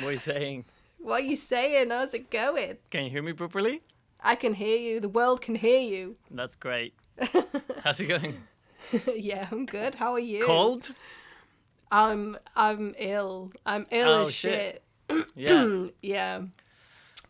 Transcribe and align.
What 0.00 0.08
are 0.08 0.12
you 0.12 0.18
saying? 0.18 0.64
What 0.98 1.22
are 1.22 1.26
you 1.26 1.36
saying? 1.36 1.90
How's 1.90 2.14
it 2.14 2.30
going? 2.30 2.76
Can 2.90 3.04
you 3.04 3.10
hear 3.10 3.22
me 3.22 3.32
properly? 3.32 3.82
I 4.20 4.34
can 4.36 4.54
hear 4.54 4.78
you. 4.78 5.00
The 5.00 5.08
world 5.08 5.40
can 5.42 5.54
hear 5.54 5.80
you. 5.80 6.16
That's 6.30 6.56
great. 6.56 6.94
How's 7.82 8.00
it 8.00 8.06
going? 8.06 8.36
yeah, 9.14 9.46
I'm 9.50 9.66
good. 9.66 9.96
How 9.96 10.14
are 10.14 10.18
you? 10.20 10.44
Cold? 10.44 10.92
I'm 11.90 12.36
I'm 12.56 12.94
ill. 12.98 13.52
I'm 13.66 13.86
ill 13.90 14.08
Oh, 14.08 14.26
as 14.26 14.34
shit. 14.34 14.82
shit. 15.10 15.26
Yeah. 15.36 15.84
Yeah. 16.02 16.40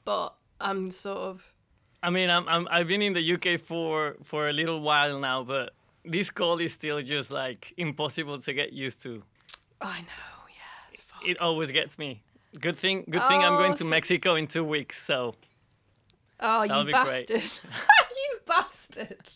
But 0.05 0.35
I'm 0.61 0.91
sort 0.91 1.19
of 1.19 1.55
I 2.03 2.11
mean, 2.11 2.29
I'm, 2.31 2.47
I'm 2.49 2.69
I've 2.71 2.87
been 2.87 3.03
in 3.03 3.15
the 3.15 3.33
UK 3.35 3.61
for 3.61 4.17
for 4.23 4.49
a 4.49 4.53
little 4.53 4.81
while 4.81 5.19
now, 5.19 5.43
but 5.43 5.73
this 6.05 6.31
cold 6.31 6.61
is 6.61 6.73
still 6.73 7.01
just 7.03 7.31
like 7.31 7.73
impossible 7.77 8.39
to 8.39 8.53
get 8.53 8.73
used 8.73 9.03
to. 9.03 9.23
I 9.81 10.01
know, 10.01 10.47
yeah. 10.49 10.99
Fuck. 11.07 11.27
It 11.29 11.41
always 11.41 11.71
gets 11.73 11.99
me. 11.99 12.23
Good 12.61 12.79
thing, 12.79 13.05
good 13.11 13.23
thing 13.29 13.43
I'm 13.43 13.57
going 13.57 13.73
Oh, 13.73 13.77
to 13.77 13.85
so- 13.85 13.91
Mexico 13.91 14.35
in 14.37 14.47
two 14.47 14.65
weeks. 14.65 15.03
So 15.03 15.35
Oh, 16.41 16.63
you 16.63 16.93
bastard. 16.93 17.43
you 18.23 18.39
bastard. 18.47 19.31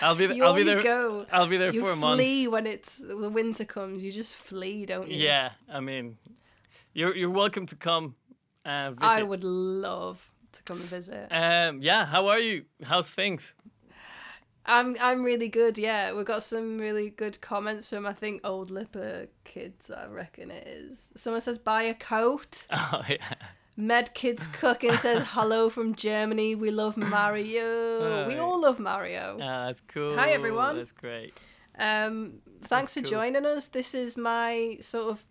I'll 0.00 0.14
be 0.16 0.26
there. 0.26 0.36
You, 0.36 0.44
I'll 0.44 0.54
be 0.54 0.62
there. 0.64 0.82
go. 0.82 1.26
I'll 1.30 1.46
be 1.46 1.56
there 1.56 1.72
You 1.72 1.80
for 1.80 1.92
a 1.92 1.96
month. 1.96 2.20
You 2.20 2.24
flee 2.26 2.48
when 2.48 2.66
it's 2.66 2.98
the 2.98 3.28
winter 3.28 3.64
comes. 3.64 4.02
You 4.02 4.10
just 4.10 4.34
flee, 4.34 4.86
don't 4.86 5.08
you? 5.10 5.16
Yeah, 5.24 5.50
I 5.72 5.80
mean, 5.80 6.18
you're 6.92 7.14
you're 7.14 7.30
welcome 7.30 7.66
to 7.66 7.76
come. 7.76 8.16
Uh, 8.64 8.90
visit. 8.90 9.04
I 9.04 9.22
would 9.22 9.44
love 9.44 10.30
to 10.52 10.62
come 10.62 10.78
and 10.78 10.86
visit. 10.86 11.28
Um, 11.30 11.80
yeah, 11.82 12.06
how 12.06 12.28
are 12.28 12.38
you? 12.40 12.64
How's 12.82 13.08
things? 13.10 13.54
I'm 14.66 14.96
I'm 15.00 15.22
really 15.22 15.48
good. 15.48 15.76
Yeah, 15.76 16.14
we've 16.14 16.24
got 16.24 16.42
some 16.42 16.78
really 16.78 17.10
good 17.10 17.40
comments 17.40 17.90
from 17.90 18.06
I 18.06 18.12
think 18.12 18.40
old 18.44 18.70
LIPA 18.70 19.28
kids. 19.44 19.90
I 19.90 20.06
reckon 20.06 20.50
it 20.50 20.66
is. 20.66 21.12
Someone 21.16 21.40
says 21.40 21.58
buy 21.58 21.82
a 21.82 21.94
coat. 21.94 22.66
Oh 22.92 23.02
yeah. 23.08 23.34
Med 23.76 24.14
Kids 24.14 24.46
Cooking 24.46 24.92
says 24.92 25.26
hello 25.30 25.68
from 25.68 25.94
Germany. 25.96 26.54
We 26.54 26.70
love 26.70 26.96
Mario. 26.96 28.28
we 28.28 28.36
all 28.36 28.60
love 28.60 28.78
Mario. 28.78 29.36
Ah, 29.40 29.66
that's 29.66 29.80
cool. 29.80 30.16
Hi, 30.16 30.30
everyone. 30.30 30.76
That's 30.76 30.92
great. 30.92 31.34
Um, 31.76 32.34
thanks 32.62 32.94
for 32.94 33.02
cool. 33.02 33.10
joining 33.10 33.44
us. 33.44 33.66
This 33.66 33.94
is 33.94 34.16
my 34.16 34.76
sort 34.80 35.10
of 35.10 35.24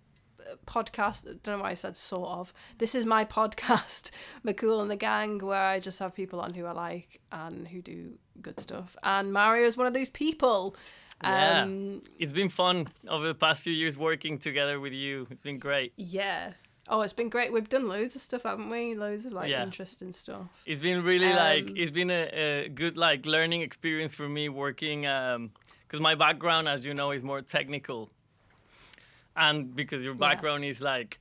podcast. 0.65 1.27
I 1.29 1.35
don't 1.43 1.57
know 1.57 1.63
why 1.63 1.71
I 1.71 1.73
said 1.75 1.95
sort 1.97 2.29
of. 2.29 2.53
This 2.77 2.95
is 2.95 3.05
my 3.05 3.25
podcast, 3.25 4.11
McCool 4.45 4.81
and 4.81 4.89
the 4.91 4.95
Gang, 4.95 5.39
where 5.39 5.61
I 5.61 5.79
just 5.79 5.99
have 5.99 6.13
people 6.13 6.39
on 6.39 6.53
who 6.53 6.65
I 6.65 6.71
like 6.71 7.19
and 7.31 7.67
who 7.67 7.81
do 7.81 8.13
good 8.41 8.59
stuff. 8.59 8.95
And 9.03 9.31
Mario 9.33 9.65
is 9.67 9.77
one 9.77 9.87
of 9.87 9.93
those 9.93 10.09
people. 10.09 10.75
Yeah. 11.23 11.61
Um, 11.61 12.01
It's 12.19 12.31
been 12.33 12.49
fun 12.49 12.87
over 13.07 13.25
the 13.25 13.35
past 13.35 13.61
few 13.61 13.71
years 13.73 13.97
working 13.97 14.37
together 14.39 14.79
with 14.79 14.93
you. 14.93 15.27
It's 15.31 15.41
been 15.41 15.59
great. 15.59 15.93
yeah. 15.95 16.53
Oh, 16.89 16.99
it's 16.99 17.13
been 17.13 17.29
great. 17.29 17.53
We've 17.53 17.69
done 17.69 17.87
loads 17.87 18.13
of 18.17 18.21
stuff, 18.21 18.43
haven't 18.43 18.69
we? 18.69 18.93
Loads 18.93 19.25
of 19.25 19.31
like 19.31 19.49
Yeah. 19.49 19.63
interesting 19.63 20.11
stuff. 20.11 20.47
It's 20.65 20.81
been 20.81 21.01
really 21.01 21.31
like 21.31 21.69
Um, 21.69 21.77
it's 21.77 21.91
been 21.91 22.11
a, 22.11 22.65
a 22.65 22.67
good 22.67 22.97
like 22.97 23.25
learning 23.25 23.61
experience 23.61 24.13
for 24.13 24.27
me 24.27 24.49
working 24.49 25.07
um 25.07 25.51
because 25.87 26.01
my 26.01 26.15
background, 26.15 26.67
as 26.67 26.83
you 26.85 26.93
know, 26.93 27.11
is 27.11 27.23
more 27.23 27.41
technical, 27.41 28.09
and 29.35 29.75
because 29.75 30.03
your 30.03 30.13
Yeah. 30.13 30.19
background 30.19 30.65
is 30.65 30.81
like 30.81 31.19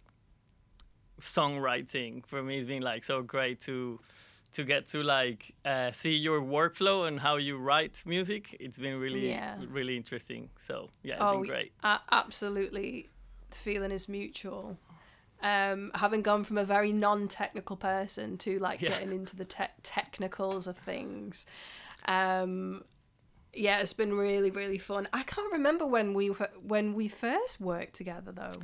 songwriting, 1.21 2.27
for 2.27 2.43
me, 2.43 2.59
it's 2.59 2.67
been 2.67 2.83
like 2.83 3.05
so 3.05 3.23
great 3.23 3.61
to 3.63 4.01
to 4.55 4.65
get 4.65 4.87
to 4.87 5.03
like 5.03 5.55
uh, 5.65 5.91
see 5.93 6.13
your 6.15 6.41
workflow 6.43 7.09
and 7.09 7.19
how 7.21 7.37
you 7.37 7.57
write 7.57 8.03
music. 8.05 8.55
It's 8.61 8.79
been 8.79 8.99
really 9.01 9.31
Yeah. 9.31 9.57
really 9.67 9.97
interesting. 9.97 10.51
So 10.61 10.91
yeah, 11.03 11.15
it's 11.15 11.23
oh, 11.25 11.41
been 11.41 11.49
great. 11.51 11.73
a- 11.83 12.01
absolutely. 12.11 13.09
The 13.51 13.57
feeling 13.57 13.91
is 13.91 14.09
mutual. 14.09 14.79
Um, 15.43 15.91
having 15.95 16.23
gone 16.23 16.45
from 16.45 16.57
a 16.59 16.65
very 16.65 16.93
non-technical 16.93 17.77
person 17.77 18.37
to 18.39 18.59
like 18.59 18.81
Yeah. 18.83 18.91
getting 18.91 19.11
into 19.13 19.37
the 19.37 19.45
te- 19.47 19.75
technicals 19.83 20.67
of 20.67 20.77
things, 20.77 21.47
um, 22.05 22.85
yeah, 23.55 23.79
it's 23.81 23.93
been 23.93 24.15
really 24.17 24.51
really 24.51 24.79
fun. 24.79 25.09
I 25.13 25.23
can't 25.23 25.53
remember 25.53 25.87
when 25.87 26.15
we 26.15 26.29
when 26.63 26.95
we 26.95 27.09
first 27.09 27.61
worked 27.61 27.95
together 27.95 28.33
though. 28.33 28.59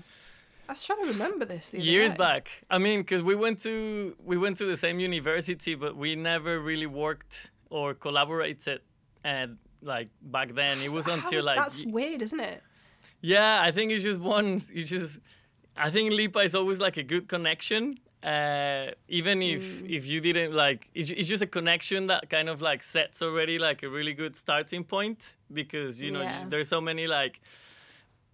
I 0.69 0.73
was 0.73 0.85
trying 0.85 1.03
to 1.05 1.09
remember 1.13 1.45
this 1.47 1.71
the 1.71 1.79
other 1.79 1.87
years 1.87 2.13
day. 2.13 2.19
back 2.19 2.51
i 2.69 2.77
mean 2.77 3.01
because 3.01 3.23
we 3.23 3.35
went 3.35 3.63
to 3.63 4.15
we 4.23 4.37
went 4.37 4.59
to 4.59 4.67
the 4.67 4.77
same 4.77 5.01
university 5.01 5.75
but 5.75 5.97
we 5.97 6.15
never 6.15 6.61
really 6.61 6.85
worked 6.85 7.51
or 7.71 7.95
collaborated 7.95 8.81
and 9.25 9.57
like 9.81 10.09
back 10.21 10.55
then 10.55 10.83
it 10.83 10.91
was 10.91 11.07
How 11.07 11.15
until 11.15 11.39
is- 11.39 11.45
like 11.47 11.57
that's 11.57 11.83
y- 11.87 11.91
weird, 11.91 12.21
isn't 12.21 12.41
it? 12.41 12.63
yeah 13.23 13.63
i 13.63 13.71
think 13.71 13.93
it's 13.93 14.05
just 14.05 14.21
one 14.21 14.61
it's 14.75 14.91
just 14.91 15.21
i 15.75 15.89
think 15.91 16.13
lipa 16.13 16.41
is 16.41 16.55
always 16.55 16.81
like 16.81 16.99
a 16.99 17.03
good 17.03 17.29
connection 17.29 17.99
uh 18.23 18.87
even 19.09 19.41
if 19.43 19.63
Mm. 19.83 19.91
if 19.97 20.07
you 20.07 20.21
didn't 20.21 20.53
like 20.53 20.89
it's, 20.95 21.11
it's 21.11 21.29
just 21.29 21.43
a 21.43 21.47
connection 21.47 22.09
that 22.09 22.29
kind 22.29 22.49
of 22.49 22.61
like 22.61 22.83
sets 22.83 23.23
already 23.23 23.59
like 23.59 23.85
a 23.85 23.89
really 23.89 24.13
good 24.13 24.35
starting 24.35 24.83
point 24.85 25.37
because 25.53 26.03
you 26.03 26.11
know 26.11 26.23
Yeah. 26.23 26.45
there's 26.49 26.69
so 26.69 26.81
many 26.81 27.07
like 27.07 27.41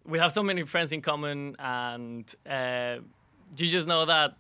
we 0.07 0.19
have 0.19 0.33
so 0.33 0.43
many 0.43 0.63
friends 0.65 0.91
in 0.93 1.01
common 1.03 1.55
and 1.59 2.25
uh, 2.47 2.97
you 3.59 3.67
just 3.67 3.87
know 3.87 4.05
that 4.07 4.37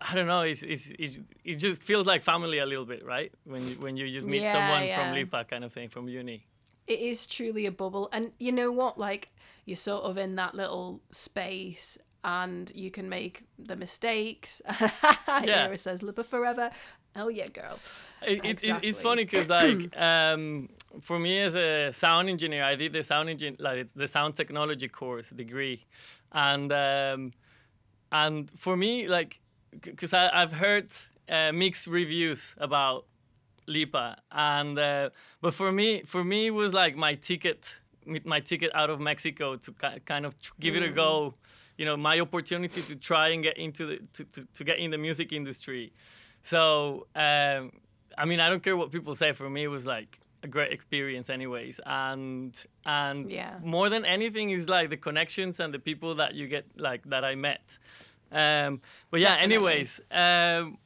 I 0.00 0.14
don't 0.14 0.26
know. 0.26 0.42
It's, 0.42 0.62
it's, 0.62 0.92
it's, 0.98 1.18
it 1.44 1.54
just 1.54 1.82
feels 1.82 2.06
like 2.06 2.22
family 2.22 2.58
a 2.58 2.66
little 2.66 2.84
bit, 2.84 3.02
right? 3.06 3.32
When 3.44 3.62
you, 3.66 3.74
when 3.76 3.96
you 3.96 4.10
just 4.10 4.26
meet 4.26 4.42
Yeah, 4.42 4.52
someone 4.52 4.84
yeah. 4.88 4.96
from 5.02 5.14
Lipa, 5.14 5.44
kind 5.48 5.64
of 5.64 5.72
thing, 5.72 5.88
from 5.88 6.08
uni. 6.08 6.44
it 6.86 6.98
is 7.00 7.26
truly 7.26 7.64
a 7.64 7.70
bubble 7.70 8.10
and 8.12 8.32
you 8.38 8.52
know 8.52 8.70
what 8.70 8.98
like 8.98 9.30
you're 9.64 9.76
sort 9.76 10.04
of 10.04 10.18
in 10.18 10.36
that 10.36 10.54
little 10.54 11.00
space 11.10 11.96
and 12.24 12.72
you 12.74 12.90
can 12.90 13.08
make 13.08 13.44
the 13.58 13.76
mistakes. 13.76 14.60
Yeah. 15.44 15.64
Ira 15.66 15.78
says 15.78 16.02
LIPA 16.02 16.24
forever. 16.24 16.70
Oh 17.16 17.28
yeah 17.28 17.46
girl. 17.46 17.78
It, 18.26 18.38
it, 18.44 18.64
it's- 18.64 18.78
it's 18.82 19.00
funny 19.00 19.24
because 19.24 19.48
like 19.48 19.96
um, 20.10 20.68
for 21.00 21.18
me 21.18 21.40
as 21.40 21.54
a 21.56 21.92
sound 21.92 22.28
engineer, 22.28 22.64
I 22.64 22.74
did 22.76 22.92
the 22.92 23.02
sound 23.02 23.28
engine 23.28 23.56
like 23.58 23.78
it's 23.78 23.92
the 23.92 24.08
sound 24.08 24.34
technology 24.36 24.88
course 24.88 25.30
degree, 25.30 25.82
and 26.32 26.72
um, 26.72 27.32
and 28.12 28.50
for 28.56 28.76
me 28.76 29.06
like 29.08 29.40
because 29.80 30.12
I've 30.14 30.52
heard 30.52 30.92
uh, 31.28 31.52
mixed 31.52 31.86
reviews 31.86 32.54
about 32.58 33.06
Lipa, 33.66 34.18
and 34.30 34.78
uh, 34.78 35.10
but 35.40 35.54
for 35.54 35.72
me 35.72 36.02
for 36.06 36.22
me 36.24 36.46
it 36.46 36.54
was 36.54 36.72
like 36.72 36.96
my 36.96 37.14
ticket 37.14 37.76
my 38.24 38.40
ticket 38.40 38.70
out 38.74 38.90
of 38.90 39.00
Mexico 39.00 39.56
to 39.56 39.72
ki- 39.72 40.00
kind 40.04 40.26
of 40.26 40.38
tr- 40.40 40.52
give 40.60 40.76
it 40.76 40.82
a 40.82 40.90
go. 40.90 41.34
You 41.78 41.84
know, 41.86 41.96
my 41.96 42.20
opportunity 42.20 42.82
to 42.82 42.94
try 42.96 43.28
and 43.28 43.42
get 43.42 43.56
into 43.58 43.86
the 43.86 43.96
to, 44.14 44.24
to, 44.24 44.46
to 44.54 44.64
get 44.64 44.78
in 44.78 44.90
the 44.90 44.98
music 44.98 45.32
industry. 45.32 45.92
So 46.44 47.06
um, 47.16 47.72
I 48.16 48.24
mean, 48.26 48.38
I 48.40 48.48
don't 48.48 48.62
care 48.62 48.76
what 48.76 48.92
people 48.92 49.14
say. 49.16 49.32
For 49.32 49.48
me, 49.50 49.64
it 49.64 49.68
was 49.68 49.86
like 49.86 50.20
a 50.42 50.46
great 50.46 50.72
experience, 50.72 51.30
anyways. 51.30 51.80
And 51.84 52.54
and 52.86 53.30
Yeah. 53.30 53.58
more 53.62 53.88
than 53.88 54.04
anything 54.04 54.50
is 54.50 54.68
like 54.68 54.90
the 54.90 54.96
connections 54.96 55.58
and 55.58 55.72
the 55.74 55.78
people 55.80 56.14
that 56.16 56.34
you 56.34 56.46
get 56.46 56.64
like 56.76 57.02
that 57.10 57.24
I 57.24 57.34
met. 57.34 57.78
Um, 58.30 58.80
but 59.10 59.20
yeah, 59.20 59.36
Definitely. 59.36 59.56
anyways, 59.56 60.00
um, 60.10 60.78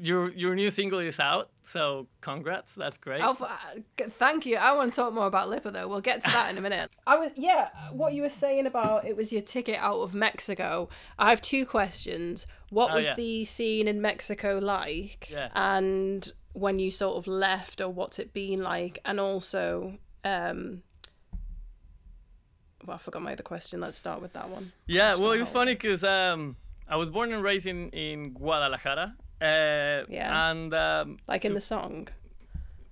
your 0.00 0.30
your 0.32 0.54
new 0.56 0.70
single 0.70 0.98
is 1.00 1.20
out, 1.20 1.50
so 1.64 2.08
congrats. 2.20 2.74
That's 2.74 2.96
great. 2.96 3.22
oh 3.22 3.30
f- 3.32 3.42
uh, 3.42 3.80
g- 3.98 4.04
thank 4.10 4.46
you 4.46 4.56
I 4.56 4.72
want 4.72 4.92
to 4.92 5.00
talk 5.00 5.12
more 5.14 5.26
about 5.26 5.48
LIPA 5.48 5.70
though 5.72 5.88
we'll 5.88 6.00
get 6.00 6.22
to 6.24 6.30
that 6.30 6.50
in 6.50 6.58
a 6.58 6.60
minute 6.60 6.90
I 7.06 7.16
was 7.16 7.30
yeah 7.36 7.68
what 7.92 8.14
you 8.14 8.22
were 8.22 8.30
saying 8.30 8.66
about 8.66 9.04
it 9.04 9.16
was 9.16 9.32
your 9.32 9.42
ticket 9.42 9.78
out 9.78 10.00
of 10.00 10.14
Mexico 10.14 10.88
I 11.18 11.30
have 11.30 11.40
two 11.42 11.64
questions 11.66 12.46
what 12.70 12.90
Oh, 12.92 12.96
was 12.96 13.06
yeah. 13.06 13.14
the 13.14 13.44
scene 13.44 13.86
in 13.88 14.00
Mexico 14.02 14.58
like 14.58 15.30
Yeah. 15.30 15.48
and 15.54 16.30
when 16.54 16.78
you 16.78 16.90
sort 16.90 17.16
of 17.16 17.26
left 17.26 17.80
or 17.80 17.88
what's 17.88 18.18
it 18.18 18.32
been 18.32 18.62
like 18.62 18.98
and 19.04 19.18
also 19.20 19.98
um 20.24 20.82
well, 22.84 22.96
I 22.96 22.98
forgot 22.98 23.22
my 23.22 23.32
other 23.32 23.44
question. 23.44 23.80
Let's 23.80 23.96
start 23.96 24.20
with 24.20 24.32
that 24.32 24.48
one. 24.48 24.72
Yeah, 24.88 25.14
well, 25.14 25.30
it 25.32 25.38
was 25.38 25.48
funny 25.48 25.74
because 25.74 26.02
um, 26.02 26.56
I 26.88 26.96
was 26.96 27.10
born 27.10 27.32
and 27.32 27.40
raised 27.40 27.66
in, 27.66 27.90
in 27.90 28.32
Guadalajara. 28.32 29.14
Uh, 29.42 30.04
Yeah. 30.08 30.50
And 30.50 30.72
um, 30.74 31.18
Like 31.28 31.44
in 31.44 31.50
so- 31.50 31.54
the 31.54 31.60
song. 31.60 32.08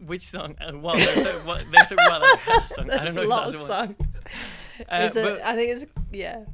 which 0.07 0.27
song? 0.27 0.57
Uh, 0.61 0.77
well, 0.79 0.97
there's 0.97 1.27
a, 1.27 1.33
what, 1.41 1.65
there's 1.73 1.93
a 1.93 1.97
Guadalajara 1.97 2.69
song. 2.69 2.91
I 2.91 3.05
don't 3.05 3.15
know 3.15 3.21
a 3.21 3.25
if 3.25 3.29
lot 3.31 3.53
that's 3.53 3.57
of 3.63 3.67
songs. 3.67 4.23
Uh, 4.89 5.09
but- 5.15 5.43
I 5.43 5.55
think 5.57 5.71
it's 5.73 5.87
yeah. 6.13 6.45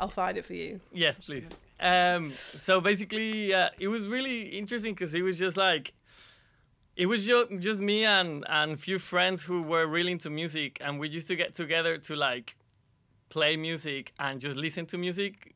I'll 0.00 0.08
find 0.08 0.38
it 0.38 0.44
for 0.44 0.54
you. 0.54 0.80
Yes, 0.92 1.18
please. 1.26 1.50
Um, 1.80 2.32
so 2.32 2.80
basically, 2.80 3.52
uh, 3.52 3.70
it 3.78 3.88
was 3.88 4.06
really 4.06 4.42
interesting 4.58 4.94
because 4.94 5.12
it 5.14 5.22
was 5.22 5.36
just 5.38 5.56
like, 5.56 5.92
it 6.96 7.06
was 7.06 7.26
just, 7.26 7.50
just 7.60 7.80
me 7.80 8.04
and 8.04 8.44
and 8.48 8.78
few 8.80 8.98
friends 8.98 9.42
who 9.44 9.62
were 9.62 9.86
really 9.86 10.12
into 10.12 10.30
music, 10.30 10.78
and 10.80 10.98
we 11.00 11.08
used 11.08 11.28
to 11.28 11.36
get 11.36 11.54
together 11.54 11.96
to 11.96 12.16
like 12.16 12.56
play 13.28 13.56
music 13.56 14.12
and 14.18 14.40
just 14.40 14.56
listen 14.56 14.86
to 14.86 14.98
music. 14.98 15.54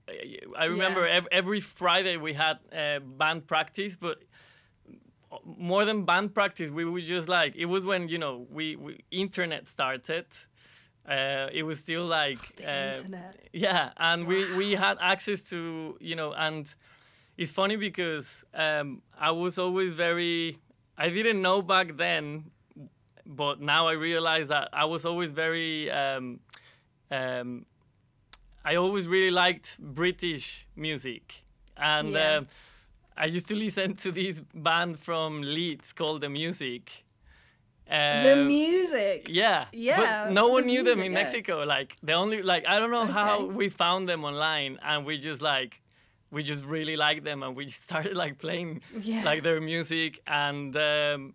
I 0.59 0.65
remember 0.67 1.07
Yeah. 1.07 1.17
ev- 1.19 1.29
every 1.33 1.61
Friday 1.61 2.17
we 2.17 2.35
had 2.35 2.59
uh, 2.73 3.01
band 3.01 3.47
practice, 3.47 3.97
but 3.97 4.19
more 5.45 5.85
than 5.85 6.05
band 6.05 6.35
practice, 6.35 6.71
we 6.71 6.85
would 6.85 7.05
just 7.05 7.29
like 7.29 7.55
it 7.57 7.67
was 7.67 7.85
when 7.87 8.09
you 8.09 8.19
know 8.19 8.47
we, 8.51 8.77
we 8.77 9.01
internet 9.11 9.67
started 9.67 10.27
Uh, 11.09 11.49
it 11.53 11.65
was 11.65 11.79
still 11.81 12.07
like 12.07 12.39
The 12.57 12.65
uh, 12.65 12.97
internet. 12.97 13.35
yeah, 13.53 13.91
and 13.97 14.25
we 14.27 14.37
we 14.57 14.77
had 14.77 14.97
access 15.01 15.43
to 15.51 15.97
you 16.01 16.15
know, 16.15 16.33
and 16.33 16.73
it's 17.37 17.51
funny 17.51 17.77
because 17.77 18.45
um, 18.55 19.03
I 19.19 19.31
was 19.33 19.59
always 19.59 19.93
very. 19.95 20.59
I 20.97 21.09
didn't 21.11 21.41
know 21.43 21.61
back 21.63 21.97
then, 21.97 22.53
but 23.27 23.61
now 23.61 23.89
I 23.89 23.95
realize 23.95 24.47
that 24.49 24.69
I 24.73 24.85
was 24.85 25.05
always 25.05 25.33
very. 25.33 25.91
Um, 25.91 26.41
um, 27.13 27.67
I 28.65 28.77
always 28.77 29.07
really 29.09 29.31
liked 29.31 29.79
British 29.79 30.67
music, 30.77 31.43
and 31.77 32.13
Yeah. 32.13 32.37
um, 32.39 32.49
I 33.17 33.27
used 33.27 33.49
to 33.49 33.55
listen 33.55 33.95
to 33.97 34.13
this 34.13 34.41
band 34.55 34.99
from 34.99 35.43
Leeds 35.43 35.93
called 35.93 36.21
The 36.23 36.29
Music. 36.29 37.05
the 37.89 38.33
Um, 38.33 38.47
music. 38.47 39.27
yeah. 39.29 39.67
Yeah, 39.73 39.99
But 40.01 40.33
no 40.33 40.49
one 40.49 40.63
the 40.63 40.69
knew 40.69 40.83
them 40.83 41.01
in 41.01 41.13
yeah. 41.13 41.21
Mexico. 41.23 41.65
Like 41.65 41.97
the 42.03 42.15
only 42.15 42.43
like 42.43 42.65
I 42.67 42.79
don't 42.79 42.91
know 42.91 43.07
how 43.07 43.45
we 43.59 43.69
found 43.69 44.09
them 44.09 44.25
online 44.25 44.79
and 44.83 45.05
we 45.05 45.19
just 45.19 45.43
like 45.43 45.83
we 46.31 46.43
just 46.43 46.65
really 46.65 46.97
liked 46.97 47.25
them 47.25 47.43
and 47.43 47.55
we 47.57 47.67
started 47.85 48.17
like 48.17 48.39
playing 48.39 48.81
Yeah. 48.99 49.23
like 49.25 49.43
their 49.43 49.61
music 49.61 50.21
and 50.27 50.75
um 50.77 51.35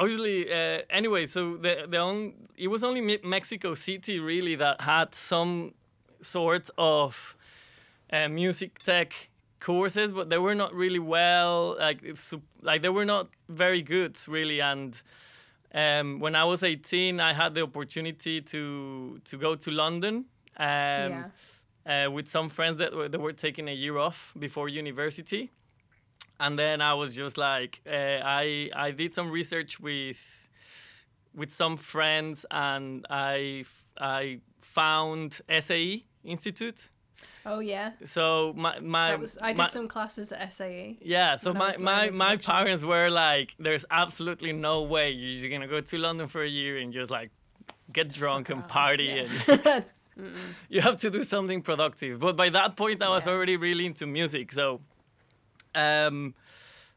obviously 0.00 0.36
uh, 0.58 0.80
anyway 0.98 1.26
so 1.26 1.40
the 1.64 1.74
the 1.92 1.98
on, 1.98 2.16
it 2.56 2.68
was 2.68 2.82
only 2.88 3.02
Mexico 3.36 3.74
City 3.74 4.16
really 4.32 4.54
that 4.56 4.76
had 4.80 5.14
some 5.14 5.72
sort 6.20 6.66
of 6.76 7.36
uh, 8.12 8.28
music 8.28 8.70
tech 8.88 9.10
courses 9.60 10.12
but 10.12 10.28
they 10.30 10.38
were 10.38 10.54
not 10.54 10.72
really 10.82 10.98
well 11.16 11.76
like 11.86 11.98
it's, 12.10 12.34
like 12.62 12.80
they 12.82 12.88
were 12.98 13.04
not 13.04 13.28
very 13.48 13.82
good 13.82 14.14
really 14.28 14.60
and 14.60 15.02
um, 15.74 16.18
when 16.20 16.34
I 16.34 16.44
was 16.44 16.62
18, 16.62 17.20
I 17.20 17.34
had 17.34 17.52
the 17.54 17.62
opportunity 17.62 18.40
to 18.40 19.20
to 19.30 19.36
go 19.36 19.54
to 19.64 19.70
London 19.70 20.14
um, 20.56 20.64
Yeah. 20.66 21.24
uh, 22.06 22.10
with 22.10 22.26
some 22.28 22.48
friends 22.48 22.78
that 22.78 22.94
were, 22.94 23.08
that 23.12 23.20
were 23.20 23.34
taking 23.34 23.68
a 23.68 23.74
year 23.74 23.98
off 23.98 24.32
before 24.38 24.68
university, 24.70 25.50
and 26.40 26.58
then 26.58 26.80
I 26.80 26.94
was 26.94 27.14
just 27.14 27.36
like, 27.38 27.80
uh, 27.86 27.90
I 28.24 28.70
I 28.74 28.90
did 28.92 29.14
some 29.14 29.30
research 29.30 29.80
with 29.80 30.18
with 31.34 31.52
some 31.52 31.76
friends, 31.76 32.46
and 32.50 33.06
I 33.10 33.64
I 34.00 34.40
found 34.60 35.40
SAE 35.60 36.04
Institute. 36.24 36.90
Oh 37.46 37.60
yeah. 37.60 37.92
So 38.04 38.52
my 38.56 38.78
my 38.80 39.10
That 39.10 39.20
was 39.20 39.38
I 39.40 39.52
did 39.52 39.58
my- 39.58 39.66
some 39.68 39.88
classes 39.88 40.32
at 40.32 40.52
SAE. 40.52 40.98
yeah, 41.00 41.36
so 41.36 41.54
my, 41.54 41.76
my, 41.78 42.10
my 42.10 42.36
parents 42.36 42.84
were 42.84 43.08
like, 43.08 43.54
there's 43.58 43.84
absolutely 43.90 44.52
no 44.52 44.82
way 44.82 45.10
you're 45.10 45.36
just 45.36 45.50
gonna 45.50 45.66
go 45.68 45.80
to 45.80 45.98
London 45.98 46.28
for 46.28 46.42
a 46.42 46.48
year 46.48 46.76
and 46.78 46.92
just 46.92 47.10
like 47.10 47.30
get 47.92 48.12
drunk 48.12 48.50
and 48.50 48.66
party 48.68 49.04
yeah. 49.04 49.26
and 49.48 49.84
you 50.68 50.80
have 50.82 50.96
to 51.00 51.10
do 51.10 51.24
something 51.24 51.62
productive. 51.62 52.18
But 52.20 52.36
by 52.36 52.50
that 52.50 52.76
point, 52.76 53.02
I 53.02 53.08
was 53.08 53.24
Yeah. 53.26 53.32
already 53.32 53.56
really 53.56 53.86
into 53.86 54.06
music. 54.06 54.52
So 54.52 54.80
um, 55.78 56.34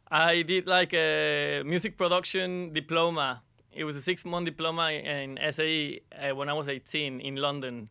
I 0.10 0.42
did 0.42 0.68
like 0.68 0.94
a 0.94 1.64
music 1.66 1.98
production 1.98 2.74
diploma. 2.74 3.42
It 3.72 3.86
was 3.86 3.96
a 3.96 4.02
six 4.02 4.26
month 4.26 4.46
diploma 4.46 4.92
in 4.92 5.40
SAE 5.52 6.02
uh, 6.12 6.36
when 6.36 6.50
I 6.50 6.54
was 6.54 6.68
18 6.68 7.22
in 7.22 7.36
London. 7.38 7.90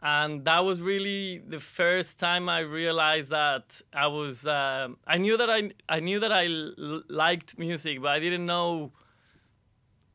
And 0.00 0.44
that 0.44 0.60
was 0.64 0.80
really 0.80 1.38
the 1.38 1.58
first 1.58 2.18
time 2.18 2.48
I 2.48 2.60
realized 2.60 3.30
that 3.30 3.80
I 3.92 4.06
was. 4.06 4.46
Um, 4.46 4.98
I 5.06 5.18
knew 5.18 5.36
that 5.36 5.50
I 5.50 5.70
I 5.88 5.98
knew 6.00 6.20
that 6.20 6.30
I 6.30 6.46
l- 6.46 7.02
liked 7.08 7.58
music, 7.58 8.00
but 8.00 8.10
I 8.10 8.20
didn't 8.20 8.46
know 8.46 8.92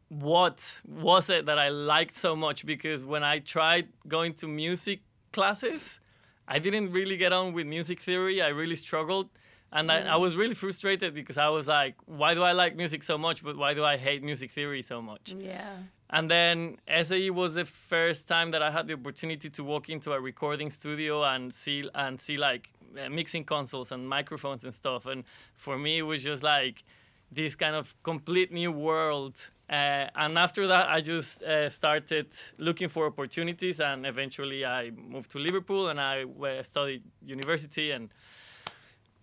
what 0.08 0.82
was 0.88 1.30
it 1.30 1.46
that 1.48 1.60
I 1.60 1.70
liked 1.70 2.16
so 2.16 2.36
much 2.36 2.66
because 2.66 3.04
when 3.04 3.24
I 3.24 3.40
tried 3.40 3.90
going 4.08 4.36
to 4.36 4.48
music 4.48 5.02
classes, 5.34 6.00
I 6.48 6.60
didn't 6.60 6.92
really 6.92 7.18
get 7.18 7.34
on 7.34 7.52
with 7.52 7.66
music 7.68 8.00
theory. 8.00 8.42
I 8.42 8.50
really 8.50 8.76
struggled. 8.78 9.30
And 9.76 9.92
I, 9.92 10.02
I 10.02 10.16
was 10.18 10.36
really 10.36 10.54
frustrated 10.54 11.16
because 11.16 11.38
I 11.38 11.50
was 11.50 11.68
like, 11.68 11.96
why 12.06 12.36
do 12.36 12.44
I 12.44 12.52
like 12.52 12.76
music 12.76 13.02
so 13.02 13.18
much, 13.18 13.44
but 13.44 13.58
why 13.58 13.74
do 13.74 13.84
I 13.84 13.98
hate 13.98 14.22
music 14.24 14.52
theory 14.52 14.84
so 14.84 15.02
much? 15.02 15.36
yeah. 15.38 15.78
And 16.12 16.30
then 16.30 16.78
SAE 16.88 17.32
was 17.32 17.56
the 17.56 17.66
first 17.66 18.28
time 18.28 18.52
that 18.52 18.62
I 18.62 18.70
had 18.70 18.86
the 18.86 18.94
opportunity 18.94 19.50
to 19.50 19.64
walk 19.64 19.90
into 19.90 20.14
a 20.14 20.20
recording 20.20 20.70
studio 20.70 21.24
and 21.24 21.52
see 21.52 21.90
and 21.96 22.22
see 22.22 22.38
like 22.38 22.70
uh, 23.04 23.10
mixing 23.10 23.46
consoles 23.46 23.92
and 23.92 24.08
microphones 24.08 24.64
and 24.64 24.72
stuff. 24.76 25.08
And 25.08 25.24
for 25.56 25.76
me, 25.76 25.98
it 25.98 26.04
was 26.04 26.22
just 26.22 26.44
like 26.44 26.84
this 27.32 27.56
kind 27.56 27.76
of 27.76 27.96
complete 28.04 28.52
new 28.52 28.72
world. 28.72 29.38
Uh, 29.68 30.06
and 30.16 30.38
after 30.38 30.68
that, 30.68 30.88
I 30.88 31.02
just 31.02 31.42
uh, 31.42 31.68
started 31.72 32.28
looking 32.60 32.90
for 32.90 33.08
opportunities, 33.08 33.80
and 33.80 34.06
eventually 34.06 34.64
I 34.64 34.92
moved 34.92 35.32
to 35.32 35.40
Liverpool 35.40 35.88
and 35.88 36.00
I 36.00 36.26
uh, 36.26 36.62
studied 36.62 37.02
university 37.26 37.90
and 37.90 38.10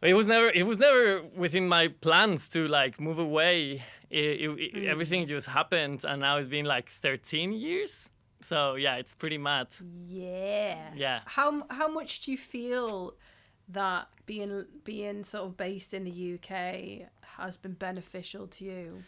it 0.02 0.14
was 0.14 0.26
never 0.26 0.48
it 0.50 0.62
was 0.64 0.78
never 0.78 1.22
within 1.36 1.68
my 1.68 1.88
plans 1.88 2.48
to 2.48 2.66
like 2.68 2.98
move 3.00 3.18
away 3.18 3.82
it, 4.10 4.18
it, 4.40 4.50
it- 4.58 4.86
everything 4.86 5.26
just 5.26 5.46
happened 5.46 6.04
and 6.04 6.20
now 6.20 6.36
it's 6.38 6.48
been 6.48 6.64
like 6.66 6.88
13 6.88 7.52
years 7.52 8.10
so 8.40 8.74
yeah 8.76 8.96
it's 8.96 9.14
pretty 9.14 9.38
mad 9.38 9.66
Yeah. 10.08 10.90
Yeah. 10.96 11.20
How 11.26 11.62
how 11.70 11.88
much 11.88 12.22
do 12.22 12.30
you 12.32 12.38
feel 12.38 13.14
that 13.68 14.08
being 14.26 14.64
being 14.84 15.22
sort 15.24 15.44
of 15.44 15.56
based 15.56 15.92
in 15.94 16.04
the 16.04 16.34
UK 16.34 17.08
has 17.36 17.56
been 17.56 17.74
beneficial 17.74 18.46
to 18.48 18.64
you? 18.64 19.02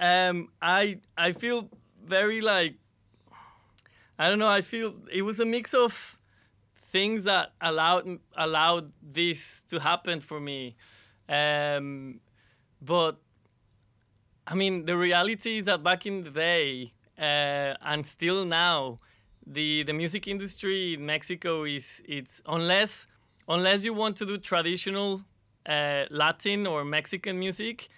um 0.00 0.48
i 0.62 1.00
i 1.16 1.32
feel 1.32 1.68
very 2.04 2.40
like 2.40 2.74
i 4.18 4.28
don't 4.28 4.38
know 4.38 4.48
i 4.48 4.62
feel 4.62 4.94
it 5.10 5.22
was 5.22 5.40
a 5.40 5.44
mix 5.44 5.74
of 5.74 6.17
things 6.88 7.24
that 7.24 7.52
allowed 7.60 8.18
allowed 8.36 8.92
this 9.02 9.62
to 9.68 9.78
happen 9.78 10.20
for 10.20 10.40
me 10.40 10.76
um 11.28 12.20
but 12.80 13.16
i 14.46 14.54
mean 14.54 14.84
the 14.86 14.96
reality 14.96 15.58
is 15.58 15.64
that 15.66 15.82
back 15.82 16.06
in 16.06 16.24
the 16.24 16.30
day 16.30 16.90
uh, 17.18 17.74
and 17.82 18.06
still 18.06 18.44
now 18.44 18.98
the 19.46 19.82
the 19.82 19.92
music 19.92 20.26
industry 20.26 20.94
in 20.94 21.04
mexico 21.04 21.64
is 21.64 22.02
it's 22.06 22.40
unless 22.46 23.06
unless 23.48 23.84
you 23.84 23.92
want 23.92 24.16
to 24.16 24.24
do 24.24 24.36
traditional 24.38 25.22
uh, 25.66 26.04
latin 26.10 26.66
or 26.66 26.84
mexican 26.84 27.38
music 27.38 27.88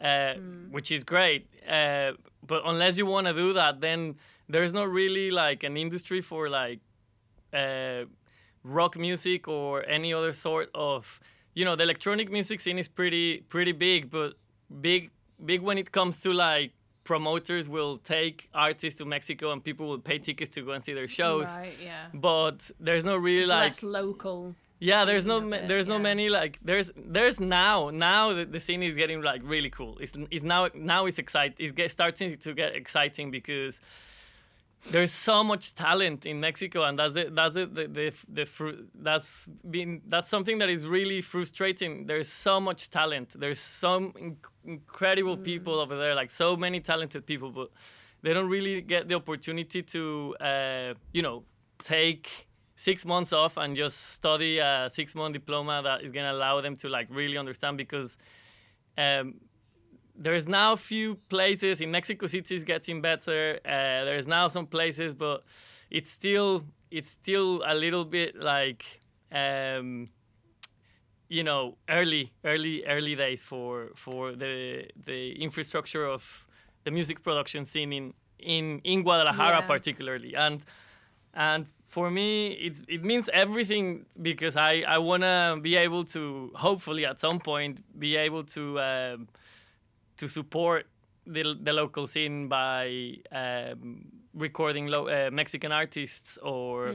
uh, 0.00 0.34
which 0.70 0.90
is 0.90 1.04
great. 1.04 1.48
Uh, 1.68 2.12
but 2.46 2.62
unless 2.64 2.96
you 2.98 3.06
want 3.06 3.26
to 3.26 3.32
do 3.32 3.52
that, 3.52 3.80
then 3.80 4.16
there's 4.48 4.72
not 4.72 4.88
really 4.90 5.30
like 5.30 5.64
an 5.64 5.76
industry 5.76 6.20
for 6.20 6.48
like 6.48 6.80
uh, 7.52 8.04
rock 8.68 8.96
music 8.98 9.48
or 9.48 9.84
any 9.88 10.12
other 10.12 10.32
sort 10.32 10.70
of 10.74 11.20
you 11.54 11.64
know 11.64 11.74
the 11.76 11.82
electronic 11.82 12.30
music 12.30 12.60
scene 12.60 12.78
is 12.78 12.88
pretty 12.88 13.38
pretty 13.48 13.72
big, 13.72 14.10
but 14.10 14.34
big 14.80 15.10
big 15.44 15.60
when 15.62 15.78
it 15.78 15.90
comes 15.92 16.20
to 16.20 16.32
like 16.32 16.72
promoters 17.04 17.68
will 17.68 17.96
take 17.98 18.50
artists 18.52 18.98
to 18.98 19.04
Mexico 19.04 19.50
and 19.50 19.64
people 19.64 19.88
will 19.88 19.98
pay 19.98 20.18
tickets 20.18 20.50
to 20.50 20.60
go 20.62 20.72
and 20.72 20.82
see 20.84 20.92
their 20.92 21.08
shows. 21.08 21.56
Right. 21.56 21.72
Yeah. 21.82 22.06
But 22.12 22.70
there's 22.78 23.04
no 23.04 23.16
really 23.16 23.40
It's 23.40 23.48
like 23.48 23.62
less 23.70 23.82
local. 23.82 24.54
yeah, 24.78 25.06
there's 25.06 25.24
no 25.24 25.40
ma- 25.40 25.56
it, 25.56 25.68
there's 25.68 25.88
no 25.88 25.98
many 25.98 26.28
like 26.28 26.58
there's 26.62 26.90
there's 26.96 27.40
now 27.40 27.88
now 27.90 28.34
the, 28.34 28.44
the 28.44 28.60
scene 28.60 28.82
is 28.82 28.94
getting 28.94 29.22
like 29.22 29.40
really 29.44 29.70
cool. 29.70 29.96
It's 30.00 30.12
it's 30.30 30.44
now 30.44 30.68
now 30.74 31.06
it's 31.06 31.18
exciting. 31.18 31.56
It's 31.58 31.72
get, 31.72 31.90
starting 31.90 32.36
to 32.36 32.52
get 32.54 32.74
exciting 32.76 33.30
because 33.30 33.80
there's 34.90 35.12
so 35.12 35.42
much 35.44 35.74
talent 35.74 36.24
in 36.24 36.40
Mexico, 36.40 36.84
and 36.84 36.98
that's 36.98 37.16
it. 37.16 37.34
That's 37.34 37.56
it. 37.56 37.74
The 37.74 37.86
the, 37.88 38.12
the 38.28 38.44
fru- 38.46 38.86
that's 38.94 39.46
been 39.68 40.02
that's 40.06 40.30
something 40.30 40.58
that 40.58 40.70
is 40.70 40.86
really 40.86 41.20
frustrating. 41.20 42.06
There's 42.06 42.28
so 42.28 42.60
much 42.60 42.88
talent. 42.88 43.38
There's 43.38 43.60
some 43.60 44.12
inc- 44.12 44.36
incredible 44.64 45.36
Mm. 45.36 45.44
people 45.44 45.80
over 45.80 45.96
there, 45.96 46.14
like 46.14 46.30
so 46.30 46.56
many 46.56 46.80
talented 46.80 47.26
people, 47.26 47.50
but 47.50 47.70
they 48.22 48.32
don't 48.32 48.48
really 48.48 48.80
get 48.80 49.08
the 49.08 49.14
opportunity 49.14 49.82
to, 49.82 50.36
uh, 50.40 50.94
you 51.12 51.22
know, 51.22 51.44
take 51.82 52.48
six 52.76 53.04
months 53.04 53.32
off 53.32 53.56
and 53.56 53.76
just 53.76 54.12
study 54.12 54.58
a 54.58 54.88
six 54.90 55.14
month 55.14 55.32
diploma 55.34 55.82
that 55.82 56.02
is 56.02 56.12
gonna 56.12 56.32
allow 56.32 56.60
them 56.60 56.76
to 56.76 56.88
like 56.88 57.08
really 57.10 57.36
understand 57.36 57.76
because 57.76 58.16
um, 58.96 59.34
there's 60.18 60.46
now 60.48 60.72
a 60.72 60.76
few 60.76 61.14
places 61.28 61.80
in 61.80 61.90
Mexico 61.90 62.26
City 62.26 62.54
is 62.54 62.64
getting 62.64 63.00
better. 63.00 63.60
Uh, 63.64 64.04
there's 64.04 64.26
now 64.26 64.48
some 64.48 64.66
places, 64.66 65.14
but 65.14 65.44
it's 65.90 66.10
still 66.10 66.64
it's 66.90 67.10
still 67.10 67.62
a 67.66 67.74
little 67.74 68.04
bit 68.04 68.34
like 68.36 69.00
um, 69.32 70.08
you 71.28 71.42
know 71.44 71.76
early 71.88 72.32
early 72.44 72.84
early 72.86 73.14
days 73.14 73.42
for 73.42 73.90
for 73.94 74.32
the 74.32 74.86
the 75.06 75.32
infrastructure 75.42 76.06
of 76.06 76.46
the 76.84 76.90
music 76.90 77.22
production 77.22 77.64
scene 77.64 77.92
in 77.92 78.14
in 78.38 78.80
in 78.84 79.02
Guadalajara 79.02 79.58
Yeah. 79.60 79.66
particularly 79.66 80.34
and 80.34 80.60
and 81.34 81.66
for 81.86 82.10
me 82.10 82.52
it's 82.52 82.82
it 82.88 83.04
means 83.04 83.28
everything 83.32 84.06
because 84.22 84.56
I 84.56 84.82
I 84.96 84.98
want 84.98 85.22
to 85.22 85.58
be 85.60 85.76
able 85.76 86.04
to 86.06 86.50
hopefully 86.54 87.04
at 87.04 87.20
some 87.20 87.38
point 87.40 87.80
be 87.98 88.16
able 88.16 88.44
to 88.44 88.80
um, 88.80 89.28
to 90.18 90.28
support 90.28 90.86
the, 91.26 91.56
the 91.60 91.72
local 91.72 92.06
scene 92.06 92.48
by 92.48 93.14
um, 93.32 94.06
recording 94.34 94.86
lo- 94.86 95.08
uh, 95.08 95.30
Mexican 95.30 95.72
artists 95.72 96.38
or 96.42 96.94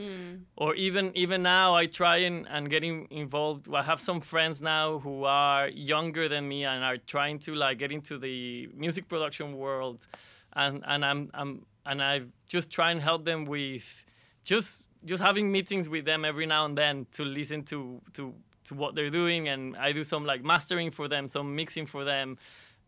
or 0.56 0.74
even 0.74 1.12
even 1.14 1.42
now 1.42 1.74
I 1.74 1.86
try 1.86 2.18
and, 2.18 2.46
and 2.48 2.68
getting 2.70 3.06
involved. 3.10 3.68
I 3.72 3.82
have 3.82 4.00
some 4.00 4.20
friends 4.20 4.60
now 4.60 4.98
who 4.98 5.24
are 5.24 5.68
younger 5.68 6.28
than 6.28 6.48
me 6.48 6.64
and 6.64 6.82
are 6.84 6.96
trying 6.96 7.38
to 7.40 7.54
like 7.54 7.78
get 7.78 7.92
into 7.92 8.18
the 8.18 8.68
music 8.74 9.08
production 9.08 9.56
world, 9.56 10.06
and 10.54 10.82
and 10.86 11.04
I'm 11.04 11.30
I'm 11.34 11.66
and 11.86 12.02
I 12.02 12.22
just 12.48 12.70
try 12.70 12.90
and 12.90 13.00
help 13.00 13.24
them 13.24 13.44
with 13.44 14.04
just 14.44 14.80
just 15.04 15.22
having 15.22 15.52
meetings 15.52 15.88
with 15.88 16.06
them 16.06 16.24
every 16.24 16.46
now 16.46 16.64
and 16.64 16.76
then 16.76 17.06
to 17.12 17.24
listen 17.24 17.62
to 17.64 18.00
to 18.14 18.34
to 18.64 18.74
what 18.74 18.94
they're 18.94 19.10
doing 19.10 19.48
and 19.48 19.76
I 19.76 19.92
do 19.92 20.04
some 20.04 20.24
like 20.24 20.42
mastering 20.42 20.90
for 20.90 21.06
them, 21.08 21.28
some 21.28 21.54
mixing 21.54 21.86
for 21.86 22.04
them. 22.04 22.38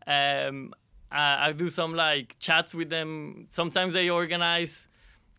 Um, 0.07 0.73
I, 1.11 1.49
I 1.49 1.51
do 1.51 1.69
some 1.69 1.93
like 1.93 2.35
chats 2.39 2.73
with 2.73 2.89
them. 2.89 3.47
Sometimes 3.49 3.93
they 3.93 4.09
organize. 4.09 4.87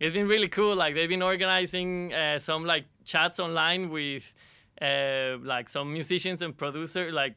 It's 0.00 0.12
been 0.14 0.28
really 0.28 0.48
cool. 0.48 0.76
Like 0.76 0.94
they've 0.94 1.08
been 1.08 1.22
organizing 1.22 2.12
uh, 2.14 2.38
some 2.38 2.64
like 2.64 2.84
chats 3.04 3.40
online 3.40 3.90
with 3.90 4.32
uh, 4.80 5.38
like 5.42 5.68
some 5.68 5.92
musicians 5.92 6.42
and 6.42 6.56
producers, 6.56 7.12
like 7.12 7.34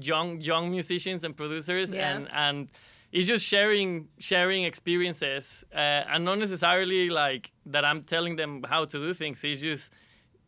young 0.00 0.40
young 0.40 0.70
musicians 0.70 1.22
and 1.24 1.36
producers, 1.36 1.92
Yeah. 1.92 2.16
and 2.16 2.28
and 2.32 2.68
it's 3.12 3.26
just 3.28 3.44
sharing 3.46 4.08
sharing 4.18 4.64
experiences 4.64 5.64
uh, 5.74 5.78
and 6.12 6.24
not 6.24 6.38
necessarily 6.38 7.10
like 7.10 7.52
that 7.66 7.84
I'm 7.84 8.02
telling 8.02 8.36
them 8.36 8.64
how 8.68 8.84
to 8.86 8.98
do 8.98 9.14
things. 9.14 9.44
It's 9.44 9.60
just 9.60 9.92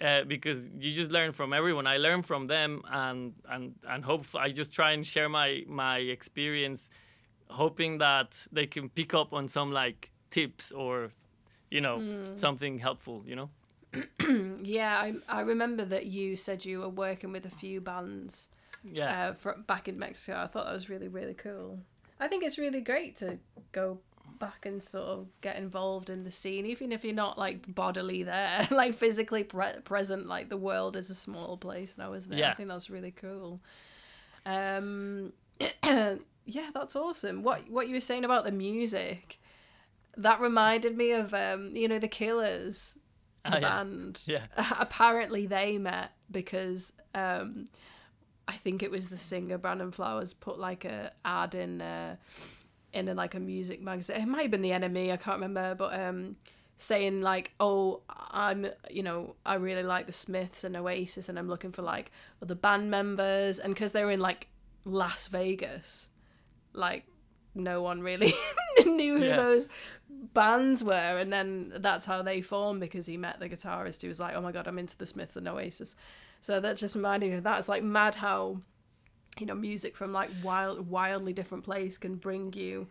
uh, 0.00 0.24
because 0.24 0.70
you 0.80 0.92
just 0.92 1.10
learn 1.10 1.32
from 1.32 1.52
everyone. 1.52 1.86
I 1.86 1.96
learn 1.98 2.22
from 2.22 2.46
them, 2.46 2.82
and 2.90 3.34
and 3.48 3.74
and 3.88 4.04
hope 4.04 4.24
I 4.34 4.50
just 4.50 4.72
try 4.72 4.92
and 4.92 5.06
share 5.06 5.28
my 5.28 5.62
my 5.68 5.98
experience, 5.98 6.90
hoping 7.48 7.98
that 7.98 8.46
they 8.52 8.66
can 8.66 8.88
pick 8.88 9.14
up 9.14 9.32
on 9.32 9.48
some 9.48 9.72
like 9.72 10.10
tips 10.30 10.72
or, 10.72 11.12
you 11.70 11.80
know, 11.80 12.02
something 12.36 12.78
helpful. 12.78 13.22
You 13.26 13.36
know. 13.36 13.50
Yeah, 14.62 14.96
I, 14.98 15.14
I 15.28 15.40
remember 15.42 15.84
that 15.84 16.06
you 16.06 16.36
said 16.36 16.64
you 16.64 16.80
were 16.80 16.88
working 16.88 17.32
with 17.32 17.46
a 17.46 17.50
few 17.50 17.80
bands 17.80 18.48
Yeah. 18.82 19.28
uh, 19.28 19.34
fr 19.34 19.50
back 19.66 19.88
in 19.88 19.98
Mexico. 19.98 20.38
I 20.42 20.46
thought 20.48 20.64
that 20.66 20.72
was 20.74 20.88
really, 20.88 21.08
really 21.08 21.34
cool. 21.34 21.78
I 22.18 22.28
think 22.28 22.42
it's 22.44 22.58
really 22.58 22.80
great 22.80 23.16
to 23.16 23.38
go 23.72 23.98
back 24.44 24.66
and 24.66 24.82
sort 24.82 25.04
of 25.04 25.26
get 25.40 25.56
involved 25.56 26.08
in 26.10 26.24
the 26.24 26.30
scene, 26.30 26.66
even 26.66 26.92
if 26.92 27.04
you're 27.04 27.14
not 27.14 27.38
like 27.38 27.74
bodily 27.74 28.22
there, 28.22 28.66
like 28.70 28.94
physically 28.94 29.44
pre- 29.44 29.80
present. 29.84 30.26
Like 30.26 30.48
the 30.48 30.56
world 30.56 30.96
is 30.96 31.10
a 31.10 31.14
small 31.14 31.56
place 31.56 31.96
now, 31.98 32.12
isn't 32.12 32.32
it? 32.32 32.38
Yeah. 32.38 32.46
I 32.46 32.48
Yeah. 32.50 32.54
think 32.54 32.68
that's 32.68 32.90
really 32.90 33.10
cool. 33.12 33.60
Um, 34.46 35.32
yeah, 35.84 36.70
that's 36.74 36.96
awesome. 36.96 37.42
What 37.42 37.68
what 37.70 37.88
you 37.88 37.94
were 37.94 38.00
saying 38.00 38.24
about 38.24 38.44
the 38.44 38.52
music, 38.52 39.38
that 40.16 40.40
reminded 40.40 40.96
me 40.96 41.12
of 41.12 41.32
um, 41.34 41.74
you 41.74 41.88
know, 41.88 41.98
the 41.98 42.08
Killers, 42.08 42.96
the 43.44 43.50
Ah, 43.50 43.54
yeah. 43.56 43.60
band 43.60 44.22
Yeah. 44.26 44.46
apparently 44.78 45.46
they 45.46 45.78
met 45.78 46.12
because 46.30 46.92
um 47.14 47.66
I 48.48 48.52
think 48.56 48.82
it 48.82 48.90
was 48.90 49.08
the 49.08 49.16
singer 49.16 49.58
Brandon 49.58 49.90
Flowers 49.90 50.32
put 50.34 50.58
like 50.58 50.84
a 50.84 51.12
ad 51.24 51.54
in 51.54 51.80
uh 51.80 52.16
in 52.94 53.08
a, 53.08 53.14
like 53.14 53.34
a 53.34 53.40
music 53.40 53.82
magazine. 53.82 54.16
It 54.20 54.26
might 54.26 54.42
have 54.42 54.50
been 54.50 54.62
the 54.62 54.70
NME, 54.70 55.12
I 55.12 55.16
can't 55.16 55.36
remember, 55.40 55.74
but 55.74 55.98
um 55.98 56.36
saying 56.76 57.20
like, 57.22 57.52
"Oh, 57.60 58.00
I'm, 58.10 58.66
you 58.90 59.02
know, 59.04 59.36
I 59.46 59.54
really 59.54 59.84
like 59.84 60.06
the 60.06 60.12
Smiths 60.12 60.64
and 60.64 60.76
Oasis 60.76 61.28
and 61.28 61.38
I'm 61.38 61.48
looking 61.48 61.70
for 61.72 61.82
like 61.82 62.10
other 62.42 62.54
band 62.56 62.90
members 62.90 63.58
and 63.60 63.76
cuz 63.76 63.92
they 63.92 64.04
were 64.04 64.10
in 64.10 64.20
like 64.20 64.48
Las 64.84 65.28
Vegas, 65.28 66.08
like 66.72 67.04
no 67.54 67.80
one 67.82 68.00
really 68.02 68.34
knew 68.84 69.18
who 69.18 69.24
Yeah. 69.24 69.36
those 69.36 69.68
bands 70.10 70.82
were 70.82 71.18
and 71.20 71.32
then 71.32 71.72
that's 71.76 72.04
how 72.04 72.20
they 72.22 72.40
formed 72.40 72.80
because 72.80 73.06
he 73.06 73.16
met 73.16 73.38
the 73.38 73.48
guitarist 73.48 74.02
who 74.02 74.08
was 74.08 74.18
like 74.18 74.34
oh 74.34 74.40
my 74.40 74.50
god 74.50 74.66
i'm 74.66 74.78
into 74.78 74.96
the 74.98 75.06
smiths 75.06 75.36
and 75.36 75.46
oasis 75.46 75.94
so 76.40 76.58
that 76.58 76.76
just 76.76 76.96
reminded 76.96 77.30
me 77.30 77.36
of 77.36 77.44
that 77.44 77.58
it's 77.58 77.68
like 77.68 77.84
mad 77.84 78.16
how 78.16 78.58
you 79.38 79.46
know 79.46 79.54
music 79.54 79.96
from 79.96 80.12
like 80.12 80.30
wild 80.42 80.88
wildly 80.88 81.32
different 81.32 81.64
place 81.64 81.98
can 81.98 82.16
bring 82.16 82.52
you 82.52 82.86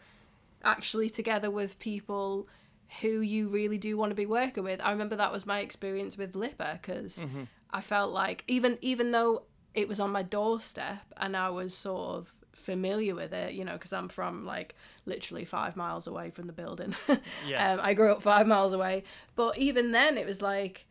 actually 0.64 1.10
together 1.10 1.50
with 1.52 1.78
people 1.80 2.48
who 3.02 3.22
you 3.22 3.48
really 3.50 3.78
do 3.78 3.98
want 3.98 4.12
to 4.12 4.16
be 4.16 4.26
working 4.26 4.64
with. 4.64 4.80
I 4.82 4.92
remember 4.92 5.16
that 5.16 5.32
was 5.32 5.46
my 5.46 5.60
experience 5.60 6.18
with 6.18 6.36
LIPA 6.36 6.80
because 6.82 7.24
i 7.72 7.82
felt 7.82 8.12
like 8.14 8.44
even 8.48 8.78
even 8.82 9.12
though 9.12 9.44
it 9.74 9.88
was 9.88 10.00
on 10.00 10.12
my 10.12 10.22
doorstep 10.22 11.02
and 11.18 11.36
i 11.36 11.50
was 11.50 11.74
sort 11.74 12.16
of 12.18 12.32
familiar 12.54 13.16
with 13.16 13.34
it 13.34 13.54
you 13.54 13.66
know 13.66 13.74
because 13.74 13.92
i'm 13.92 14.08
from 14.08 14.46
like 14.46 14.76
literally 15.08 15.44
five 15.44 15.76
miles 15.76 16.06
away 16.06 16.30
from 16.30 16.46
the 16.46 16.54
building. 16.54 16.96
Yeah. 17.48 17.74
um, 17.74 17.80
i 17.82 17.94
grew 17.96 18.12
up 18.12 18.22
five 18.22 18.46
miles 18.48 18.74
away. 18.74 19.04
But 19.36 19.58
even 19.58 19.92
then 19.92 20.18
it 20.20 20.26
was 20.28 20.40
like 20.42 20.86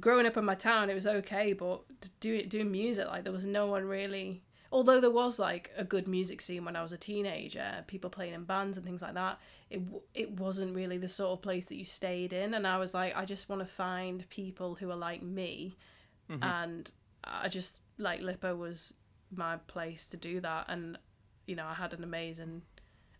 growing 0.00 0.26
up 0.26 0.36
in 0.36 0.44
my 0.44 0.56
town 0.56 0.90
it 0.90 0.94
was 0.94 1.06
okay 1.06 1.52
but 1.52 1.82
do 2.18 2.42
doing 2.42 2.72
music 2.72 3.06
like 3.06 3.22
there 3.22 3.32
was 3.32 3.46
no 3.46 3.66
one 3.68 3.84
really 3.84 4.42
although 4.74 5.00
there 5.00 5.10
was 5.10 5.38
like 5.38 5.70
a 5.76 5.84
good 5.84 6.08
music 6.08 6.40
scene 6.40 6.64
when 6.64 6.74
I 6.74 6.82
was 6.82 6.90
a 6.90 6.98
teenager, 6.98 7.84
people 7.86 8.10
playing 8.10 8.34
in 8.34 8.42
bands 8.42 8.76
and 8.76 8.84
things 8.84 9.02
like 9.02 9.14
that, 9.14 9.38
it 9.70 9.80
it 10.14 10.32
wasn't 10.32 10.74
really 10.74 10.98
the 10.98 11.08
sort 11.08 11.30
of 11.30 11.42
place 11.42 11.66
that 11.66 11.76
you 11.76 11.84
stayed 11.84 12.32
in. 12.32 12.54
And 12.54 12.66
I 12.66 12.76
was 12.78 12.92
like, 12.92 13.16
I 13.16 13.24
just 13.24 13.48
want 13.48 13.60
to 13.60 13.66
find 13.66 14.28
people 14.30 14.74
who 14.74 14.90
are 14.90 14.96
like 14.96 15.22
me, 15.22 15.76
and 16.42 16.90
I 17.22 17.48
just 17.48 17.78
like 17.98 18.20
LIPA 18.20 18.56
was 18.56 18.94
my 19.30 19.58
place 19.68 20.08
to 20.08 20.16
do 20.16 20.40
that. 20.40 20.66
And 20.68 20.98
you 21.46 21.54
know, 21.54 21.66
I 21.66 21.74
had 21.74 21.94
an 21.94 22.02
amazing, 22.02 22.62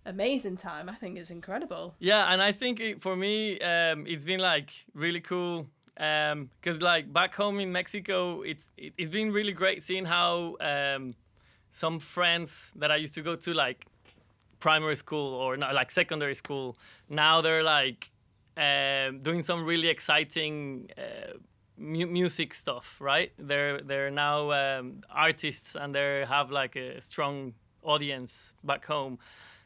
amazing 0.04 0.56
time. 0.56 0.88
I 0.88 0.96
think 0.96 1.16
it's 1.18 1.30
incredible. 1.30 1.94
Yeah, 2.00 2.32
and 2.32 2.42
I 2.42 2.50
think 2.50 2.80
it, 2.80 3.00
for 3.00 3.14
me, 3.14 3.61
um, 3.61 4.06
it's 4.08 4.25
been 4.25 4.40
like 4.40 4.70
really 4.92 5.20
cool 5.20 5.68
because 5.94 6.82
like 6.82 7.12
back 7.12 7.32
home 7.37 7.61
in 7.61 7.70
Mexico, 7.70 8.42
it's 8.42 8.70
it, 8.76 8.92
it's 8.99 9.11
been 9.11 9.30
really 9.30 9.52
great 9.52 9.84
seeing 9.84 10.04
how 10.04 10.56
um, 10.58 11.14
some 11.75 11.99
friends 11.99 12.71
that 12.76 12.90
I 12.90 12.97
used 12.97 13.14
to 13.14 13.23
go 13.23 13.37
to 13.37 13.52
like 13.52 13.85
primary 14.61 14.97
school 14.97 15.35
or 15.35 15.57
not 15.59 15.75
like 15.75 15.90
secondary 15.90 16.35
school 16.35 16.78
now 17.11 17.43
they're 17.43 17.62
like 17.62 18.11
um, 18.57 19.19
doing 19.19 19.43
some 19.43 19.64
really 19.64 19.88
exciting 19.88 20.88
uh, 20.97 21.37
mu- 21.76 22.07
music 22.07 22.54
stuff 22.54 23.00
right? 23.00 23.33
They're 23.38 23.81
they're 23.83 24.11
now 24.11 24.52
um, 24.52 25.02
artists 25.11 25.75
and 25.75 25.95
they 25.95 26.25
have 26.26 26.50
like 26.50 26.76
a 26.76 27.00
strong 27.00 27.54
audience 27.83 28.54
back 28.62 28.87
home. 28.87 29.19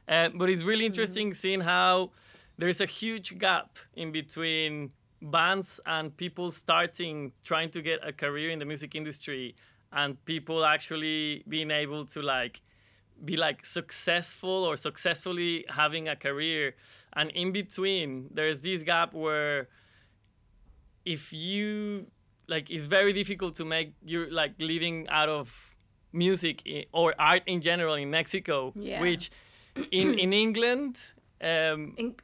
Uh, 0.08 0.30
but 0.34 0.48
it's 0.48 0.62
really 0.62 0.86
interesting 0.86 1.34
seeing 1.34 1.60
how 1.60 2.10
there's 2.56 2.80
a 2.80 2.86
huge 2.86 3.38
gap 3.38 3.78
in 3.94 4.10
between 4.10 4.90
bands 5.20 5.80
and 5.84 6.16
people 6.16 6.50
starting 6.50 7.32
trying 7.44 7.70
to 7.70 7.82
get 7.82 8.00
a 8.02 8.12
career 8.12 8.50
in 8.50 8.58
the 8.58 8.64
music 8.64 8.94
industry 8.94 9.54
and 9.92 10.22
people 10.24 10.64
actually 10.64 11.42
being 11.48 11.70
able 11.70 12.04
to 12.06 12.20
like 12.22 12.60
be 13.24 13.36
like 13.36 13.64
successful 13.66 14.64
or 14.64 14.76
successfully 14.76 15.64
having 15.68 16.08
a 16.08 16.14
career 16.14 16.74
and 17.14 17.30
in 17.32 17.50
between 17.52 18.28
there's 18.32 18.60
this 18.60 18.82
gap 18.82 19.12
where 19.12 19.68
if 21.04 21.32
you 21.32 22.06
like 22.48 22.70
it's 22.70 22.84
very 22.84 23.12
difficult 23.12 23.54
to 23.56 23.64
make 23.64 23.92
your 24.04 24.30
like 24.30 24.52
living 24.58 25.08
out 25.08 25.28
of 25.28 25.74
music 26.12 26.62
or 26.92 27.14
art 27.18 27.42
in 27.46 27.60
general 27.60 27.94
in 27.94 28.10
Mexico 28.10 28.72
Yeah. 28.76 29.00
which 29.00 29.30
in 29.90 30.18
in 30.24 30.32
England 30.32 30.96
um 31.40 31.94
In- 31.96 32.14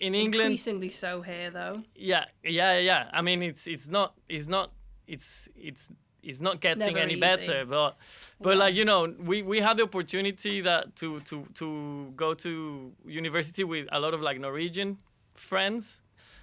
in 0.00 0.14
England 0.14 0.52
increasingly 0.52 0.90
so 0.90 1.22
here, 1.22 1.50
though. 1.50 1.82
yeah 1.94 2.24
yeah 2.42 2.78
yeah 2.78 3.08
i 3.12 3.20
mean 3.22 3.42
it's 3.42 3.66
it's 3.68 3.86
not 3.88 4.14
it's 4.28 4.48
not 4.48 4.72
it's 5.06 5.48
it's 5.54 5.88
it's 6.22 6.40
not 6.40 6.60
getting 6.60 6.78
never 6.94 6.98
any 6.98 7.12
easy. 7.12 7.20
better 7.20 7.64
but 7.64 7.96
but 8.40 8.50
Yeah. 8.50 8.64
like 8.64 8.74
you 8.74 8.84
know 8.84 9.14
we 9.30 9.42
we 9.42 9.60
had 9.60 9.76
the 9.78 9.84
opportunity 9.84 10.60
that 10.60 10.94
to 10.96 11.20
to 11.20 11.46
to 11.54 12.12
go 12.16 12.34
to 12.34 12.92
university 13.06 13.64
with 13.64 13.86
a 13.92 13.98
lot 14.00 14.12
of 14.14 14.20
like 14.20 14.38
norwegian 14.40 14.98
friends 15.34 16.00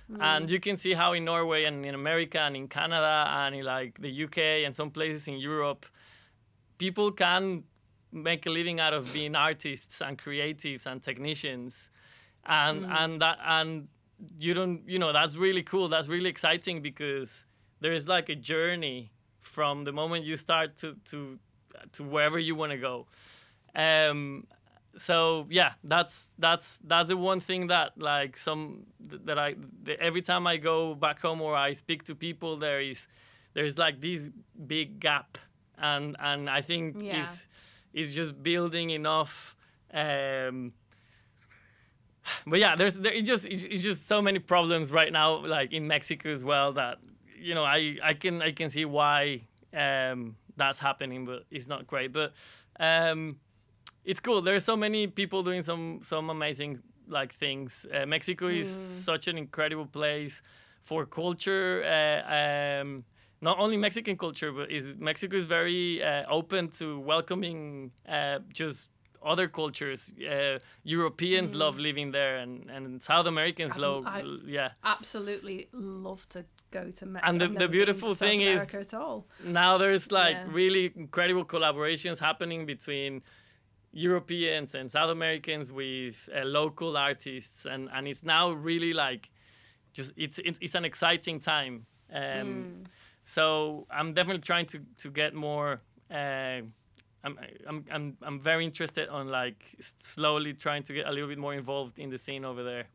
Mm. 0.10 0.22
and 0.22 0.50
you 0.50 0.60
can 0.62 0.78
see 0.78 0.94
how 0.94 1.12
in 1.12 1.26
norway 1.26 1.66
and 1.66 1.86
in 1.86 1.94
america 1.94 2.40
and 2.40 2.56
in 2.56 2.70
canada 2.70 3.16
and 3.40 3.54
in 3.56 3.66
like 3.66 4.00
the 4.00 4.24
uk 4.24 4.38
and 4.38 4.74
some 4.74 4.90
places 4.90 5.28
in 5.28 5.34
europe 5.38 5.86
people 6.78 7.12
can 7.12 7.64
make 8.14 8.46
a 8.46 8.50
living 8.50 8.80
out 8.80 8.94
of 8.94 9.12
being 9.14 9.36
artists 9.36 10.00
and 10.02 10.18
creatives 10.18 10.86
and 10.86 11.04
technicians 11.04 11.90
and 12.46 12.86
and 12.86 13.22
that 13.22 13.38
and 13.46 13.90
you 14.40 14.54
don't 14.54 14.82
you 14.88 14.98
know 14.98 15.12
that's 15.12 15.36
really 15.36 15.62
cool 15.62 15.90
that's 15.90 16.08
really 16.08 16.30
exciting 16.30 16.82
because 16.82 17.44
there 17.82 17.92
is 17.92 18.08
like 18.08 18.30
a 18.30 18.36
journey 18.36 19.12
from 19.48 19.84
the 19.86 19.92
moment 19.92 20.26
you 20.26 20.36
start 20.38 20.78
to 20.78 20.96
to 21.06 21.40
to 21.94 22.04
wherever 22.04 22.40
you 22.40 22.54
want 22.56 22.72
to 22.72 22.78
go 22.78 23.06
um 23.76 24.46
so 24.98 25.46
yeah 25.50 25.72
that's 25.84 26.28
that's 26.40 26.78
that's 26.84 27.10
the 27.10 27.18
one 27.18 27.40
thing 27.40 27.68
that 27.68 27.92
like 27.98 28.36
some 28.38 28.86
that 29.28 29.38
i 29.38 29.56
that 29.84 30.00
every 30.00 30.22
time 30.22 30.48
i 30.48 30.58
go 30.58 30.96
back 30.96 31.22
home 31.22 31.42
or 31.42 31.56
i 31.56 31.74
speak 31.74 32.04
to 32.04 32.16
people 32.16 32.58
there 32.58 32.82
is 32.82 33.08
there's 33.54 33.78
like 33.78 34.02
this 34.02 34.30
big 34.68 35.00
gap 35.00 35.38
and 35.78 36.16
and 36.20 36.50
i 36.50 36.62
think 36.62 36.96
Yeah. 37.02 37.22
it's 37.24 37.48
it's 37.94 38.14
just 38.14 38.42
building 38.44 38.90
enough 38.92 39.56
Um, 39.94 40.74
but 42.46 42.60
yeah, 42.60 42.76
there's 42.76 42.96
there 42.98 43.14
it's 43.14 43.28
just 43.28 43.46
it's 43.46 43.84
just 43.84 44.06
so 44.08 44.22
many 44.22 44.40
problems 44.40 44.92
right 44.92 45.12
now, 45.12 45.46
like 45.46 45.72
in 45.72 45.88
Mexico 45.88 46.30
as 46.32 46.44
well. 46.44 46.74
That 46.74 46.98
you 47.38 47.56
know, 47.56 47.64
I 47.64 47.98
I 48.04 48.14
can 48.14 48.42
I 48.42 48.52
can 48.52 48.70
see 48.70 48.86
why 48.86 49.42
um, 49.74 50.36
that's 50.56 50.80
happening, 50.80 51.26
but 51.26 51.44
it's 51.52 51.68
not 51.68 51.88
great. 51.88 52.12
But 52.14 52.34
um, 52.80 53.38
it's 54.06 54.20
cool. 54.20 54.42
There's 54.42 54.64
so 54.66 54.76
many 54.78 55.08
people 55.08 55.44
doing 55.44 55.62
some 55.62 56.00
some 56.02 56.30
amazing 56.30 56.80
like 57.08 57.34
things. 57.34 57.86
Uh, 57.94 58.06
Mexico 58.06 58.48
is 58.48 58.68
such 58.70 59.28
an 59.28 59.38
incredible 59.38 59.86
place 59.86 60.42
for 60.84 61.06
culture. 61.06 61.84
Uh, 61.84 62.82
um, 62.82 63.04
not 63.42 63.60
only 63.60 63.78
Mexican 63.78 64.18
culture, 64.18 64.52
but 64.52 64.72
is 64.72 64.96
Mexico 64.98 65.38
is 65.38 65.46
very 65.46 66.04
uh, 66.04 66.24
open 66.30 66.70
to 66.80 67.00
welcoming 67.00 67.92
uh, 68.10 68.40
just 68.54 68.90
other 69.24 69.48
cultures. 69.48 70.12
Uh, 70.20 70.60
Europeans 70.84 71.54
love 71.54 71.78
living 71.78 72.12
there, 72.12 72.38
and, 72.38 72.70
and 72.70 73.02
South 73.02 73.26
Americans 73.28 73.74
I- 73.76 73.80
love 73.80 74.06
I- 74.08 74.24
yeah. 74.46 74.72
Absolutely 74.84 75.68
love 75.72 76.28
to 76.30 76.46
go 76.80 76.84
to 77.00 77.06
Mexico. 77.06 77.30
And 77.30 77.36
the- 77.42 77.60
the 77.64 77.68
beautiful 77.78 78.12
thing 78.24 78.40
is- 78.42 78.62
now 79.44 79.72
there's 79.82 80.06
like 80.22 80.36
Yeah. 80.38 80.56
really 80.62 80.86
incredible 80.96 81.46
collaborations 81.54 82.18
happening 82.20 82.66
between 82.66 83.22
Europeans 83.94 84.76
and 84.76 84.92
South 84.92 85.10
Americans 85.18 85.72
with 85.72 86.18
uh, 86.36 86.44
local 86.60 86.92
artists, 87.10 87.66
and 87.74 87.90
and 87.96 88.08
it's 88.08 88.24
now 88.24 88.52
really 88.70 88.94
like 89.06 89.24
just 89.98 90.12
it's 90.16 90.38
it's, 90.48 90.60
it's 90.62 90.76
an 90.76 90.86
exciting 90.86 91.40
time. 91.54 91.76
Um, 92.14 92.84
So 93.38 93.86
I'm 94.00 94.14
definitely 94.14 94.44
trying 94.52 94.68
to 94.74 94.78
to 95.04 95.10
get 95.22 95.34
more. 95.34 95.72
Uh, 96.10 96.62
I'm, 97.26 97.36
I'm 97.70 97.80
I'm 97.96 98.06
I'm 98.28 98.40
very 98.40 98.64
interested 98.64 99.10
on 99.10 99.28
like 99.42 99.62
slowly 100.14 100.54
trying 100.54 100.84
to 100.88 100.94
get 100.94 101.06
a 101.08 101.12
little 101.12 101.28
bit 101.34 101.38
more 101.38 101.58
involved 101.58 102.00
in 102.00 102.10
the 102.10 102.18
scene 102.18 102.46
over 102.48 102.64
there. 102.64 102.86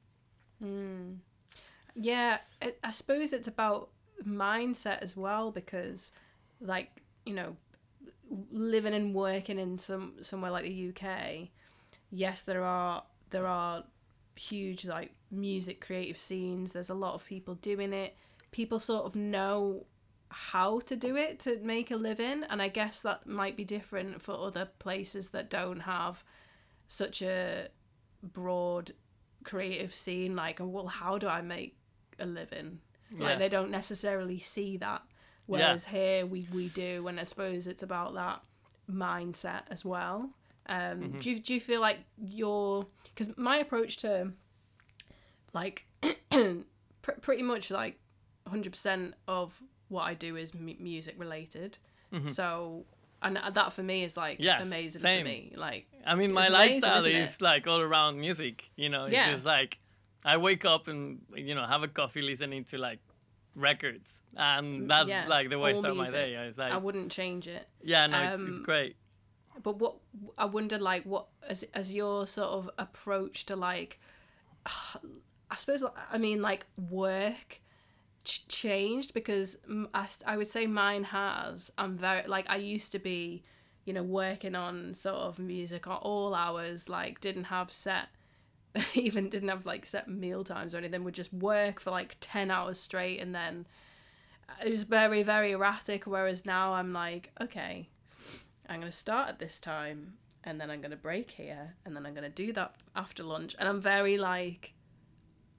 Yeah, 1.94 2.38
it, 2.60 2.78
I 2.82 2.90
suppose 2.90 3.32
it's 3.32 3.48
about 3.48 3.90
mindset 4.26 4.98
as 5.02 5.16
well 5.16 5.50
because, 5.50 6.12
like 6.60 7.02
you 7.26 7.34
know, 7.34 7.56
living 8.50 8.94
and 8.94 9.14
working 9.14 9.58
in 9.58 9.78
some 9.78 10.14
somewhere 10.22 10.50
like 10.50 10.64
the 10.64 10.70
UK, 10.72 11.50
yes, 12.10 12.42
there 12.42 12.64
are 12.64 13.04
there 13.30 13.46
are 13.46 13.84
huge 14.36 14.86
like 14.86 15.12
music 15.30 15.80
creative 15.80 16.18
scenes. 16.18 16.72
There's 16.72 16.90
a 16.90 16.94
lot 16.94 17.14
of 17.14 17.26
people 17.26 17.54
doing 17.56 17.92
it. 17.92 18.16
People 18.52 18.78
sort 18.78 19.04
of 19.04 19.14
know 19.14 19.86
how 20.30 20.80
to 20.80 20.96
do 20.96 21.16
it 21.16 21.38
to 21.40 21.58
make 21.62 21.90
a 21.90 21.96
living, 21.96 22.44
and 22.48 22.62
I 22.62 22.68
guess 22.68 23.02
that 23.02 23.26
might 23.26 23.56
be 23.56 23.64
different 23.64 24.22
for 24.22 24.32
other 24.34 24.68
places 24.78 25.30
that 25.30 25.50
don't 25.50 25.80
have 25.80 26.24
such 26.88 27.22
a 27.22 27.68
broad 28.22 28.92
creative 29.44 29.94
scene 29.94 30.36
like 30.36 30.58
well 30.60 30.86
how 30.86 31.18
do 31.18 31.26
i 31.28 31.40
make 31.40 31.76
a 32.22 32.26
living. 32.26 32.78
Yeah. 33.14 33.24
like 33.26 33.38
they 33.38 33.48
don't 33.50 33.70
necessarily 33.70 34.38
see 34.38 34.78
that. 34.78 35.02
Whereas 35.46 35.84
here 35.84 36.24
we 36.24 36.46
we 36.54 36.68
do 36.68 37.08
and 37.08 37.18
i 37.20 37.24
suppose 37.24 37.66
it's 37.66 37.82
about 37.82 38.14
that 38.14 38.40
mindset 38.90 39.62
as 39.70 39.84
well. 39.84 40.30
Um 40.66 41.16
do, 41.20 41.30
you, 41.32 41.40
do 41.40 41.52
you 41.54 41.60
feel 41.60 41.80
like 41.80 41.98
your 42.18 42.86
because 43.14 43.36
my 43.36 43.56
approach 43.58 43.96
to 43.98 44.32
like 45.52 45.84
pr- 46.30 47.20
pretty 47.20 47.42
much 47.42 47.70
like 47.70 47.98
100% 48.48 49.12
of 49.28 49.60
what 49.88 50.02
i 50.02 50.14
do 50.14 50.36
is 50.36 50.54
mu- 50.54 50.74
music 50.78 51.14
related. 51.18 51.78
So 52.26 52.84
and 53.22 53.36
that 53.36 53.72
for 53.72 53.82
me 53.82 54.04
is 54.04 54.16
like 54.16 54.36
Yes, 54.40 54.62
amazing 54.66 55.00
same. 55.00 55.22
for 55.22 55.28
me. 55.28 55.52
Like 55.56 55.86
I 56.04 56.14
mean, 56.14 56.32
my 56.32 56.46
amazing, 56.48 56.82
lifestyle 56.82 57.06
is 57.06 57.40
like 57.40 57.66
all 57.66 57.80
around 57.80 58.20
music. 58.20 58.70
You 58.76 58.88
know, 58.90 59.04
it's 59.04 59.14
just 59.30 59.44
like 59.46 59.78
I 60.24 60.36
wake 60.36 60.64
up 60.64 60.88
and 60.88 61.20
you 61.34 61.54
know 61.54 61.66
have 61.66 61.82
a 61.82 61.88
coffee 61.88 62.22
listening 62.22 62.64
to 62.64 62.78
like 62.78 63.00
records, 63.54 64.20
and 64.36 64.90
that's 64.90 65.08
yeah, 65.08 65.26
like 65.28 65.50
the 65.50 65.58
way 65.58 65.72
I 65.72 65.74
start 65.74 65.96
music. 65.96 66.14
my 66.14 66.20
day. 66.20 66.34
It's 66.34 66.58
like, 66.58 66.72
i 66.72 66.76
wouldn't 66.76 67.10
change 67.10 67.46
it 67.46 67.66
yeah, 67.82 68.06
no, 68.06 68.20
it's, 68.22 68.42
it's 68.42 68.58
um, 68.58 68.64
great. 68.64 68.96
But 69.62 69.78
what 69.78 69.96
I 70.38 70.46
wonder, 70.46 70.78
like, 70.78 71.04
what 71.04 71.26
as 71.46 71.64
as 71.74 71.94
your 71.94 72.26
sort 72.26 72.48
of 72.48 72.70
approach 72.78 73.46
to 73.46 73.56
like, 73.56 74.00
I 74.66 75.56
suppose 75.56 75.84
I 76.10 76.18
mean 76.18 76.40
like 76.40 76.66
work 76.90 77.60
ch- 78.24 78.46
changed 78.48 79.12
because 79.14 79.58
I, 79.92 80.08
I 80.26 80.36
would 80.36 80.48
say 80.48 80.66
mine 80.66 81.04
has. 81.04 81.70
I'm 81.76 81.96
very 81.96 82.26
like 82.26 82.48
I 82.48 82.56
used 82.56 82.92
to 82.92 82.98
be, 82.98 83.42
you 83.84 83.92
know, 83.92 84.02
working 84.02 84.54
on 84.54 84.94
sort 84.94 85.16
of 85.16 85.38
music 85.38 85.86
at 85.86 85.96
all 85.96 86.34
hours. 86.34 86.88
Like 86.88 87.20
didn't 87.20 87.44
have 87.44 87.72
set, 87.72 88.08
even 88.94 89.28
didn't 89.28 89.48
have 89.48 89.66
like 89.66 89.84
set 89.86 90.08
meal 90.08 90.44
times 90.44 90.74
or 90.74 90.78
anything. 90.78 91.04
Would 91.04 91.14
just 91.14 91.32
work 91.32 91.80
for 91.80 91.90
like 91.90 92.16
ten 92.20 92.50
hours 92.50 92.78
straight 92.80 93.20
and 93.20 93.34
then. 93.34 93.66
It 94.62 94.68
was 94.68 94.82
very 94.82 95.22
very 95.22 95.52
erratic. 95.52 96.06
Whereas 96.06 96.44
now 96.44 96.74
I'm 96.74 96.92
like, 96.92 97.30
okay, 97.40 97.88
I'm 98.68 98.80
going 98.80 98.90
to 98.90 98.96
start 98.96 99.28
at 99.30 99.38
this 99.38 99.58
time 99.60 100.14
and 100.44 100.60
then 100.60 100.70
I'm 100.70 100.80
going 100.80 100.90
to 100.90 100.96
break 100.96 101.30
here 101.32 101.74
and 101.86 101.96
then 101.96 102.04
I'm 102.04 102.12
going 102.14 102.24
to 102.24 102.28
do 102.44 102.52
that 102.52 102.74
after 102.94 103.22
lunch. 103.22 103.56
And 103.58 103.68
I'm 103.68 103.80
very 103.80 104.18
like 104.18 104.74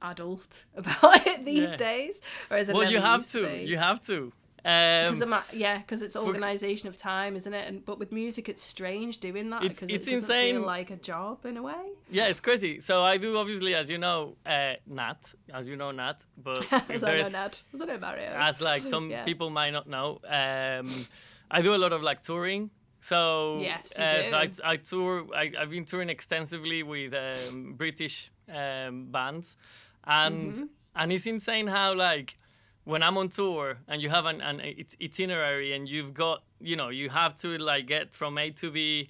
adult 0.02 0.65
about 0.76 1.26
it 1.26 1.45
these 1.45 1.71
Yeah. 1.71 1.76
days. 1.78 2.21
Whereas 2.49 2.69
I 2.69 2.73
Well, 2.73 2.91
you 2.91 2.99
have 2.99 3.21
used 3.21 3.32
to. 3.34 3.65
You 3.65 3.78
have 3.78 4.02
to. 4.08 4.32
Because 4.63 5.21
Um, 5.21 5.34
I'm 5.34 5.43
yeah, 5.52 5.80
because 5.80 6.02
it's 6.02 6.15
organization 6.15 6.88
of 6.88 6.95
time, 6.95 7.36
isn't 7.36 7.54
it? 7.54 7.67
And 7.67 7.84
but 7.84 7.99
with 7.99 8.12
music, 8.13 8.47
it's 8.47 8.63
strange 8.63 9.19
doing 9.19 9.49
that 9.49 9.62
because 9.62 9.89
it's 9.89 10.08
it 10.08 10.12
doesn't 10.12 10.30
insane. 10.30 10.56
feel 10.56 10.62
like 10.65 10.89
a 10.89 10.95
job 10.95 11.45
in 11.45 11.58
a 11.58 11.62
way. 11.62 11.84
yeah, 12.10 12.28
it's 12.28 12.39
crazy. 12.39 12.80
So 12.80 13.04
I 13.04 13.17
do 13.17 13.38
obviously, 13.38 13.76
as 13.76 13.89
you 13.89 13.97
know, 13.97 14.38
uh, 14.45 14.76
Nat, 14.88 15.34
as 15.54 15.67
you 15.67 15.76
know, 15.76 15.91
Nat, 15.91 16.26
but 16.38 16.65
As 16.89 17.04
I 17.04 17.17
know, 17.17 17.28
Ned. 17.28 17.60
As 17.73 17.82
I 17.82 17.86
know, 17.86 17.97
Mario. 17.99 18.30
as 18.36 18.62
like 18.62 18.82
some 18.84 19.10
Yeah. 19.15 19.26
people 19.26 19.49
might 19.49 19.71
not 19.71 19.88
know, 19.88 20.19
um, 20.30 21.08
I 21.52 21.62
do 21.62 21.76
a 21.76 21.82
lot 21.84 21.91
of 21.91 22.02
like 22.02 22.23
touring. 22.23 22.69
So 23.02 23.60
Yes, 23.60 23.91
you 23.97 24.04
uh, 24.06 24.23
so 24.23 24.38
I, 24.38 24.49
I 24.63 24.76
tour 24.78 25.28
I, 25.36 25.52
i've 25.60 25.69
been 25.71 25.84
touring 25.84 26.10
extensively 26.10 26.84
with 26.84 27.13
um, 27.13 27.73
British 27.76 28.32
um, 28.47 29.08
bands, 29.12 29.58
and 30.06 30.54
Mm-hmm. 30.54 30.65
and 30.95 31.12
it's 31.12 31.26
insane 31.28 31.67
how 31.67 31.93
like 31.95 32.38
when 32.86 33.02
I'm 33.04 33.17
on 33.17 33.30
tour 33.30 33.78
and 33.88 34.02
you 34.02 34.10
have 34.10 34.26
an, 34.26 34.41
an 34.41 34.62
itinerary 35.02 35.74
and 35.74 35.88
you've 35.88 36.13
got 36.13 36.43
you 36.60 36.76
know 36.76 36.89
you 36.89 37.10
have 37.10 37.36
to 37.41 37.58
like 37.58 37.88
get 37.88 38.13
from 38.15 38.38
A 38.38 38.52
to 38.52 38.72
B, 38.72 39.10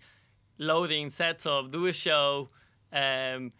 loading, 0.57 1.09
set 1.09 1.45
up, 1.47 1.71
do 1.71 1.85
a 1.87 1.93
show, 1.93 2.49
um, 2.91 3.51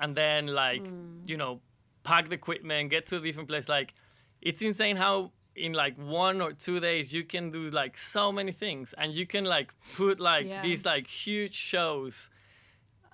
and 0.00 0.16
then 0.16 0.46
like 0.48 0.82
Mm. 0.82 1.28
you 1.30 1.36
know 1.36 1.60
pack 2.02 2.28
the 2.28 2.34
equipment, 2.34 2.90
get 2.90 3.06
to 3.06 3.16
a 3.16 3.20
different 3.20 3.48
place. 3.48 3.68
Like 3.68 3.94
it's 4.40 4.62
insane 4.62 4.96
how 4.96 5.32
in 5.54 5.72
like 5.74 5.96
one 5.98 6.40
or 6.40 6.52
two 6.52 6.80
days 6.80 7.12
you 7.12 7.24
can 7.24 7.50
do 7.50 7.68
like 7.68 7.96
so 7.98 8.32
many 8.32 8.52
things 8.52 8.94
and 8.96 9.12
you 9.12 9.26
can 9.26 9.44
like 9.44 9.72
put 9.96 10.18
like 10.20 10.46
Yeah. 10.46 10.62
these 10.62 10.84
like 10.86 11.06
huge 11.06 11.54
shows 11.54 12.30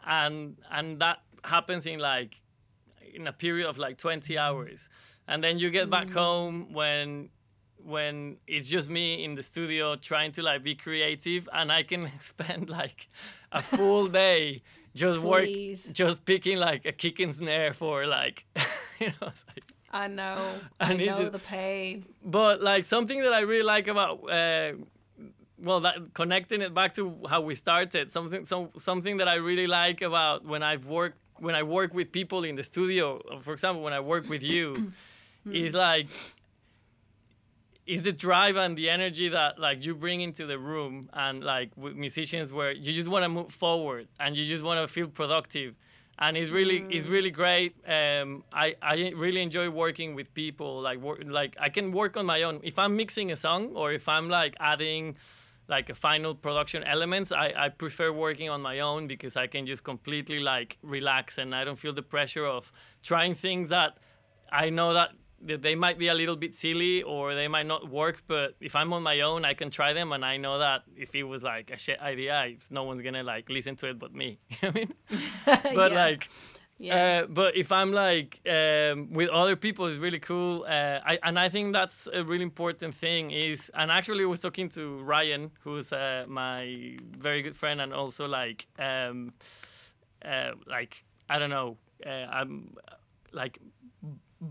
and 0.06 0.56
and 0.70 1.00
that 1.00 1.18
happens 1.44 1.86
in 1.86 1.98
like 1.98 2.40
in 3.14 3.26
a 3.26 3.32
period 3.32 3.66
of 3.66 3.78
like 3.78 3.96
20 3.98 4.36
hours 4.38 4.88
and 5.28 5.42
then 5.42 5.58
you 5.58 5.70
get 5.70 5.90
back 5.90 6.10
home 6.10 6.72
when 6.72 7.28
when 7.84 8.36
it's 8.46 8.68
just 8.68 8.90
me 8.90 9.22
in 9.24 9.34
the 9.36 9.42
studio 9.42 9.94
trying 9.94 10.32
to 10.32 10.42
like 10.42 10.62
be 10.62 10.74
creative 10.74 11.48
and 11.52 11.70
i 11.70 11.82
can 11.82 12.02
spend 12.20 12.68
like 12.68 13.08
a 13.52 13.62
full 13.62 14.06
day 14.22 14.62
just 14.94 15.20
work 15.20 15.46
just 15.92 16.24
picking 16.24 16.58
like 16.58 16.84
a 16.86 16.92
kick 16.92 17.20
and 17.20 17.34
snare 17.34 17.72
for 17.72 18.06
like 18.06 18.44
you 19.00 19.06
know 19.08 19.26
like, 19.26 19.64
I 19.92 20.08
know. 20.08 20.38
I 20.80 20.92
know 20.94 21.04
just- 21.04 21.32
the 21.32 21.38
pain. 21.38 22.04
but 22.24 22.60
like 22.62 22.84
something 22.84 23.20
that 23.22 23.32
I 23.32 23.40
really 23.40 23.62
like 23.62 23.88
about 23.88 24.28
uh, 24.30 24.72
well 25.58 25.80
that 25.80 25.96
connecting 26.12 26.60
it 26.60 26.74
back 26.74 26.94
to 26.94 27.16
how 27.30 27.40
we 27.40 27.54
started 27.54 28.10
something 28.10 28.44
some 28.44 28.70
something 28.76 29.18
that 29.18 29.28
I 29.28 29.36
really 29.36 29.66
like 29.66 30.02
about 30.02 30.44
when 30.44 30.62
I've 30.62 30.86
worked 30.86 31.18
when 31.38 31.54
I 31.54 31.62
work 31.62 31.94
with 31.94 32.10
people 32.12 32.44
in 32.44 32.56
the 32.56 32.62
studio 32.62 33.20
for 33.42 33.52
example 33.52 33.82
when 33.82 33.92
I 33.92 34.00
work 34.00 34.28
with 34.28 34.42
you 34.42 34.92
is 35.52 35.74
like 35.74 36.08
is 37.86 38.02
the 38.02 38.12
drive 38.12 38.56
and 38.56 38.76
the 38.76 38.90
energy 38.90 39.28
that 39.28 39.58
like 39.58 39.84
you 39.84 39.94
bring 39.94 40.20
into 40.20 40.44
the 40.44 40.58
room 40.58 41.08
and 41.12 41.42
like 41.44 41.70
with 41.76 41.94
musicians 41.94 42.52
where 42.52 42.72
you 42.72 42.92
just 42.92 43.08
want 43.08 43.22
to 43.22 43.28
move 43.28 43.52
forward 43.52 44.08
and 44.18 44.36
you 44.36 44.44
just 44.44 44.64
want 44.64 44.80
to 44.80 44.92
feel 44.92 45.06
productive. 45.06 45.74
And 46.18 46.36
it's 46.36 46.50
really 46.50 46.84
it's 46.90 47.06
really 47.06 47.30
great. 47.30 47.76
Um, 47.86 48.42
I, 48.52 48.74
I 48.82 49.12
really 49.14 49.42
enjoy 49.42 49.68
working 49.70 50.14
with 50.14 50.32
people 50.34 50.80
like 50.80 51.00
wor- 51.00 51.20
like 51.24 51.54
I 51.60 51.68
can 51.68 51.92
work 51.92 52.16
on 52.16 52.26
my 52.26 52.42
own. 52.42 52.60
If 52.64 52.78
I'm 52.78 52.96
mixing 52.96 53.30
a 53.30 53.36
song 53.36 53.72
or 53.74 53.92
if 53.92 54.08
I'm 54.08 54.28
like 54.28 54.56
adding 54.58 55.16
like 55.68 55.90
a 55.90 55.94
final 55.94 56.32
production 56.32 56.84
elements 56.84 57.32
I, 57.32 57.52
I 57.56 57.68
prefer 57.70 58.12
working 58.12 58.48
on 58.48 58.62
my 58.62 58.78
own 58.78 59.08
because 59.08 59.36
I 59.36 59.48
can 59.48 59.66
just 59.66 59.82
completely 59.82 60.38
like 60.38 60.78
relax 60.80 61.38
and 61.38 61.52
I 61.54 61.64
don't 61.64 61.76
feel 61.76 61.92
the 61.92 62.02
pressure 62.02 62.46
of 62.46 62.70
trying 63.02 63.34
things 63.34 63.70
that 63.70 63.98
I 64.52 64.70
know 64.70 64.94
that 64.94 65.10
that 65.46 65.62
they 65.62 65.74
might 65.74 65.98
be 65.98 66.08
a 66.08 66.14
little 66.14 66.36
bit 66.36 66.54
silly 66.54 67.02
or 67.02 67.34
they 67.34 67.48
might 67.48 67.66
not 67.66 67.88
work. 67.90 68.22
But 68.26 68.54
if 68.60 68.74
I'm 68.76 68.92
on 68.92 69.02
my 69.02 69.20
own, 69.20 69.44
I 69.44 69.54
can 69.54 69.70
try 69.70 69.92
them, 69.92 70.12
and 70.12 70.24
I 70.24 70.36
know 70.36 70.58
that 70.58 70.82
if 70.96 71.14
it 71.14 71.24
was 71.24 71.42
like 71.42 71.70
a 71.70 71.78
shit 71.78 72.00
idea, 72.00 72.54
no 72.70 72.84
one's 72.84 73.02
gonna 73.02 73.22
like 73.22 73.48
listen 73.48 73.76
to 73.76 73.88
it 73.88 73.98
but 73.98 74.14
me. 74.14 74.38
I 74.62 74.70
mean, 74.70 74.92
but 75.46 75.92
Yeah. 75.92 76.04
like. 76.04 76.28
Yeah. 76.78 77.22
Uh, 77.22 77.26
but 77.28 77.56
if 77.56 77.72
I'm 77.72 77.90
like 77.90 78.38
um, 78.46 79.10
with 79.10 79.30
other 79.30 79.56
people, 79.56 79.86
it's 79.86 79.96
really 79.98 80.18
cool. 80.18 80.64
Uh, 80.68 81.00
I, 81.06 81.18
and 81.22 81.38
I 81.38 81.48
think 81.48 81.72
that's 81.72 82.06
a 82.12 82.22
really 82.22 82.42
important 82.42 82.94
thing. 82.94 83.30
Is 83.30 83.70
and 83.72 83.90
actually 83.90 84.24
I 84.24 84.26
was 84.26 84.40
talking 84.40 84.68
to 84.70 84.98
Ryan, 85.02 85.52
who's 85.64 85.90
uh, 85.90 86.26
my 86.28 86.98
very 87.00 87.40
good 87.40 87.56
friend, 87.56 87.80
and 87.80 87.94
also 87.94 88.26
like 88.28 88.66
um, 88.78 89.32
uh, 90.22 90.50
like 90.66 91.02
I 91.30 91.38
don't 91.38 91.48
know, 91.48 91.78
uh, 92.04 92.10
I'm 92.10 92.74
like 93.32 93.58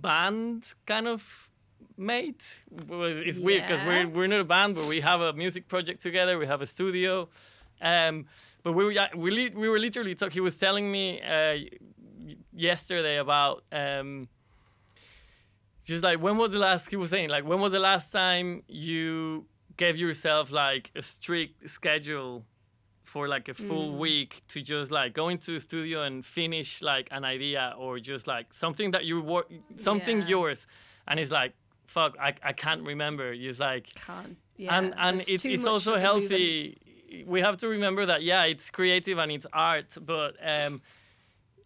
band 0.01 0.73
kind 0.86 1.08
of 1.08 1.51
mate. 1.97 2.43
It's 2.89 3.39
weird 3.39 3.63
because 3.63 3.86
we're 3.86 4.08
we're 4.08 4.27
not 4.27 4.41
a 4.41 4.45
band, 4.45 4.75
but 4.75 4.86
we 4.88 4.99
have 5.01 5.21
a 5.21 5.34
music 5.34 5.67
project 5.67 6.01
together. 6.01 6.38
We 6.38 6.47
have 6.47 6.62
a 6.62 6.65
studio. 6.65 7.29
Um, 7.81 8.25
but 8.63 8.73
we 8.73 8.86
were 8.86 9.08
we, 9.15 9.49
we 9.49 9.69
were 9.69 9.79
literally 9.79 10.15
talking. 10.15 10.34
He 10.34 10.41
was 10.41 10.58
telling 10.58 10.91
me 10.91 11.21
uh, 11.21 11.55
yesterday 12.53 13.17
about 13.17 13.63
um, 13.71 14.27
just 15.86 16.03
like 16.03 16.19
when 16.19 16.38
was 16.38 16.51
the 16.51 16.60
last 16.60 16.89
he 16.89 16.95
was 16.95 17.12
saying 17.12 17.29
like 17.29 17.45
when 17.45 17.60
was 17.60 17.71
the 17.71 17.79
last 17.79 18.12
time 18.12 18.63
you 18.67 19.45
gave 19.77 19.97
yourself 19.97 20.51
like 20.51 20.91
a 20.95 21.01
strict 21.01 21.69
schedule 21.69 22.45
for 23.05 23.27
like 23.27 23.47
a 23.49 23.53
full 23.53 23.95
week 23.97 24.41
to 24.49 24.61
just 24.61 24.91
like 24.91 25.13
go 25.13 25.29
into 25.29 25.51
the 25.51 25.59
studio 25.59 26.03
and 26.03 26.25
finish 26.25 26.81
like 26.81 27.07
an 27.11 27.23
idea 27.23 27.73
or 27.77 27.99
just 27.99 28.27
like 28.27 28.53
something 28.53 28.91
that 28.91 29.05
you 29.05 29.21
work 29.21 29.47
something 29.77 30.19
Yeah. 30.21 30.27
yours 30.27 30.67
and 31.07 31.19
it's 31.19 31.31
like 31.31 31.53
fuck 31.87 32.17
I, 32.19 32.33
I 32.43 32.53
can't 32.53 32.83
remember 32.85 33.35
just 33.35 33.59
like 33.59 33.93
Can't. 33.95 34.37
Yeah. 34.57 34.77
and 34.77 34.93
and 34.97 35.17
there's 35.19 35.29
it's 35.29 35.45
it's 35.45 35.67
also 35.67 35.91
that 35.95 36.01
can 36.01 36.13
move 36.21 36.31
in- 36.31 36.39
healthy 36.39 36.77
we 37.27 37.41
have 37.41 37.57
to 37.57 37.67
remember 37.67 38.05
that 38.07 38.23
yeah 38.23 38.43
it's 38.43 38.69
creative 38.71 39.17
and 39.19 39.31
it's 39.31 39.45
art 39.53 39.95
but 40.01 40.35
um 40.43 40.81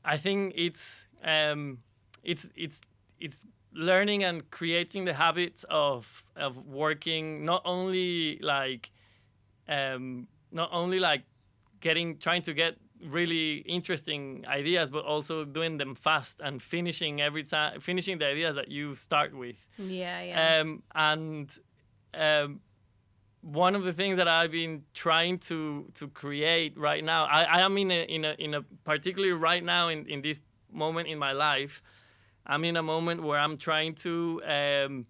i 0.04 0.18
think 0.18 0.54
it's 0.56 1.06
um 1.24 1.80
it's 2.24 2.50
it's 2.56 2.82
it's 3.20 3.46
learning 3.74 4.24
and 4.24 4.50
creating 4.52 5.06
the 5.06 5.14
habits 5.14 5.64
of 5.70 6.24
of 6.36 6.58
working 6.66 7.46
not 7.46 7.62
only 7.66 8.38
like 8.42 8.92
um 9.68 10.28
not 10.52 10.70
only 10.72 11.00
like 11.00 11.24
getting 11.80 12.18
trying 12.18 12.42
to 12.44 12.54
get 12.54 12.76
really 13.08 13.58
interesting 13.60 14.44
ideas 14.48 14.90
but 14.90 15.06
also 15.06 15.46
doing 15.46 15.78
them 15.78 15.96
fast 15.96 16.42
and 16.42 16.62
finishing 16.62 17.22
every 17.22 17.44
time 17.44 17.80
finishing 17.80 18.18
the 18.18 18.26
ideas 18.26 18.56
that 18.56 18.68
you 18.68 18.94
start 18.96 19.34
with 19.34 19.56
Yeah, 19.78 20.22
yeah. 20.22 20.60
um, 20.62 20.84
and 20.94 21.50
um, 22.14 22.60
one 23.42 23.76
of 23.76 23.84
the 23.84 23.94
things 23.94 24.18
that 24.18 24.28
I've 24.28 24.52
been 24.52 24.84
trying 24.94 25.40
to 25.40 25.90
to 25.96 26.08
create 26.10 26.78
right 26.78 27.04
now, 27.04 27.26
I, 27.26 27.44
I 27.44 27.60
am 27.62 27.78
in 27.78 27.92
a 27.92 28.04
in 28.04 28.26
a 28.26 28.36
in 28.38 28.54
a 28.54 28.62
particularly 28.84 29.34
right 29.34 29.64
now 29.64 29.88
in, 29.88 30.06
in 30.08 30.22
this 30.22 30.42
moment 30.72 31.08
in 31.08 31.18
my 31.18 31.32
life, 31.32 31.82
I'm 32.46 32.64
in 32.66 32.76
a 32.76 32.84
moment 32.84 33.24
where 33.24 33.40
I'm 33.40 33.58
trying 33.58 33.96
to 33.96 34.42
um, 34.44 35.06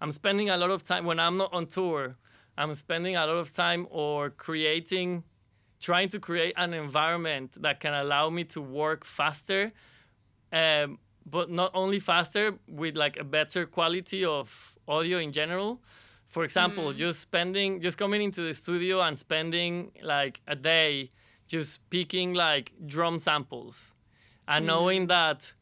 I'm 0.00 0.10
spending 0.10 0.50
a 0.50 0.56
lot 0.56 0.70
of 0.70 0.82
time 0.84 1.04
when 1.04 1.20
I'm 1.20 1.36
not 1.36 1.52
on 1.52 1.66
tour. 1.66 2.16
I'm 2.58 2.74
spending 2.74 3.16
a 3.16 3.24
lot 3.26 3.36
of 3.36 3.52
time 3.54 3.86
or 3.90 4.30
creating, 4.30 5.24
trying 5.82 6.08
to 6.08 6.18
create 6.18 6.54
an 6.56 6.72
environment 6.72 7.60
that 7.60 7.80
can 7.80 7.92
allow 7.92 8.30
me 8.30 8.44
to 8.44 8.60
work 8.62 9.04
faster 9.04 9.72
um, 10.52 10.98
but 11.26 11.50
not 11.50 11.70
only 11.74 12.00
faster 12.00 12.54
with 12.68 12.96
like 12.96 13.16
a 13.18 13.24
better 13.24 13.66
quality 13.66 14.24
of 14.24 14.74
audio 14.88 15.18
in 15.18 15.32
general. 15.32 15.80
For 16.28 16.44
example 16.44 16.92
just 16.94 17.20
spending 17.20 17.80
just 17.80 17.98
coming 17.98 18.22
into 18.22 18.40
the 18.42 18.54
studio 18.54 19.02
and 19.02 19.18
spending 19.18 19.92
like 20.02 20.40
a 20.46 20.56
day 20.56 21.10
just 21.46 21.78
picking 21.90 22.32
like 22.32 22.72
drum 22.86 23.18
samples 23.18 23.94
and 24.48 24.64
knowing 24.66 25.08
that 25.08 25.52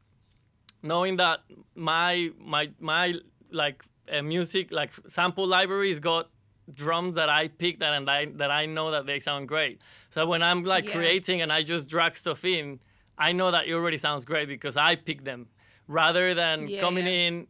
knowing 0.83 1.17
that 1.17 1.41
my 1.75 2.31
my 2.39 2.71
my 2.79 3.15
like 3.51 3.83
uh, 4.13 4.23
music 4.23 4.71
like 4.71 4.93
sample 5.09 5.47
libraries 5.47 5.99
got 5.99 6.29
drums 6.75 7.15
that 7.17 7.29
I 7.29 7.49
picked 7.49 7.83
and 7.83 8.09
I 8.11 8.27
that 8.37 8.51
I 8.51 8.67
know 8.67 8.91
that 8.91 9.07
they 9.07 9.21
sound 9.21 9.49
great. 9.49 9.81
So 10.11 10.27
when 10.27 10.43
I'm 10.43 10.65
like 10.65 10.87
Yeah. 10.87 10.93
creating 10.97 11.43
and 11.43 11.53
I 11.53 11.63
just 11.63 11.89
drag 11.89 12.17
stuff 12.17 12.45
in, 12.45 12.81
I 13.19 13.33
know 13.33 13.51
that 13.51 13.67
it 13.67 13.73
already 13.75 13.99
sounds 13.99 14.25
great 14.25 14.49
because 14.49 14.77
I 14.77 14.97
picked 14.97 15.25
them, 15.25 15.49
rather 15.87 16.35
than 16.35 16.69
Yeah, 16.69 16.81
coming 16.81 17.07
yeah. 17.07 17.27
in, 17.29 17.47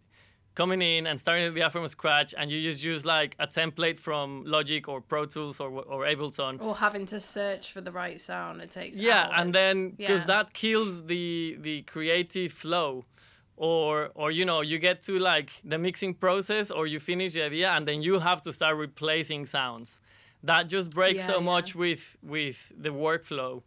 coming 0.56 0.82
in 0.82 1.06
and 1.06 1.18
starting 1.20 1.54
the 1.54 1.68
from 1.70 1.86
scratch 1.88 2.34
and 2.36 2.50
you 2.50 2.60
just 2.60 2.82
use 2.82 3.06
like 3.06 3.36
a 3.38 3.46
template 3.46 3.98
from 4.00 4.42
Logic 4.44 4.88
or 4.88 5.00
Pro 5.00 5.24
Tools 5.24 5.60
or 5.60 5.70
or 5.70 6.04
Ableton 6.04 6.60
or 6.60 6.74
having 6.76 7.06
to 7.06 7.20
search 7.20 7.70
for 7.72 7.80
the 7.80 7.92
right 7.92 8.20
sound. 8.20 8.60
It 8.60 8.70
takes. 8.70 8.98
yeah 8.98 9.28
and 9.40 9.54
then 9.54 9.90
because 9.90 10.22
Yeah. 10.22 10.26
that 10.34 10.52
kills 10.52 11.04
the 11.06 11.56
the 11.60 11.82
creative 11.82 12.52
flow 12.52 13.04
or 13.68 14.10
or 14.14 14.30
you 14.30 14.44
know 14.44 14.62
you 14.62 14.78
get 14.78 15.02
to 15.02 15.18
like 15.18 15.50
the 15.72 15.76
mixing 15.78 16.14
process 16.14 16.70
or 16.70 16.86
you 16.86 16.98
finish 16.98 17.34
the 17.34 17.42
idea 17.42 17.68
and 17.76 17.86
then 17.86 18.00
you 18.02 18.18
have 18.18 18.40
to 18.40 18.50
start 18.52 18.74
replacing 18.76 19.44
sounds 19.46 20.00
that 20.42 20.62
just 20.68 20.88
breaks 20.90 21.18
Yeah, 21.18 21.26
so 21.26 21.38
yeah. 21.38 21.44
much 21.52 21.74
with 21.74 22.16
with 22.22 22.72
the 22.84 22.88
workflow 22.88 23.62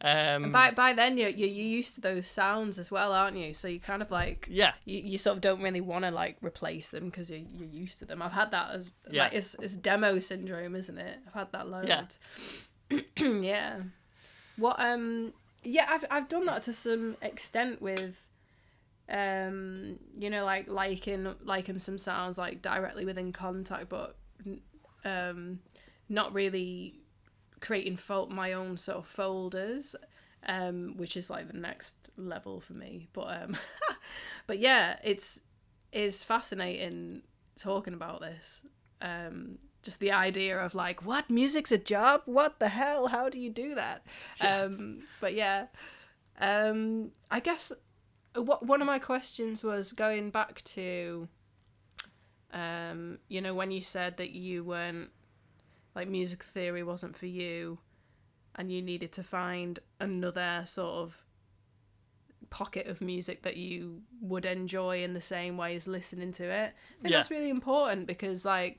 um 0.00 0.52
By 0.52 0.70
by 0.72 0.92
then 0.92 1.18
you're 1.18 1.28
you're 1.40 1.48
you're 1.48 1.66
used 1.78 1.94
to 1.96 2.00
those 2.00 2.26
sounds 2.28 2.78
as 2.78 2.88
well, 2.90 3.12
aren't 3.12 3.36
you? 3.36 3.52
So 3.52 3.66
you 3.68 3.80
kind 3.80 4.00
of 4.02 4.10
like 4.12 4.46
yeah 4.50 4.72
you, 4.84 4.98
you 5.10 5.18
sort 5.18 5.34
of 5.36 5.40
don't 5.40 5.60
really 5.62 5.80
want 5.80 6.04
to 6.04 6.10
like 6.12 6.36
replace 6.40 6.90
them 6.90 7.06
because 7.06 7.30
you're, 7.30 7.46
you're 7.56 7.68
used 7.84 7.98
to 8.00 8.04
them. 8.04 8.22
I've 8.22 8.32
had 8.32 8.50
that 8.52 8.70
as 8.74 8.92
Yeah. 9.10 9.24
like 9.24 9.32
it's, 9.34 9.54
it's 9.54 9.76
demo 9.76 10.20
syndrome, 10.20 10.76
isn't 10.76 10.98
it? 10.98 11.18
I've 11.26 11.34
had 11.34 11.52
that 11.52 11.68
loads. 11.68 12.20
Yeah. 12.90 13.00
yeah. 13.52 13.76
What 14.56 14.78
um 14.80 15.32
yeah, 15.64 15.86
I've 15.90 16.04
I've 16.10 16.28
done 16.28 16.46
that 16.46 16.62
to 16.64 16.72
some 16.72 17.16
extent 17.20 17.82
with 17.82 18.27
um 19.10 19.98
you 20.18 20.28
know 20.28 20.44
like 20.44 20.68
liking 20.70 21.34
liking 21.42 21.78
some 21.78 21.98
sounds 21.98 22.36
like 22.36 22.60
directly 22.60 23.04
within 23.04 23.32
Kontakt 23.32 23.88
but 23.88 24.16
um 25.04 25.60
not 26.08 26.32
really 26.34 27.00
creating 27.60 27.96
fol- 27.96 28.28
my 28.28 28.52
own 28.52 28.76
sort 28.76 28.98
of 28.98 29.06
folders 29.06 29.96
um 30.46 30.94
which 30.96 31.16
is 31.16 31.30
like 31.30 31.50
the 31.50 31.58
next 31.58 31.94
level 32.16 32.60
for 32.60 32.74
me. 32.74 33.08
But 33.12 33.42
um 33.42 33.56
but 34.46 34.58
yeah 34.58 34.98
it's 35.02 35.40
is 35.92 36.22
fascinating 36.22 37.22
talking 37.56 37.94
about 37.94 38.20
this. 38.20 38.62
Um 39.00 39.58
just 39.82 40.00
the 40.00 40.12
idea 40.12 40.58
of 40.58 40.74
like 40.74 41.04
what? 41.04 41.30
Music's 41.30 41.72
a 41.72 41.78
job? 41.78 42.22
What 42.26 42.58
the 42.58 42.68
hell? 42.68 43.08
How 43.08 43.28
do 43.28 43.38
you 43.40 43.50
do 43.50 43.74
that? 43.74 44.04
Um 44.40 45.02
but 45.20 45.34
yeah. 45.34 45.66
Um 46.40 47.10
i 47.30 47.40
guess 47.40 47.72
what 48.42 48.64
one 48.66 48.80
of 48.80 48.86
my 48.86 48.98
questions 48.98 49.62
was 49.64 49.92
going 49.92 50.30
back 50.30 50.62
to 50.64 51.28
um 52.52 53.18
you 53.28 53.40
know 53.40 53.54
when 53.54 53.70
you 53.70 53.80
said 53.82 54.16
that 54.16 54.30
you 54.30 54.64
weren't 54.64 55.10
like 55.94 56.08
music 56.08 56.42
theory 56.42 56.82
wasn't 56.82 57.16
for 57.16 57.26
you 57.26 57.78
and 58.56 58.72
you 58.72 58.80
needed 58.80 59.12
to 59.12 59.22
find 59.22 59.78
another 60.00 60.62
sort 60.64 60.94
of 60.94 61.24
pocket 62.50 62.86
of 62.86 63.00
music 63.02 63.42
that 63.42 63.56
you 63.58 64.00
would 64.22 64.46
enjoy 64.46 65.02
in 65.04 65.12
the 65.12 65.20
same 65.20 65.56
way 65.58 65.76
as 65.76 65.86
listening 65.86 66.32
to 66.32 66.44
it. 66.44 66.72
I 66.98 67.02
think 67.02 67.12
Yeah. 67.12 67.18
that's 67.18 67.30
really 67.30 67.50
important 67.50 68.06
because 68.06 68.44
like 68.44 68.78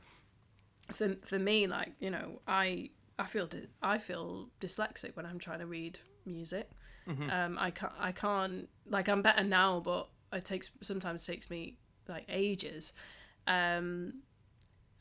for 0.92 1.14
for 1.24 1.38
me 1.38 1.68
like, 1.68 1.92
you 2.00 2.10
know, 2.10 2.42
I 2.48 2.90
I 3.20 3.26
feel 3.26 3.48
I 3.82 4.00
feel 4.00 4.50
dyslexic 4.60 5.16
when 5.16 5.26
I'm 5.26 5.38
trying 5.40 5.60
to 5.60 5.68
read 5.68 6.00
music. 6.26 6.72
Um 7.30 7.58
I 7.60 7.72
can't 7.72 7.94
I 8.00 8.12
can't 8.12 8.70
like 8.88 9.08
I'm 9.10 9.22
better 9.22 9.44
now 9.44 9.80
but 9.80 10.10
it 10.32 10.46
takes 10.46 10.70
sometimes 10.82 11.26
takes 11.26 11.50
me 11.50 11.78
like 12.08 12.26
ages. 12.30 12.94
Um 13.48 14.22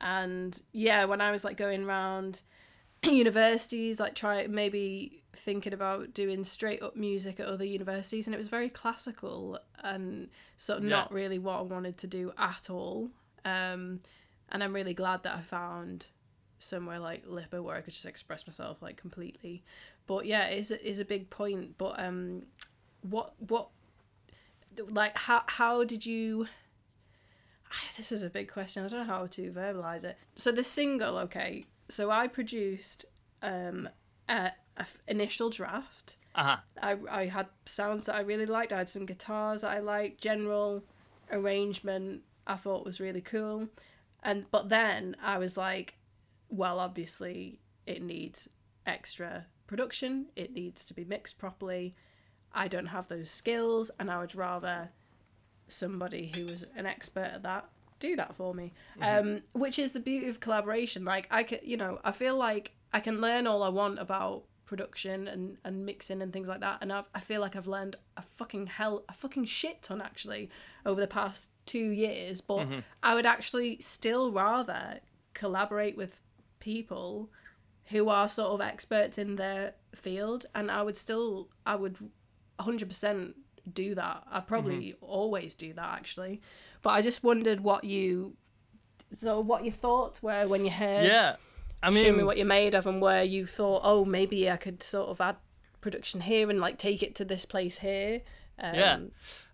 and 0.00 0.60
yeah, 0.72 1.04
when 1.04 1.20
I 1.20 1.30
was 1.30 1.44
like 1.44 1.56
going 1.56 1.84
around 1.84 2.42
universities, 3.04 4.00
like 4.00 4.14
try 4.14 4.46
maybe 4.46 5.22
thinking 5.34 5.72
about 5.72 6.14
doing 6.14 6.44
straight 6.44 6.82
up 6.82 6.96
music 6.96 7.38
at 7.40 7.46
other 7.46 7.64
universities, 7.64 8.26
and 8.26 8.34
it 8.34 8.38
was 8.38 8.48
very 8.48 8.68
classical 8.68 9.58
and 9.82 10.28
sort 10.56 10.78
of 10.78 10.84
Yeah. 10.84 10.90
not 10.90 11.12
really 11.12 11.38
what 11.38 11.58
I 11.58 11.62
wanted 11.62 11.98
to 11.98 12.06
do 12.06 12.32
at 12.38 12.70
all. 12.70 13.10
Um, 13.44 14.00
and 14.50 14.62
I'm 14.64 14.72
really 14.74 14.94
glad 14.94 15.22
that 15.24 15.36
I 15.36 15.42
found 15.42 16.06
somewhere 16.58 16.98
like 16.98 17.24
LIPA 17.26 17.62
where 17.62 17.76
I 17.76 17.80
could 17.82 17.92
just 17.92 18.06
express 18.06 18.46
myself 18.46 18.82
like 18.82 18.96
completely. 18.96 19.62
But 20.08 20.26
yeah, 20.26 20.46
it 20.46 20.58
is 20.58 20.70
a, 20.72 20.88
is 20.88 20.98
a 20.98 21.04
big 21.04 21.30
point. 21.30 21.78
But 21.78 22.00
um, 22.00 22.42
what 23.02 23.34
what 23.38 23.68
like 24.88 25.16
how 25.16 25.44
how 25.46 25.84
did 25.84 26.04
you? 26.04 26.48
This 27.96 28.12
is 28.12 28.22
a 28.22 28.30
big 28.30 28.50
question. 28.50 28.84
I 28.84 28.88
don't 28.88 29.06
know 29.06 29.12
how 29.12 29.26
to 29.26 29.52
verbalize 29.52 30.02
it. 30.02 30.16
So 30.36 30.50
the 30.50 30.64
single, 30.64 31.18
okay. 31.18 31.64
So 31.88 32.10
I 32.10 32.26
produced 32.28 33.04
um, 33.42 33.88
a, 34.28 34.52
a 34.76 34.80
f- 34.80 35.02
initial 35.06 35.50
draft. 35.50 36.16
uh-huh 36.34 36.58
I, 36.80 36.96
I 37.10 37.26
had 37.26 37.48
sounds 37.66 38.06
that 38.06 38.14
I 38.14 38.20
really 38.20 38.46
liked. 38.46 38.72
I 38.72 38.78
had 38.78 38.88
some 38.88 39.04
guitars 39.04 39.60
that 39.62 39.76
I 39.76 39.80
liked, 39.80 40.20
general 40.20 40.82
arrangement 41.30 42.22
I 42.46 42.56
thought 42.56 42.84
was 42.84 43.00
really 43.00 43.20
cool. 43.20 43.68
And 44.22 44.46
but 44.50 44.70
then 44.70 45.16
I 45.22 45.38
was 45.38 45.56
like, 45.56 45.98
well, 46.48 46.80
obviously 46.80 47.60
it 47.86 48.02
needs 48.02 48.48
extra 48.86 49.46
production. 49.68 50.26
It 50.34 50.52
needs 50.52 50.84
to 50.86 50.94
be 50.94 51.04
mixed 51.04 51.38
properly. 51.38 51.94
I 52.52 52.66
don't 52.66 52.86
have 52.86 53.06
those 53.06 53.30
skills, 53.30 53.92
and 54.00 54.10
I 54.10 54.18
would 54.18 54.34
rather 54.34 54.88
somebody 55.68 56.32
who 56.34 56.46
was 56.46 56.64
an 56.76 56.86
expert 56.86 57.30
at 57.34 57.42
that 57.44 57.68
do 58.00 58.16
that 58.16 58.34
for 58.34 58.54
me. 58.54 58.72
Um, 59.00 59.42
which 59.52 59.78
is 59.78 59.92
the 59.92 60.00
beauty 60.00 60.28
of 60.28 60.40
collaboration. 60.40 61.04
Like 61.04 61.28
I 61.30 61.42
could, 61.42 61.60
you 61.62 61.76
know, 61.76 62.00
I 62.04 62.12
feel 62.12 62.36
like 62.36 62.72
I 62.92 63.00
can 63.00 63.20
learn 63.20 63.46
all 63.46 63.62
I 63.62 63.68
want 63.68 63.98
about 63.98 64.44
production 64.68 65.26
and, 65.26 65.56
and 65.64 65.86
mixing 65.86 66.20
and 66.20 66.30
things 66.30 66.46
like 66.46 66.60
that 66.60 66.76
and 66.82 66.92
I've, 66.92 67.06
I 67.14 67.20
feel 67.20 67.40
like 67.40 67.56
I've 67.56 67.66
learned 67.66 67.96
a 68.18 68.22
fucking 68.36 68.66
hell 68.66 69.02
a 69.08 69.14
fucking 69.14 69.46
shit 69.46 69.82
ton 69.82 70.02
actually 70.02 70.50
over 70.84 71.00
the 71.00 71.06
past 71.06 71.48
two 71.64 71.88
years 71.88 72.42
but 72.42 72.66
I 73.02 73.14
would 73.14 73.24
actually 73.24 73.78
still 73.80 74.30
rather 74.30 75.00
collaborate 75.32 75.96
with 75.96 76.20
people 76.60 77.30
who 77.90 78.08
are 78.08 78.28
sort 78.28 78.50
of 78.50 78.60
experts 78.60 79.18
in 79.18 79.36
their 79.36 79.74
field 79.94 80.46
and 80.54 80.70
I 80.70 80.82
would 80.82 80.96
still 80.96 81.48
I 81.66 81.76
would 81.76 81.96
100% 82.60 83.34
do 83.72 83.94
that 83.94 84.24
I 84.30 84.40
probably 84.40 84.94
always 85.00 85.54
do 85.54 85.72
that 85.74 85.92
actually 85.92 86.40
but 86.82 86.90
I 86.90 87.02
just 87.02 87.22
wondered 87.22 87.60
what 87.60 87.84
you 87.84 88.36
so 89.12 89.40
what 89.40 89.64
your 89.64 89.72
thoughts 89.72 90.22
were 90.22 90.46
when 90.46 90.64
you 90.64 90.70
heard 90.70 91.06
Yeah, 91.06 91.36
I 91.82 91.92
show 91.92 92.10
me 92.10 92.12
mean, 92.12 92.26
what 92.26 92.36
you're 92.36 92.46
made 92.46 92.74
of 92.74 92.86
and 92.86 93.00
where 93.00 93.22
you 93.22 93.46
thought, 93.46 93.82
oh, 93.84 94.04
maybe 94.04 94.50
I 94.50 94.56
could 94.56 94.82
sort 94.82 95.08
of 95.08 95.20
add 95.20 95.36
production 95.80 96.20
here 96.20 96.50
and 96.50 96.60
like 96.60 96.78
take 96.78 97.02
it 97.02 97.14
to 97.16 97.24
this 97.24 97.44
place 97.44 97.78
here. 97.78 98.22
Um, 98.60 98.74
yeah. 98.74 98.98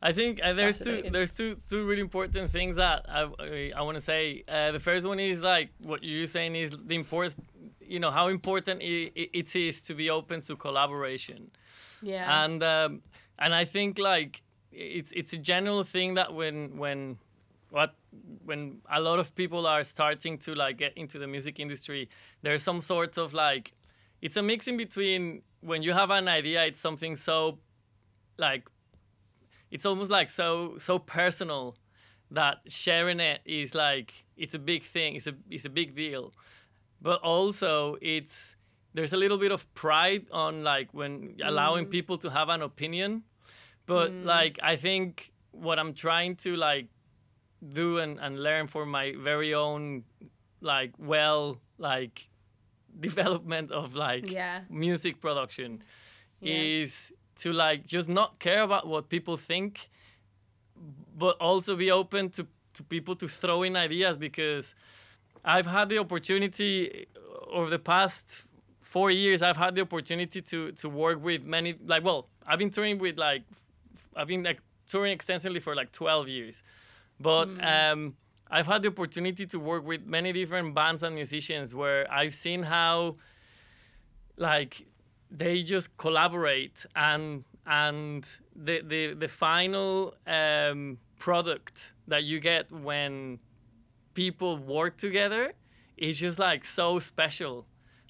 I 0.01 0.13
think 0.13 0.41
uh, 0.43 0.55
there's 0.55 0.79
two 0.79 1.05
there's 1.11 1.33
two 1.33 1.57
two 1.69 1.85
really 1.85 2.01
important 2.01 2.51
things 2.51 2.77
that 2.77 3.05
I 3.09 3.29
I, 3.39 3.73
I 3.77 3.83
want 3.83 3.97
to 3.97 4.01
say. 4.01 4.45
Uh, 4.49 4.73
the 4.73 4.81
first 4.81 5.07
one 5.07 5.21
is 5.21 5.43
like 5.43 5.71
what 5.83 6.03
you're 6.03 6.27
saying 6.27 6.57
is 6.57 6.77
the 6.85 6.95
importance, 6.95 7.37
you 7.87 8.01
know, 8.01 8.11
how 8.11 8.29
important 8.29 8.83
it, 8.83 9.13
it 9.15 9.57
is 9.57 9.83
to 9.83 9.95
be 9.95 10.11
open 10.11 10.41
to 10.43 10.57
collaboration. 10.57 11.51
yeah, 12.03 12.45
and 12.45 12.63
um, 12.63 13.03
and 13.39 13.55
I 13.55 13.65
think 13.65 13.99
like 13.99 14.43
it's 14.73 15.13
it's 15.13 15.33
a 15.33 15.39
general 15.39 15.85
thing 15.85 16.15
that 16.15 16.35
when 16.35 16.77
when 16.77 17.19
what 17.71 17.95
when 18.45 18.79
a 18.91 19.01
lot 19.01 19.19
of 19.19 19.35
people 19.35 19.67
are 19.67 19.85
starting 19.85 20.39
to 20.39 20.55
like 20.55 20.79
get 20.79 20.97
into 20.97 21.19
the 21.19 21.27
music 21.27 21.59
industry, 21.59 22.09
there's 22.43 22.63
some 22.63 22.81
sort 22.81 23.19
of 23.19 23.35
like 23.35 23.73
it's 24.21 24.37
a 24.37 24.43
mix 24.43 24.67
in 24.67 24.77
between 24.77 25.43
when 25.61 25.83
you 25.83 25.93
have 25.93 26.11
an 26.11 26.29
idea, 26.29 26.65
it's 26.65 26.81
something 26.81 27.17
so 27.17 27.59
like 28.39 28.69
it's 29.71 29.87
almost 29.87 30.11
like 30.11 30.29
so 30.29 30.77
so 30.79 30.99
personal 30.99 31.77
that 32.31 32.59
sharing 32.69 33.21
it 33.21 33.41
is 33.45 33.75
like 33.75 34.25
it's 34.37 34.55
a 34.55 34.59
big 34.59 34.83
thing 34.83 35.15
it's 35.15 35.27
a 35.27 35.35
it's 35.51 35.65
a 35.65 35.71
big 35.71 35.95
deal 35.95 36.33
but 37.05 37.21
also 37.21 37.97
it's 38.01 38.57
there's 38.95 39.13
a 39.13 39.17
little 39.17 39.39
bit 39.39 39.53
of 39.53 39.73
pride 39.75 40.27
on 40.33 40.65
like 40.65 40.89
when 40.93 41.37
allowing 41.45 41.87
mm. 41.87 41.91
people 41.91 42.17
to 42.19 42.31
have 42.31 42.49
an 42.49 42.63
opinion 42.63 43.23
but 43.87 44.11
mm. 44.11 44.25
like 44.25 44.59
i 44.63 44.75
think 44.75 45.33
what 45.53 45.79
i'm 45.79 45.93
trying 45.95 46.35
to 46.35 46.57
like 46.57 46.89
do 47.73 47.99
and, 47.99 48.19
and 48.21 48.43
learn 48.43 48.67
for 48.67 48.85
my 48.87 49.15
very 49.19 49.55
own 49.55 50.03
like 50.61 50.93
well 50.99 51.61
like 51.79 52.29
development 53.01 53.71
of 53.71 53.95
like 53.95 54.31
Yeah. 54.31 54.61
music 54.71 55.21
production 55.21 55.83
Yeah. 56.41 56.83
is 56.83 57.13
to 57.43 57.53
like 57.53 57.87
just 57.87 58.09
not 58.09 58.39
care 58.39 58.63
about 58.63 58.87
what 58.87 59.09
people 59.09 59.37
think 59.37 59.91
but 61.17 61.37
also 61.41 61.77
be 61.77 61.91
open 61.91 62.31
to, 62.31 62.47
to 62.75 62.83
people 62.83 63.15
to 63.17 63.29
throw 63.29 63.63
in 63.63 63.77
ideas 63.77 64.17
because 64.17 64.75
I've 65.45 65.67
had 65.67 65.89
the 65.89 65.99
opportunity 65.99 67.07
over 67.53 67.71
the 67.71 67.79
past 67.79 68.45
four 68.81 69.11
years 69.11 69.43
I've 69.43 69.57
had 69.57 69.75
the 69.75 69.83
opportunity 69.83 70.41
to 70.41 70.73
to 70.73 70.89
work 70.89 71.23
with 71.23 71.43
many 71.45 71.75
like 71.85 72.05
well 72.05 72.29
I've 72.47 72.59
been 72.59 72.71
touring 72.71 72.99
with 72.99 73.19
like 73.19 73.43
I've 74.17 74.29
been 74.29 74.43
like 74.43 74.61
touring 74.89 75.13
extensively 75.13 75.61
for 75.61 75.75
like 75.75 75.93
12 75.93 76.29
years. 76.29 76.63
But 77.21 77.49
um 77.63 78.15
I've 78.51 78.67
had 78.67 78.83
the 78.83 78.89
opportunity 78.89 79.47
to 79.47 79.59
work 79.59 79.85
with 79.85 80.07
many 80.07 80.33
different 80.33 80.75
bands 80.75 81.03
and 81.03 81.15
musicians 81.15 81.75
where 81.75 82.11
I've 82.13 82.35
seen 82.35 82.63
how 82.63 83.17
like 84.37 84.87
they 85.31 85.63
just 85.63 85.97
collaborate 85.97 86.87
and 86.95 87.45
and 87.67 88.27
the 88.55 88.83
the, 88.83 89.15
the 89.15 89.29
final 89.29 90.15
um, 90.27 90.99
product 91.19 91.95
that 92.09 92.25
you 92.25 92.41
get 92.41 92.71
when 92.71 93.39
people 94.15 94.57
work 94.57 94.97
together 94.97 95.53
is 95.97 96.19
just 96.19 96.39
like 96.39 96.65
so 96.65 96.99
special. 96.99 97.67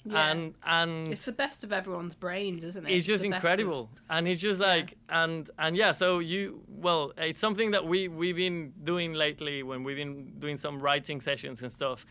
Yeah. 0.07 0.29
and 0.29 0.53
and 0.63 1.07
it's 1.07 1.25
the 1.25 1.31
best 1.31 1.63
of 1.63 1.73
everyone's 1.73 2.13
brains, 2.13 2.63
isn't 2.63 2.85
it? 2.85 2.93
it's 2.95 3.07
just 3.07 3.23
the 3.23 3.29
best 3.31 3.43
of- 3.43 3.49
incredible. 3.49 3.89
And 4.07 4.27
it's 4.27 4.39
just 4.39 4.59
like 4.59 4.97
and 5.09 5.49
and 5.57 5.75
yeah 5.75 5.93
so 5.93 6.19
you 6.19 6.61
well 6.67 7.11
it's 7.17 7.41
something 7.41 7.71
that 7.71 7.85
we 7.87 8.07
we've 8.07 8.35
been 8.35 8.73
doing 8.83 9.13
lately 9.13 9.63
when 9.63 9.83
we've 9.83 9.97
been 9.97 10.33
doing 10.37 10.57
some 10.57 10.79
writing 10.79 11.21
sessions 11.21 11.63
and 11.63 11.71
stuff. 11.71 12.05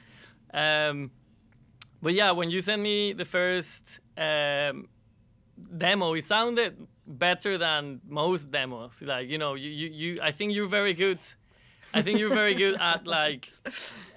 Um 0.53 1.13
but 2.03 2.15
yeah 2.15 2.33
when 2.33 2.51
you 2.51 2.61
sent 2.61 2.83
me 2.83 3.13
the 3.13 3.25
first 3.25 4.01
um 4.19 4.89
demo 5.79 6.15
it 6.15 6.25
sounded 6.25 6.89
better 7.07 7.57
than 7.59 8.01
most 8.09 8.51
demos. 8.51 9.03
Like 9.03 9.29
you 9.29 9.39
know 9.39 9.55
you 9.55 9.71
you, 9.71 9.89
you 9.89 10.19
i 10.21 10.33
think 10.33 10.53
you're 10.53 10.67
very 10.81 10.95
good 10.95 11.21
I 11.95 12.03
think 12.03 12.19
you're 12.19 12.35
very 12.35 12.55
good 12.55 12.77
at 12.81 13.07
like 13.19 13.49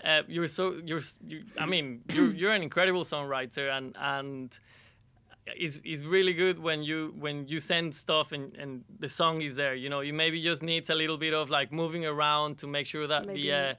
uh, 0.03 0.23
you're 0.27 0.47
so 0.47 0.81
you're 0.83 1.01
you, 1.25 1.43
I 1.57 1.65
mean 1.65 2.01
you're 2.11 2.33
you're 2.33 2.51
an 2.51 2.63
incredible 2.63 3.03
songwriter 3.03 3.75
and 3.77 3.95
and 3.99 4.59
it's, 5.55 5.79
it's 5.85 6.03
really 6.03 6.33
good 6.33 6.59
when 6.59 6.83
you 6.83 7.13
when 7.17 7.47
you 7.47 7.59
send 7.59 7.95
stuff 7.95 8.31
and, 8.31 8.53
and 8.55 8.83
the 8.99 9.07
song 9.07 9.41
is 9.41 9.55
there 9.55 9.75
you 9.75 9.89
know 9.89 10.01
you 10.01 10.13
maybe 10.13 10.41
just 10.41 10.61
needs 10.61 10.89
a 10.89 10.95
little 10.95 11.17
bit 11.17 11.33
of 11.33 11.49
like 11.49 11.71
moving 11.71 12.05
around 12.05 12.57
to 12.57 12.67
make 12.67 12.85
sure 12.85 13.07
that 13.07 13.27
Maybe 13.27 13.43
the 13.43 13.53
uh, 13.53 13.73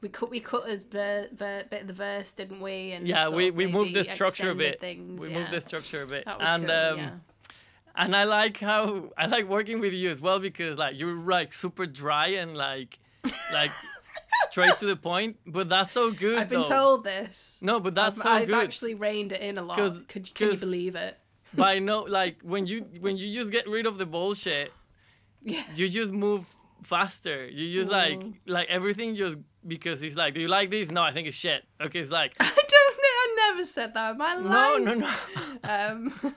we 0.00 0.08
cut 0.08 0.30
we 0.30 0.40
cut 0.40 0.68
a 0.68 0.80
ver, 0.90 1.28
ver, 1.32 1.64
bit 1.70 1.82
of 1.82 1.86
the 1.86 1.92
verse, 1.92 2.32
didn't 2.32 2.60
we? 2.60 2.92
And 2.92 3.06
yeah 3.06 3.28
we, 3.28 3.50
we 3.50 3.66
moved 3.66 3.94
the 3.94 4.04
structure 4.04 4.50
a 4.50 4.54
bit 4.54 4.80
Things, 4.80 5.20
we 5.20 5.28
yeah. 5.28 5.38
moved 5.38 5.50
the 5.52 5.60
structure 5.60 6.02
a 6.02 6.06
bit 6.06 6.24
That 6.24 6.38
was 6.38 6.48
and 6.48 6.66
cool, 6.66 6.74
um, 6.74 6.98
yeah. 6.98 7.10
and 7.96 8.16
I 8.16 8.24
like 8.24 8.58
how 8.58 9.12
I 9.16 9.26
like 9.26 9.48
working 9.48 9.80
with 9.80 9.92
you 9.92 10.10
as 10.10 10.20
well 10.20 10.38
because 10.38 10.78
like 10.78 10.98
you're 10.98 11.16
like 11.16 11.52
super 11.52 11.86
dry 11.86 12.28
and 12.28 12.56
like 12.56 12.98
like 13.52 13.70
straight 14.50 14.76
to 14.78 14.86
the 14.86 14.96
point 14.96 15.36
but 15.46 15.68
that's 15.68 15.90
so 15.92 16.10
good 16.10 16.38
I've 16.38 16.48
been 16.48 16.62
though. 16.62 16.68
told 16.68 17.04
this. 17.04 17.58
no 17.60 17.80
but 17.80 17.94
that's 17.94 18.18
I've, 18.20 18.22
so 18.24 18.30
I've 18.30 18.48
good 18.48 18.64
actually 18.64 18.94
reined 18.94 19.32
it 19.32 19.40
in 19.40 19.58
a 19.58 19.62
lot. 19.62 19.76
Could, 20.08 20.28
you 20.28 20.34
can 20.34 20.50
you 20.50 20.56
believe 20.58 20.94
it? 20.96 21.18
by 21.54 21.78
no 21.78 22.00
like 22.02 22.40
when 22.42 22.66
you 22.66 22.86
when 23.00 23.16
you 23.16 23.32
just 23.32 23.52
get 23.52 23.68
rid 23.68 23.86
of 23.86 23.98
the 23.98 24.06
bullshit 24.06 24.72
Yeah. 25.42 25.62
you 25.74 25.88
just 25.88 26.12
move 26.12 26.46
faster 26.82 27.46
you 27.46 27.78
just 27.78 27.90
like 27.90 28.18
Mm. 28.18 28.34
like 28.46 28.68
everything 28.68 29.14
just 29.14 29.38
because 29.66 30.00
he's 30.00 30.16
like 30.16 30.34
do 30.34 30.40
you 30.40 30.48
like 30.48 30.70
this 30.70 30.90
no 30.90 31.02
i 31.02 31.12
think 31.12 31.28
it's 31.28 31.36
shit 31.36 31.62
okay 31.80 32.00
it's 32.00 32.10
like 32.10 32.32
I 32.40 32.44
don't 32.46 32.96
know. 32.96 33.18
I 33.22 33.50
never 33.50 33.64
said 33.64 33.94
that 33.94 34.12
in 34.12 34.18
my 34.18 34.34
no 34.34 34.40
life. 34.42 34.82
no 34.82 34.94
no 34.94 35.10
Um, 35.64 36.34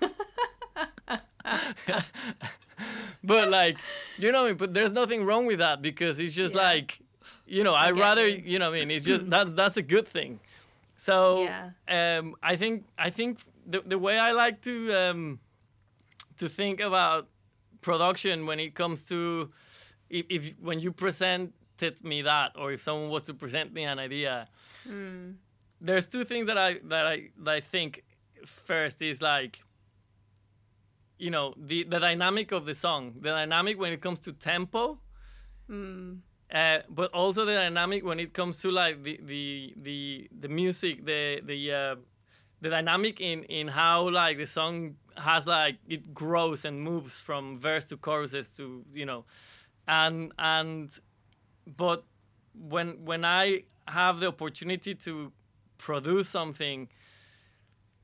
but 3.24 3.50
like 3.50 3.78
you 4.18 4.32
know 4.32 4.42
what 4.42 4.46
I 4.48 4.50
mean? 4.50 4.58
but 4.58 4.74
there's 4.74 4.92
nothing 4.92 5.26
wrong 5.26 5.46
with 5.46 5.60
that 5.60 5.82
because 5.82 6.20
it's 6.20 6.34
just 6.34 6.54
Yeah. 6.56 6.62
like 6.62 7.00
you 7.48 7.64
know 7.64 7.74
i 7.74 7.90
rather 7.92 8.28
you. 8.28 8.44
you 8.46 8.60
know 8.60 8.70
what 8.70 8.76
i 8.78 8.80
mean 8.80 8.92
it's 8.92 9.04
just 9.06 9.30
that's 9.36 9.54
that's 9.54 9.78
a 9.78 9.82
good 9.82 10.08
thing 10.08 10.40
so 10.96 11.44
Yeah. 11.44 12.18
um 12.20 12.36
i 12.44 12.56
think 12.56 12.86
i 12.98 13.10
think 13.10 13.40
the, 13.66 13.82
the 13.86 13.98
way 13.98 14.20
i 14.20 14.32
like 14.32 14.62
to 14.62 14.94
um 14.94 15.40
to 16.38 16.48
think 16.50 16.80
about 16.82 17.28
production 17.82 18.46
when 18.46 18.60
it 18.60 18.76
comes 18.76 19.06
to 19.06 19.52
if, 20.10 20.26
if 20.30 20.54
when 20.62 20.80
you 20.80 20.92
presented 20.92 22.04
me 22.04 22.22
that 22.22 22.52
or 22.56 22.72
if 22.74 22.82
someone 22.82 23.10
was 23.10 23.24
to 23.24 23.34
present 23.34 23.74
me 23.74 23.84
an 23.84 23.98
idea 24.00 24.48
there's 25.82 26.08
two 26.08 26.24
things 26.24 26.48
that 26.48 26.58
i 26.58 26.80
that 26.84 27.06
i 27.08 27.30
that 27.44 27.52
i 27.56 27.60
think 27.62 28.04
first 28.46 29.02
is 29.02 29.22
like 29.22 29.64
you 31.18 31.30
know 31.30 31.54
the 31.58 31.84
the 31.84 32.00
dynamic 32.00 32.52
of 32.52 32.66
the 32.66 32.76
song 32.76 33.14
the 33.22 33.30
dynamic 33.30 33.80
when 33.80 33.94
it 33.94 34.02
comes 34.02 34.20
to 34.20 34.34
tempo 34.34 35.00
uh, 36.54 36.80
but 36.90 37.12
also 37.12 37.46
the 37.46 37.54
dynamic 37.56 38.06
when 38.06 38.20
it 38.20 38.34
comes 38.34 38.62
to 38.62 38.72
like 38.72 39.04
the 39.04 39.20
the 39.26 39.74
the, 39.78 40.30
the 40.40 40.48
music 40.48 41.06
the 41.06 41.42
the 41.44 41.72
uh, 41.72 41.96
the 42.62 42.70
dynamic 42.70 43.20
in 43.20 43.44
in 43.46 43.68
how 43.68 44.10
like 44.10 44.38
the 44.38 44.46
song 44.46 44.96
has 45.18 45.48
like 45.48 45.78
it 45.88 46.14
grows 46.14 46.66
and 46.66 46.82
moves 46.82 47.20
from 47.20 47.60
verse 47.60 47.86
to 47.86 47.98
choruses 47.98 48.50
to 48.50 48.84
you 48.94 49.06
know 49.06 49.26
and 49.88 50.32
and 50.38 51.00
but 51.66 52.04
when 52.54 53.06
when 53.06 53.26
i 53.26 53.64
have 53.88 54.20
the 54.20 54.28
opportunity 54.28 54.94
to 54.96 55.32
produce 55.78 56.30
something 56.30 56.88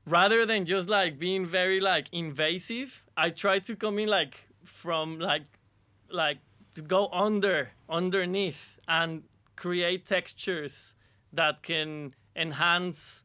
rather 0.06 0.44
than 0.46 0.64
just 0.64 0.88
like 0.88 1.18
being 1.18 1.46
very 1.46 1.80
like 1.80 2.06
invasive 2.12 3.04
i 3.16 3.30
try 3.30 3.58
to 3.58 3.76
come 3.76 3.98
in 3.98 4.08
like 4.08 4.48
from 4.64 5.18
like 5.18 5.42
like 6.10 6.38
to 6.74 6.82
go 6.82 7.08
under 7.12 7.70
underneath 7.88 8.78
and 8.88 9.22
create 9.56 10.06
textures 10.06 10.94
that 11.32 11.62
can 11.62 12.14
enhance 12.34 13.22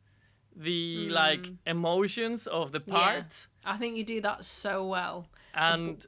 the 0.55 1.09
like 1.09 1.51
emotions 1.65 2.47
of 2.47 2.71
the 2.71 2.81
Yeah. 2.85 2.93
part 2.93 3.47
I 3.65 3.77
think 3.77 3.97
you 3.97 4.03
do 4.03 4.21
that 4.21 4.45
so 4.45 4.85
well. 4.85 5.27
and 5.53 6.05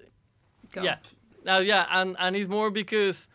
Go. 0.71 0.81
yeah 0.83 0.97
uh, 1.47 1.59
yeah 1.59 1.85
and 1.91 2.15
and 2.19 2.35
it's 2.35 2.47
more 2.49 2.69
because 2.71 3.27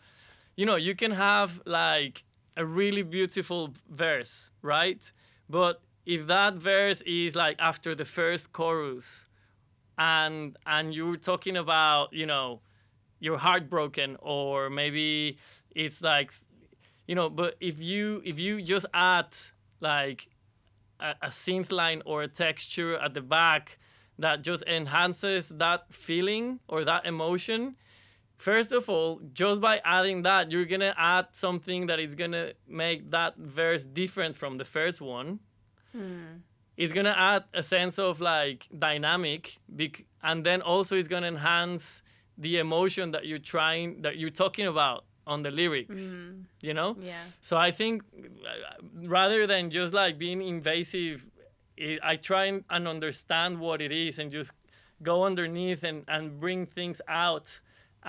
you 0.55 0.65
know 0.65 0.75
you 0.77 0.95
can 0.95 1.11
have 1.11 1.61
like 1.65 2.23
a 2.57 2.65
really 2.65 3.03
beautiful 3.03 3.73
verse 3.89 4.49
right 4.61 5.11
but 5.49 5.81
if 6.05 6.27
that 6.27 6.55
verse 6.55 7.01
is 7.01 7.35
like 7.35 7.55
after 7.59 7.95
the 7.95 8.05
first 8.05 8.51
chorus 8.51 9.27
and 9.97 10.57
and 10.65 10.93
you're 10.93 11.17
talking 11.17 11.57
about 11.57 12.11
you 12.13 12.25
know 12.25 12.61
you're 13.19 13.37
heartbroken 13.37 14.17
or 14.21 14.69
maybe 14.69 15.37
it's 15.75 16.01
like 16.01 16.33
you 17.07 17.15
know 17.15 17.29
but 17.29 17.55
if 17.59 17.81
you 17.81 18.21
if 18.25 18.39
you 18.39 18.61
just 18.61 18.85
add 18.93 19.27
like 19.79 20.27
a, 20.99 21.13
a 21.23 21.27
synth 21.27 21.71
line 21.71 22.01
or 22.05 22.23
a 22.23 22.27
texture 22.27 22.97
at 22.97 23.13
the 23.13 23.21
back 23.21 23.77
that 24.19 24.41
just 24.43 24.63
enhances 24.67 25.49
that 25.49 25.93
feeling 25.93 26.59
or 26.67 26.83
that 26.83 27.05
emotion 27.05 27.75
first 28.37 28.71
of 28.73 28.89
all 28.89 29.21
just 29.33 29.61
by 29.61 29.81
adding 29.85 30.23
that 30.23 30.51
you're 30.51 30.65
gonna 30.65 30.93
add 30.97 31.25
something 31.31 31.87
that 31.87 31.99
is 31.99 32.15
gonna 32.15 32.51
make 32.67 33.09
that 33.11 33.37
verse 33.37 33.85
different 33.85 34.35
from 34.35 34.57
the 34.57 34.65
first 34.65 34.99
one 35.01 35.39
it's 36.77 36.91
gonna 36.93 37.15
add 37.17 37.43
a 37.53 37.63
sense 37.63 37.97
of 37.99 38.19
like 38.19 38.67
dynamic 38.77 39.57
bec- 39.69 40.05
and 40.21 40.45
then 40.45 40.61
also 40.61 40.95
it's 40.97 41.07
gonna 41.07 41.27
enhance 41.27 42.01
the 42.37 42.57
emotion 42.57 43.11
that 43.11 43.25
you're 43.25 43.37
trying 43.55 44.01
that 44.01 44.17
you're 44.17 44.29
talking 44.43 44.67
about 44.67 45.05
on 45.27 45.41
the 45.43 45.51
lyrics 45.51 46.01
you 46.61 46.73
know 46.73 46.95
Yeah. 46.99 47.23
so 47.41 47.57
I 47.57 47.71
think 47.71 48.03
uh, 48.51 49.07
rather 49.17 49.47
than 49.47 49.69
just 49.69 49.93
like 49.93 50.17
being 50.17 50.41
invasive, 50.41 51.17
i 51.79 51.97
I 52.11 52.15
try 52.29 52.43
and, 52.51 52.63
and 52.69 52.87
understand 52.87 53.51
what 53.59 53.81
it 53.81 53.91
is 53.91 54.19
and 54.19 54.31
just 54.31 54.51
go 55.09 55.15
underneath 55.29 55.83
and, 55.83 56.03
and 56.07 56.23
bring 56.39 56.65
things 56.77 57.01
out. 57.07 57.59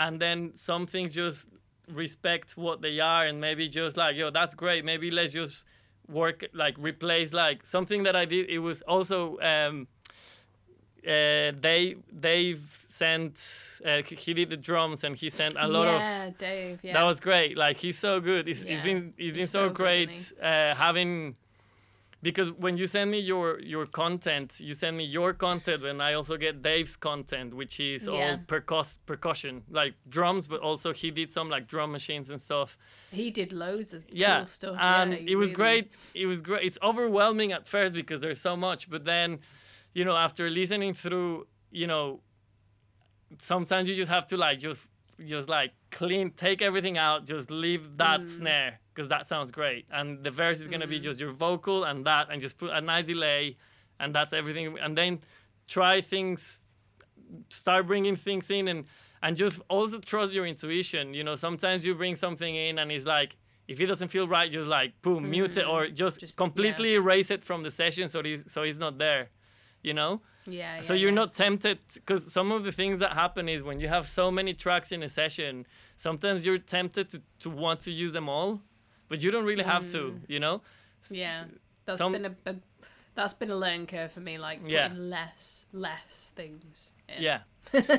And 0.04 0.20
then 0.20 0.38
some 0.54 0.86
things 0.86 1.14
just 1.14 1.48
respect 2.02 2.56
what 2.56 2.80
they 2.82 3.00
are 3.00 3.24
and 3.28 3.40
maybe 3.40 3.68
just 3.68 3.96
like, 3.96 4.14
yo, 4.20 4.30
that's 4.30 4.54
great. 4.54 4.84
Maybe 4.84 5.10
let's 5.10 5.32
just 5.32 5.64
work, 6.08 6.46
like 6.52 6.74
replace 6.78 7.32
like 7.32 7.64
something 7.66 8.02
that 8.04 8.14
I 8.16 8.24
did. 8.24 8.48
It 8.48 8.58
was 8.60 8.80
also, 8.82 9.38
um, 9.40 9.88
uh, 11.06 11.52
they, 11.60 11.96
Dave 12.18 12.80
sent, 12.86 13.38
uh, 13.84 14.02
he- 14.02 14.34
did 14.34 14.50
the 14.50 14.56
drums 14.56 15.04
and 15.04 15.16
he 15.16 15.30
sent 15.30 15.54
a 15.58 15.68
lot 15.68 15.86
of 15.86 16.00
yeah, 16.00 16.30
Dave. 16.38 16.80
Yeah. 16.82 16.94
that 16.94 17.02
was 17.04 17.20
great. 17.20 17.56
Like 17.56 17.76
he's 17.76 17.98
so 17.98 18.20
good. 18.20 18.46
He's, 18.46 18.62
he's 18.62 18.78
Yeah. 18.78 18.84
been 18.84 19.14
he's 19.16 19.32
been 19.32 19.40
He's 19.40 19.50
so, 19.50 19.68
so 19.68 19.72
great 19.74 20.10
isn't 20.10 20.40
uh, 20.42 20.74
having 20.74 21.36
because 22.22 22.50
when 22.50 22.76
you 22.76 22.86
send 22.86 23.10
me 23.10 23.20
your 23.20 23.60
your 23.60 23.86
content, 23.86 24.58
you 24.58 24.74
send 24.74 24.96
me 24.96 25.04
your 25.04 25.32
content, 25.34 25.84
and 25.84 26.02
I 26.02 26.14
also 26.14 26.36
get 26.36 26.62
Dave's 26.62 26.96
content, 26.96 27.54
which 27.54 27.78
is 27.80 28.08
all 28.08 28.18
Yeah. 28.18 28.38
percuss 28.46 28.98
percussion, 29.06 29.62
like 29.70 29.94
drums, 30.08 30.46
but 30.46 30.60
also 30.60 30.92
he 30.92 31.10
did 31.10 31.30
some 31.30 31.48
like 31.50 31.66
drum 31.68 31.92
machines 31.92 32.30
and 32.30 32.40
stuff. 32.40 32.76
he 33.12 33.30
did 33.30 33.52
loads 33.52 33.94
of 33.94 34.04
Yeah, 34.10 34.38
cool 34.38 34.46
stuff. 34.46 34.76
and 34.80 35.12
yeah, 35.12 35.32
it 35.32 35.36
was 35.36 35.50
really- 35.50 35.54
great. 35.82 35.84
It 36.14 36.26
was 36.26 36.40
great. 36.42 36.64
It's 36.66 36.78
overwhelming 36.82 37.52
at 37.52 37.66
first 37.68 37.94
because 37.94 38.20
there's 38.20 38.40
so 38.40 38.56
much, 38.56 38.88
but 38.90 39.04
then, 39.04 39.40
you 39.94 40.04
know, 40.04 40.16
after 40.16 40.50
listening 40.50 40.92
through, 40.94 41.46
you 41.70 41.86
know, 41.86 42.20
sometimes 43.38 43.88
you 43.88 43.94
just 43.94 44.10
have 44.10 44.26
to 44.28 44.36
like 44.36 44.58
just 44.58 44.80
just 45.26 45.48
like 45.48 45.72
clean, 45.90 46.30
take 46.30 46.60
everything 46.60 46.98
out, 46.98 47.24
just 47.26 47.50
leave 47.50 47.96
that 47.96 48.20
Mm. 48.20 48.28
snare 48.30 48.80
because 48.96 49.10
that 49.10 49.28
sounds 49.28 49.50
great, 49.50 49.84
and 49.92 50.24
the 50.24 50.30
verse 50.30 50.58
is 50.58 50.68
gonna 50.68 50.86
be 50.86 50.98
just 50.98 51.20
your 51.20 51.32
vocal 51.32 51.84
and 51.84 52.06
that, 52.06 52.28
and 52.30 52.40
just 52.40 52.56
put 52.56 52.70
a 52.70 52.80
nice 52.80 53.06
delay, 53.06 53.56
and 54.00 54.14
that's 54.14 54.32
everything, 54.32 54.78
and 54.80 54.96
then 54.96 55.20
try 55.68 56.00
things, 56.00 56.62
start 57.50 57.86
bringing 57.86 58.16
things 58.16 58.50
in, 58.50 58.68
and 58.68 58.86
and 59.22 59.36
just 59.36 59.60
also 59.68 59.98
trust 59.98 60.32
your 60.32 60.46
intuition. 60.46 61.14
You 61.14 61.24
know, 61.24 61.34
sometimes 61.36 61.84
you 61.84 61.94
bring 61.94 62.16
something 62.16 62.54
in 62.56 62.78
and 62.78 62.90
it's 62.90 63.06
like. 63.06 63.36
If 63.68 63.80
it 63.80 63.86
doesn't 63.86 64.10
feel 64.12 64.28
right, 64.28 64.48
just 64.48 64.68
like 64.68 65.02
boom, 65.02 65.28
mute 65.28 65.56
it 65.56 65.66
or 65.66 65.88
just, 65.88 66.18
Mm. 66.18 66.20
Just- 66.20 66.36
completely 66.36 66.94
erase 66.94 67.32
it 67.32 67.42
from 67.44 67.64
the 67.64 67.70
session 67.72 68.08
so 68.08 68.20
it's 68.20 68.52
so 68.54 68.62
it's 68.62 68.78
not 68.78 68.98
there, 68.98 69.30
you 69.82 69.92
know. 69.92 70.22
Yeah. 70.46 70.82
So 70.82 70.94
yeah, 70.94 71.00
you're 71.00 71.10
yeah. 71.10 71.22
not 71.22 71.34
tempted 71.34 71.78
because 71.94 72.32
some 72.32 72.52
of 72.52 72.62
the 72.62 72.70
things 72.70 73.00
that 73.00 73.14
happen 73.14 73.48
is 73.48 73.64
when 73.64 73.80
you 73.80 73.88
have 73.88 74.06
so 74.06 74.30
many 74.30 74.54
tracks 74.54 74.92
in 74.92 75.02
a 75.02 75.08
session, 75.08 75.66
sometimes 75.96 76.46
you're 76.46 76.58
tempted 76.58 77.10
to, 77.10 77.18
to 77.40 77.50
want 77.50 77.80
to 77.86 77.90
use 77.90 78.12
them 78.12 78.28
all, 78.28 78.60
but 79.08 79.22
you 79.22 79.30
don't 79.30 79.44
really 79.44 79.64
have 79.64 79.90
to, 79.92 79.98
Mm. 79.98 80.20
you 80.28 80.40
know? 80.40 80.62
Yeah. 81.10 81.44
That's 81.84 81.98
some- 81.98 82.12
been 82.12 82.24
a 82.24 82.30
big. 82.30 82.60
That's 83.14 83.32
been 83.32 83.50
a 83.50 83.56
learning 83.56 83.86
curve 83.86 84.12
for 84.12 84.20
me. 84.20 84.36
Like 84.38 84.60
Yeah. 84.66 84.92
less, 84.94 85.66
less 85.72 86.32
things. 86.36 86.92
in. 87.08 87.22
Yeah. 87.22 87.40
uh, 87.74 87.96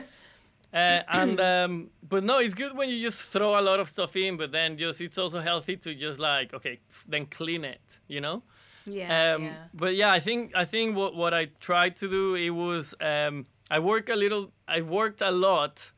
and 0.73 1.39
um, 1.39 1.89
but 2.07 2.23
no, 2.23 2.39
it's 2.39 2.53
good 2.53 2.75
when 2.75 2.89
you 2.89 3.01
just 3.01 3.21
throw 3.29 3.59
a 3.59 3.61
lot 3.61 3.79
of 3.79 3.87
stuff 3.89 4.15
in, 4.15 4.37
but 4.37 4.51
then 4.51 4.77
just 4.77 5.01
it's 5.01 5.17
also 5.17 5.39
healthy 5.39 5.77
to 5.77 5.95
just 5.95 6.19
like 6.19 6.53
okay, 6.53 6.79
then 7.07 7.25
clean 7.25 7.63
it, 7.63 7.99
you 8.07 8.21
know? 8.21 8.43
Yeah. 8.85 9.35
um, 9.35 9.43
yeah. 9.45 9.53
But 9.73 9.95
yeah, 9.95 10.11
I 10.11 10.19
think 10.19 10.51
I 10.55 10.65
think 10.65 10.95
what 10.95 11.15
what 11.15 11.33
I 11.33 11.45
tried 11.59 11.95
to 11.97 12.07
do 12.09 12.35
it 12.35 12.51
was 12.51 12.93
um, 13.01 13.45
I 13.71 13.79
work 13.79 14.09
a 14.09 14.15
little. 14.15 14.51
I 14.67 14.81
worked 14.81 15.21
a 15.21 15.31
lot 15.31 15.91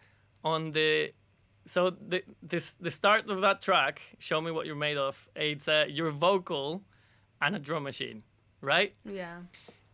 on 0.43 0.72
the. 0.72 1.12
So 1.70 1.92
the 1.92 2.24
this 2.42 2.76
the 2.82 2.90
start 2.90 3.30
of 3.30 3.42
that 3.42 3.62
track, 3.62 4.02
show 4.18 4.42
me 4.42 4.50
what 4.50 4.66
you're 4.66 4.84
made 4.90 4.98
of. 4.98 5.30
It's 5.36 5.68
uh, 5.68 5.86
your 5.88 6.10
vocal, 6.10 6.82
and 7.40 7.56
a 7.56 7.60
drum 7.60 7.84
machine, 7.84 8.24
right? 8.62 8.92
Yeah. 9.06 9.38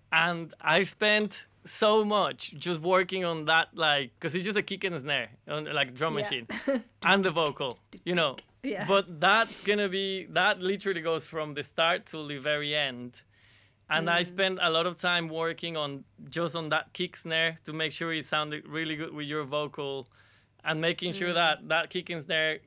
And 0.09 0.53
I 0.61 0.83
spent 0.83 1.47
so 1.65 2.05
much 2.05 2.53
just 2.57 2.79
working 2.81 3.25
on 3.25 3.45
that, 3.45 3.67
like, 3.73 4.11
because 4.15 4.33
it's 4.35 4.45
just 4.45 4.57
a 4.57 4.61
kick 4.61 4.85
and 4.85 4.95
a 4.95 4.99
snare, 4.99 5.29
on 5.49 5.65
like 5.65 5.93
drum 5.93 6.13
Yeah. 6.13 6.21
machine, 6.21 6.47
and 7.03 7.25
the 7.25 7.31
vocal, 7.31 7.77
you 8.05 8.15
know. 8.15 8.37
Yeah. 8.63 8.85
But 8.87 9.19
that's 9.19 9.61
gonna 9.67 9.89
be 9.89 10.27
that 10.39 10.61
literally 10.61 11.01
goes 11.01 11.25
from 11.25 11.55
the 11.55 11.63
start 11.63 12.05
to 12.11 12.25
the 12.25 12.37
very 12.37 12.73
end. 12.73 13.21
And 13.89 14.09
I 14.09 14.23
spent 14.23 14.59
a 14.61 14.69
lot 14.69 14.85
of 14.87 14.95
time 14.97 15.27
working 15.27 15.75
on 15.77 16.05
just 16.29 16.55
on 16.55 16.69
that 16.69 16.93
kick 16.93 17.17
snare 17.17 17.57
to 17.65 17.73
make 17.73 17.91
sure 17.91 18.13
it 18.13 18.25
sounded 18.25 18.65
really 18.65 18.95
good 18.95 19.13
with 19.13 19.27
your 19.27 19.43
vocal 19.43 20.07
and 20.65 20.81
making 20.81 21.13
sure 21.13 21.33
that 21.33 21.67
that 21.69 21.89
kick 21.89 22.09
and 22.09 22.23
snare 22.23 22.59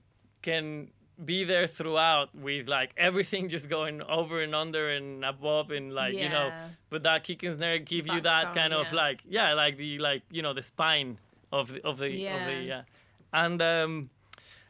can 0.43 0.89
be 1.25 1.43
there 1.43 1.67
throughout 1.67 2.33
with 2.35 2.69
like 2.69 2.93
everything 2.97 3.49
just 3.49 3.69
going 3.69 4.01
over 4.03 4.41
and 4.41 4.55
under 4.55 4.89
and 4.91 5.25
above 5.25 5.71
and 5.73 5.93
like 5.93 6.15
you 6.15 6.29
know 6.29 6.49
but 6.91 7.03
that 7.03 7.25
kick 7.25 7.43
and 7.43 7.57
snare 7.59 7.75
Just 7.77 7.87
give 7.87 8.07
you 8.07 8.21
that 8.21 8.55
backbone, 8.55 8.55
kind 8.55 8.73
of 8.73 8.93
like 8.93 9.21
yeah 9.29 9.53
like 9.55 9.77
the 9.77 9.99
like 9.99 10.23
you 10.31 10.43
know 10.43 10.55
the 10.55 10.63
spine 10.63 11.19
of 11.53 11.73
the 11.73 11.85
of 11.85 11.99
the 11.99 12.07
of 12.07 12.45
the 12.47 12.53
Yeah. 12.55 12.61
yeah. 12.61 12.83
And 13.33 13.61
um 13.61 14.11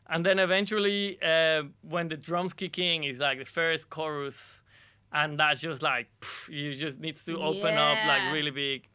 and 0.08 0.24
then 0.24 0.38
eventually 0.38 1.18
uh, 1.22 1.64
when 1.82 2.08
the 2.08 2.16
drums 2.16 2.54
kick 2.54 2.78
in 2.78 3.04
is 3.04 3.18
like 3.18 3.38
the 3.38 3.44
first 3.44 3.90
chorus 3.90 4.62
and 5.12 5.38
that's 5.38 5.60
just 5.60 5.82
like 5.82 6.06
pff, 6.22 6.48
you 6.48 6.74
just 6.74 6.98
needs 6.98 7.24
to 7.26 7.36
open 7.42 7.76
up 7.76 7.98
like 8.06 8.32
really 8.32 8.50
big. 8.50 8.88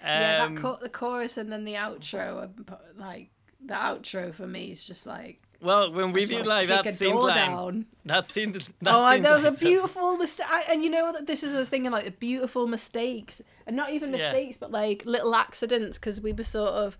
Yeah. 0.00 0.44
Um, 0.46 0.54
That 0.54 0.62
co- 0.62 0.78
the 0.82 0.88
chorus 0.88 1.36
and 1.36 1.50
then 1.52 1.64
the 1.64 1.74
outro, 1.74 2.42
and 2.42 2.76
like 2.96 3.30
the 3.64 3.74
outro 3.74 4.32
for 4.34 4.46
me 4.46 4.70
is 4.70 4.84
just 4.86 5.06
like. 5.06 5.40
well 5.60 5.92
when 5.92 6.12
we 6.12 6.22
I 6.22 6.24
just 6.26 6.30
did 6.30 6.46
wanna 6.46 6.48
like 6.48 6.68
that 6.68 6.84
synth 6.86 7.34
down. 7.34 7.86
that 8.04 8.26
synth 8.28 8.68
that 8.82 8.94
oh, 8.94 9.02
I, 9.02 9.18
synth 9.18 9.22
that 9.24 9.32
was 9.32 9.42
a 9.42 9.46
line 9.46 9.52
is 9.54 9.58
so- 9.60 9.66
beautiful 9.66 10.16
mistake. 10.16 10.46
And 10.68 10.84
you 10.84 10.90
know 10.90 11.12
that 11.12 11.26
this 11.26 11.42
is 11.42 11.54
was 11.54 11.68
thinking 11.68 11.90
like 11.90 12.04
the 12.04 12.10
beautiful 12.12 12.66
mistakes, 12.66 13.42
and 13.66 13.76
not 13.76 13.90
even 13.90 14.10
Yeah. 14.10 14.18
mistakes, 14.18 14.56
but 14.56 14.70
like 14.70 15.02
little 15.04 15.34
accidents 15.34 15.98
because 15.98 16.20
we 16.20 16.32
were 16.32 16.44
sort 16.44 16.70
of. 16.70 16.96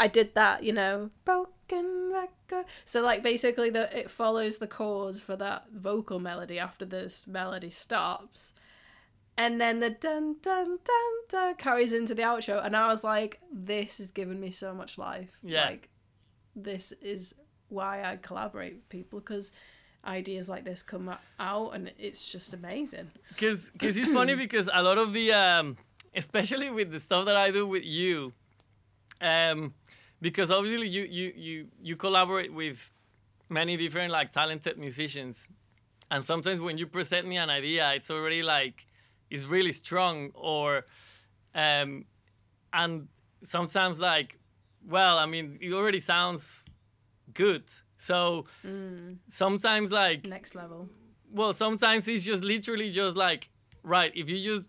I 0.00 0.06
did 0.06 0.34
that, 0.34 0.62
you 0.62 0.72
know, 0.72 1.10
broken 1.24 2.12
record. 2.14 2.66
So 2.84 3.02
like 3.02 3.20
basically, 3.22 3.68
the 3.68 3.84
it 3.98 4.08
follows 4.10 4.58
the 4.58 4.68
chords 4.68 5.20
for 5.20 5.34
that 5.36 5.66
vocal 5.74 6.20
melody 6.20 6.58
after 6.58 6.84
this 6.84 7.26
melody 7.26 7.68
stops, 7.70 8.54
and 9.36 9.60
then 9.60 9.80
the 9.80 9.90
dun 9.90 10.36
dun 10.40 10.78
dun 10.84 11.12
dun 11.28 11.54
carries 11.56 11.92
into 11.92 12.14
the 12.14 12.22
outro, 12.22 12.64
and 12.64 12.76
I 12.76 12.86
was 12.88 13.02
like, 13.02 13.40
this 13.52 13.98
has 13.98 14.12
given 14.12 14.38
me 14.40 14.50
so 14.52 14.72
much 14.72 14.98
life. 14.98 15.30
Yeah. 15.42 15.66
Like, 15.66 15.88
this 16.62 16.92
is 17.00 17.34
why 17.68 18.02
I 18.02 18.16
collaborate 18.16 18.74
with 18.74 18.88
people 18.88 19.20
because 19.20 19.52
ideas 20.04 20.48
like 20.48 20.64
this 20.64 20.82
come 20.82 21.14
out 21.38 21.70
and 21.74 21.92
it's 21.98 22.26
just 22.26 22.52
amazing. 22.52 23.10
because 23.30 23.70
it's 23.96 24.10
funny 24.10 24.34
because 24.46 24.68
a 24.72 24.82
lot 24.82 24.98
of 24.98 25.12
the 25.12 25.32
um 25.32 25.76
especially 26.14 26.70
with 26.70 26.90
the 26.90 26.98
stuff 26.98 27.26
that 27.26 27.36
I 27.36 27.50
do 27.50 27.66
with 27.66 27.84
you 27.84 28.32
um 29.20 29.74
because 30.20 30.50
obviously 30.50 30.88
you 30.88 31.02
you 31.02 31.32
you 31.36 31.66
you 31.82 31.96
collaborate 31.96 32.52
with 32.52 32.90
many 33.48 33.76
different 33.76 34.12
like 34.12 34.32
talented 34.32 34.78
musicians 34.78 35.48
and 36.10 36.24
sometimes 36.24 36.60
when 36.60 36.78
you 36.78 36.86
present 36.86 37.26
me 37.26 37.36
an 37.36 37.50
idea 37.50 37.92
it's 37.94 38.10
already 38.10 38.42
like 38.42 38.86
it's 39.30 39.44
really 39.44 39.72
strong 39.72 40.30
or 40.34 40.84
um 41.54 42.04
and 42.72 43.08
sometimes 43.42 44.00
like 44.00 44.37
well 44.88 45.18
I 45.18 45.26
mean 45.26 45.58
it 45.60 45.72
already 45.72 46.00
sounds 46.00 46.64
good. 47.34 47.64
So 47.98 48.46
mm. 48.64 49.18
sometimes 49.28 49.90
like 49.90 50.26
Next 50.26 50.54
level. 50.54 50.88
well, 51.32 51.52
sometimes 51.52 52.06
it's 52.08 52.24
just 52.24 52.44
literally 52.44 52.90
just 52.90 53.16
like 53.16 53.50
right. 53.82 54.12
If 54.14 54.28
you 54.30 54.38
just 54.38 54.68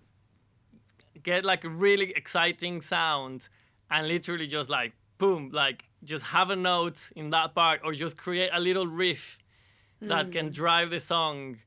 get 1.21 1.45
like 1.45 1.63
a 1.63 1.69
really 1.69 2.11
exciting 2.15 2.81
sound 2.81 3.47
and 3.91 4.07
literally 4.07 4.47
just 4.47 4.69
like 4.69 4.93
boom, 5.17 5.51
like 5.53 5.85
just 6.03 6.25
have 6.25 6.49
a 6.49 6.55
note 6.55 7.09
in 7.15 7.29
that 7.31 7.53
part 7.53 7.81
or 7.83 7.93
just 7.93 8.17
create 8.17 8.49
a 8.53 8.59
little 8.59 8.87
riff 8.87 9.37
that 10.01 10.31
can 10.31 10.49
mm. 10.49 10.53
drive 10.53 10.89
the 10.89 10.99
song. 10.99 11.57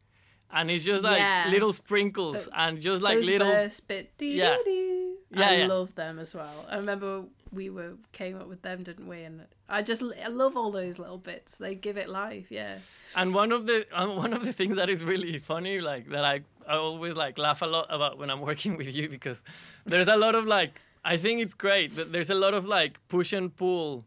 And 0.51 0.71
it's 0.71 0.85
just 0.85 1.03
like 1.05 1.19
Yeah. 1.19 1.47
little 1.51 1.73
sprinkles 1.73 2.49
and 2.55 2.81
just 2.81 3.03
like 3.03 3.19
little 3.19 3.47
verse 3.47 3.81
bit. 3.81 4.17
Doo, 4.19 4.27
Yeah. 4.27 4.57
doo, 4.57 4.65
doo. 4.65 5.17
Yeah, 5.41 5.49
I 5.49 5.57
yeah. 5.57 5.67
love 5.67 5.95
them 5.95 6.19
as 6.19 6.35
well. 6.35 6.67
I 6.69 6.77
remember 6.77 7.25
we 7.53 7.71
were 7.71 7.95
came 8.13 8.37
up 8.37 8.49
with 8.49 8.63
them, 8.63 8.83
didn't 8.83 9.07
we? 9.07 9.23
And 9.23 9.47
I 9.69 9.83
just 9.83 10.03
I 10.03 10.29
love 10.29 10.57
all 10.57 10.71
those 10.71 10.99
little 10.99 11.19
bits. 11.19 11.57
They 11.59 11.75
give 11.75 11.97
it 11.97 12.09
life. 12.09 12.51
Yeah. 12.51 12.79
And 13.15 13.35
one 13.35 13.53
of 13.53 13.67
the 13.67 13.87
uh, 13.93 14.09
one 14.09 14.33
of 14.33 14.45
the 14.45 14.53
things 14.53 14.77
that 14.77 14.89
is 14.89 15.05
really 15.05 15.39
funny, 15.39 15.81
like 15.81 16.09
that 16.11 16.25
I 16.25 16.41
I 16.67 16.77
always 16.77 17.15
like 17.15 17.39
laugh 17.39 17.63
a 17.63 17.67
lot 17.67 17.87
about 17.91 18.19
when 18.19 18.31
I'm 18.31 18.41
working 18.41 18.77
with 18.77 18.95
you 18.95 19.09
because 19.09 19.43
there's 19.85 20.09
a 20.09 20.17
lot 20.17 20.35
of 20.35 20.47
like 20.47 20.81
I 21.05 21.17
think 21.17 21.41
it's 21.41 21.55
great 21.55 21.97
that 21.97 22.13
there's 22.13 22.31
a 22.31 22.35
lot 22.35 22.55
of 22.55 22.65
like 22.67 22.99
push 23.09 23.33
and 23.33 23.55
pull 23.55 24.05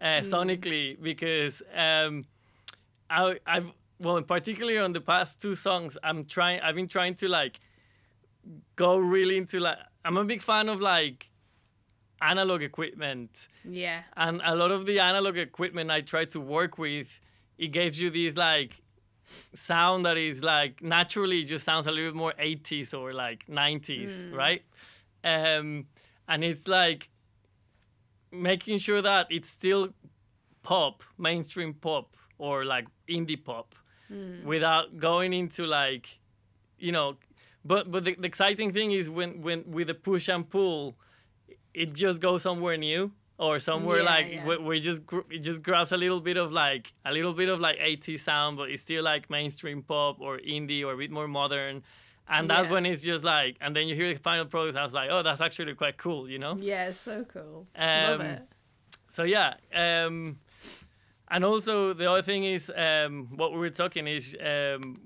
uh, 0.00 0.20
sonically 0.20 1.00
because 1.00 1.62
um 1.74 2.26
I 3.10 3.38
I've 3.46 3.70
well 3.98 4.20
particularly 4.22 4.78
on 4.78 4.92
the 4.92 5.00
past 5.00 5.40
two 5.40 5.54
songs 5.54 5.96
I'm 6.02 6.24
trying 6.24 6.60
I've 6.60 6.74
been 6.74 6.88
trying 6.88 7.14
to 7.16 7.28
like 7.28 7.60
go 8.76 8.96
really 8.96 9.38
into 9.38 9.60
like 9.60 9.78
I'm 10.04 10.16
a 10.16 10.24
big 10.24 10.42
fan 10.42 10.68
of 10.68 10.80
like 10.80 11.30
analog 12.30 12.62
equipment 12.62 13.48
Yeah. 13.64 14.02
and 14.16 14.40
a 14.44 14.54
lot 14.54 14.70
of 14.70 14.86
the 14.86 14.98
analog 15.00 15.36
equipment 15.36 15.90
I 15.90 16.00
try 16.00 16.24
to 16.26 16.40
work 16.40 16.78
with, 16.78 17.08
it 17.58 17.68
gives 17.68 18.00
you 18.00 18.10
this 18.10 18.36
like 18.36 18.72
sound 19.54 20.04
that 20.06 20.16
is 20.16 20.42
like 20.42 20.82
naturally 20.82 21.44
just 21.44 21.64
sounds 21.64 21.86
a 21.86 21.90
little 21.92 22.10
bit 22.12 22.16
more 22.16 22.34
80s 22.38 22.92
or 22.98 23.12
like 23.12 23.46
90s, 23.46 24.32
right? 24.32 24.62
Um, 25.22 25.86
and 26.28 26.44
it's 26.44 26.66
like 26.68 27.08
making 28.30 28.78
sure 28.78 29.00
that 29.02 29.26
it's 29.30 29.50
still 29.50 29.90
pop, 30.62 31.02
mainstream 31.18 31.74
pop 31.74 32.16
or 32.38 32.64
like 32.64 32.86
indie 33.08 33.42
pop 33.42 33.74
without 34.44 34.98
going 34.98 35.32
into 35.32 35.66
like, 35.66 36.18
you 36.78 36.92
know, 36.92 37.16
but 37.64 37.90
but 37.90 38.04
the, 38.04 38.14
the 38.14 38.26
exciting 38.26 38.72
thing 38.72 38.92
is 38.92 39.08
when 39.08 39.40
when 39.42 39.64
with 39.70 39.86
the 39.88 39.94
push 39.94 40.28
and 40.28 40.48
pull, 40.48 40.94
it 41.74 41.92
just 41.92 42.20
goes 42.22 42.42
somewhere 42.42 42.76
new 42.76 43.10
or 43.38 43.58
somewhere 43.58 43.98
Yeah, 43.98 44.04
like 44.04 44.26
yeah. 44.30 44.44
where, 44.46 44.60
where 44.60 44.74
it 44.76 44.80
just 44.80 45.04
gr- 45.04 45.28
it 45.30 45.40
just 45.40 45.62
grabs 45.62 45.90
a 45.92 45.96
little 45.96 46.20
bit 46.20 46.36
of 46.36 46.52
like 46.52 46.92
a 47.04 47.12
little 47.12 47.32
bit 47.32 47.48
of 47.48 47.58
like 47.60 47.76
80 47.80 48.16
sound 48.18 48.56
but 48.56 48.70
it's 48.70 48.82
still 48.82 49.02
like 49.02 49.28
mainstream 49.28 49.82
pop 49.82 50.20
or 50.20 50.38
indie 50.38 50.84
or 50.84 50.92
a 50.92 50.96
bit 50.96 51.10
more 51.10 51.26
modern 51.28 51.82
and 52.28 52.48
that's 52.48 52.68
Yeah. 52.68 52.74
when 52.74 52.86
it's 52.86 53.02
just 53.02 53.24
like 53.24 53.56
and 53.60 53.74
then 53.74 53.88
you 53.88 53.94
hear 53.96 54.14
the 54.14 54.20
final 54.20 54.46
product 54.46 54.76
I 54.78 54.84
was 54.84 54.94
like 54.94 55.10
oh 55.10 55.22
that's 55.22 55.40
actually 55.40 55.74
quite 55.74 55.96
cool 55.98 56.30
you 56.30 56.38
know 56.38 56.56
Yeah. 56.56 56.88
It's 56.88 57.00
so 57.00 57.24
cool. 57.24 57.66
love 57.78 58.20
Um, 58.20 58.26
it. 58.26 58.42
so 59.10 59.24
yeah 59.24 59.54
um 59.74 60.38
and 61.28 61.44
also 61.44 61.92
the 61.92 62.08
other 62.08 62.22
thing 62.22 62.44
is 62.44 62.70
um 62.76 63.28
what 63.36 63.50
we 63.52 63.58
were 63.58 63.70
talking 63.70 64.06
is 64.06 64.36
um 64.40 65.00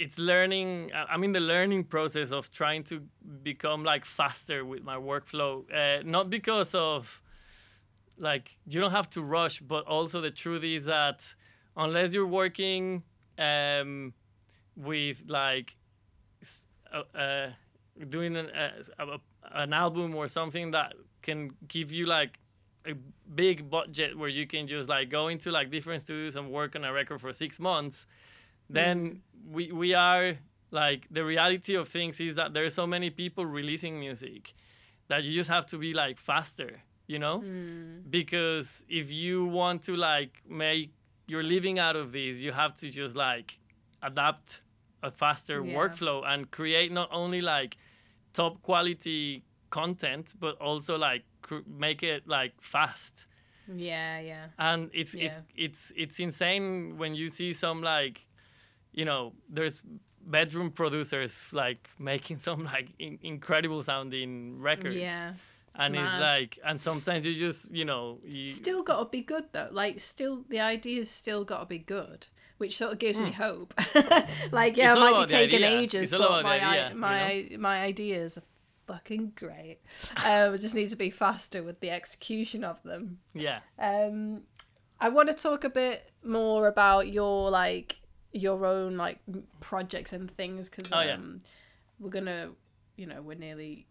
it's 0.00 0.18
learning 0.18 0.90
i'm 1.10 1.22
in 1.22 1.32
the 1.32 1.40
learning 1.40 1.84
process 1.84 2.32
of 2.32 2.50
trying 2.50 2.82
to 2.82 3.02
become 3.42 3.84
like 3.84 4.06
faster 4.06 4.64
with 4.64 4.82
my 4.82 4.96
workflow 4.96 5.62
uh, 5.72 6.02
not 6.04 6.30
because 6.30 6.74
of 6.74 7.22
like 8.16 8.56
you 8.66 8.80
don't 8.80 8.92
have 8.92 9.10
to 9.10 9.22
rush 9.22 9.60
but 9.60 9.84
also 9.86 10.22
the 10.22 10.30
truth 10.30 10.64
is 10.64 10.86
that 10.86 11.34
unless 11.76 12.14
you're 12.14 12.26
working 12.26 13.02
um 13.38 14.14
with 14.74 15.22
like 15.26 15.76
uh, 16.92 17.02
uh, 17.16 17.50
doing 18.08 18.36
an, 18.36 18.48
uh, 18.50 19.18
an 19.52 19.72
album 19.74 20.14
or 20.14 20.26
something 20.28 20.70
that 20.70 20.94
can 21.22 21.50
give 21.68 21.92
you 21.92 22.06
like 22.06 22.38
a 22.86 22.94
big 23.34 23.68
budget 23.68 24.18
where 24.18 24.28
you 24.28 24.46
can 24.46 24.66
just 24.66 24.88
like 24.88 25.10
go 25.10 25.28
into 25.28 25.50
like 25.50 25.70
different 25.70 26.00
studios 26.00 26.36
and 26.36 26.50
work 26.50 26.74
on 26.74 26.84
a 26.84 26.92
record 26.92 27.20
for 27.20 27.32
six 27.32 27.60
months 27.60 28.06
then 28.72 28.96
mm. 29.04 29.18
we 29.54 29.72
we 29.72 29.94
are 29.94 30.38
like 30.70 31.06
the 31.10 31.24
reality 31.24 31.74
of 31.74 31.88
things 31.88 32.20
is 32.20 32.36
that 32.36 32.54
there 32.54 32.64
are 32.64 32.70
so 32.70 32.86
many 32.86 33.10
people 33.10 33.44
releasing 33.44 33.98
music 33.98 34.54
that 35.08 35.24
you 35.24 35.32
just 35.34 35.50
have 35.50 35.66
to 35.66 35.76
be 35.78 35.92
like 35.92 36.18
faster 36.20 36.82
you 37.06 37.18
know 37.18 37.40
mm. 37.40 38.08
because 38.08 38.84
if 38.88 39.10
you 39.10 39.44
want 39.44 39.82
to 39.82 39.96
like 39.96 40.42
make 40.48 40.92
your 41.26 41.42
living 41.42 41.78
out 41.78 41.96
of 41.96 42.12
this 42.12 42.38
you 42.38 42.52
have 42.52 42.74
to 42.74 42.88
just 42.88 43.16
like 43.16 43.58
adapt 44.02 44.62
a 45.02 45.10
faster 45.10 45.64
Yeah. 45.64 45.74
workflow 45.78 46.22
and 46.24 46.50
create 46.50 46.92
not 46.92 47.08
only 47.10 47.40
like 47.40 47.76
top 48.32 48.62
quality 48.62 49.42
content 49.70 50.34
but 50.38 50.56
also 50.60 50.96
like 50.96 51.24
cr- 51.42 51.66
make 51.66 52.02
it 52.02 52.28
like 52.28 52.52
fast 52.60 53.26
Yeah. 53.74 54.20
Yeah. 54.20 54.46
and 54.58 54.90
it's 54.92 55.14
it's 55.14 55.38
it's 55.56 55.92
it's 55.96 56.20
insane 56.20 56.96
when 56.98 57.14
you 57.14 57.28
see 57.28 57.52
some 57.52 57.82
like 57.82 58.26
you 58.92 59.04
know 59.04 59.32
there's 59.48 59.82
bedroom 60.22 60.70
producers 60.70 61.52
like 61.52 61.88
making 61.98 62.36
some 62.46 62.64
like 62.64 62.88
in- 62.98 63.18
incredible 63.22 63.82
sounding 63.82 64.58
records 64.60 64.96
Yeah. 64.96 65.32
and 65.76 65.96
it's 65.96 66.18
like 66.18 66.58
and 66.64 66.80
sometimes 66.80 67.24
you 67.24 67.32
just 67.34 67.70
you 67.70 67.84
know 67.84 68.18
you 68.24 68.48
Still 68.48 68.82
got 68.82 68.98
to 69.02 69.08
be 69.08 69.22
good 69.22 69.44
though. 69.52 69.68
Like, 69.70 70.00
still 70.00 70.44
the 70.48 70.60
idea's 70.60 71.10
still 71.10 71.44
got 71.44 71.60
to 71.60 71.66
be 71.66 71.78
good, 71.78 72.26
which 72.58 72.76
sort 72.76 72.92
of 72.92 72.98
gives 72.98 73.18
me 73.18 73.30
hope. 73.32 73.72
like, 74.52 74.76
yeah, 74.76 74.94
Hmm. 74.94 74.98
It's 75.02 75.08
it 75.08 75.12
might 75.12 75.26
be 75.26 75.30
taking 75.30 75.64
idea. 75.64 75.78
ages, 75.80 76.12
It's 76.12 76.22
but 76.22 76.42
my 76.42 76.54
idea, 76.56 76.86
i 76.86 76.90
you 76.90 76.96
my 76.96 77.48
my 77.58 77.80
ideas 77.82 78.36
are 78.38 78.42
fucking 78.86 79.32
great. 79.36 79.78
um, 80.16 80.52
I 80.54 80.56
just 80.56 80.74
need 80.74 80.90
to 80.90 80.96
be 80.96 81.10
faster 81.10 81.62
with 81.62 81.78
the 81.80 81.90
execution 81.90 82.64
of 82.64 82.82
them. 82.82 83.20
yeah 83.32 83.60
Um, 83.78 84.42
I 85.00 85.08
want 85.08 85.28
to 85.28 85.34
talk 85.34 85.64
a 85.64 85.70
bit 85.70 86.10
more 86.24 86.66
about 86.66 87.06
your 87.08 87.50
like 87.50 87.99
your 88.32 88.64
own 88.66 88.96
like 88.96 89.18
projects 89.60 90.12
and 90.12 90.30
things 90.30 90.68
because 90.68 90.92
Oh, 90.92 91.00
yeah. 91.00 91.14
um, 91.14 91.40
we're 91.98 92.10
gonna, 92.10 92.50
you 92.96 93.06
know, 93.06 93.22
we're 93.22 93.36
nearly. 93.38 93.86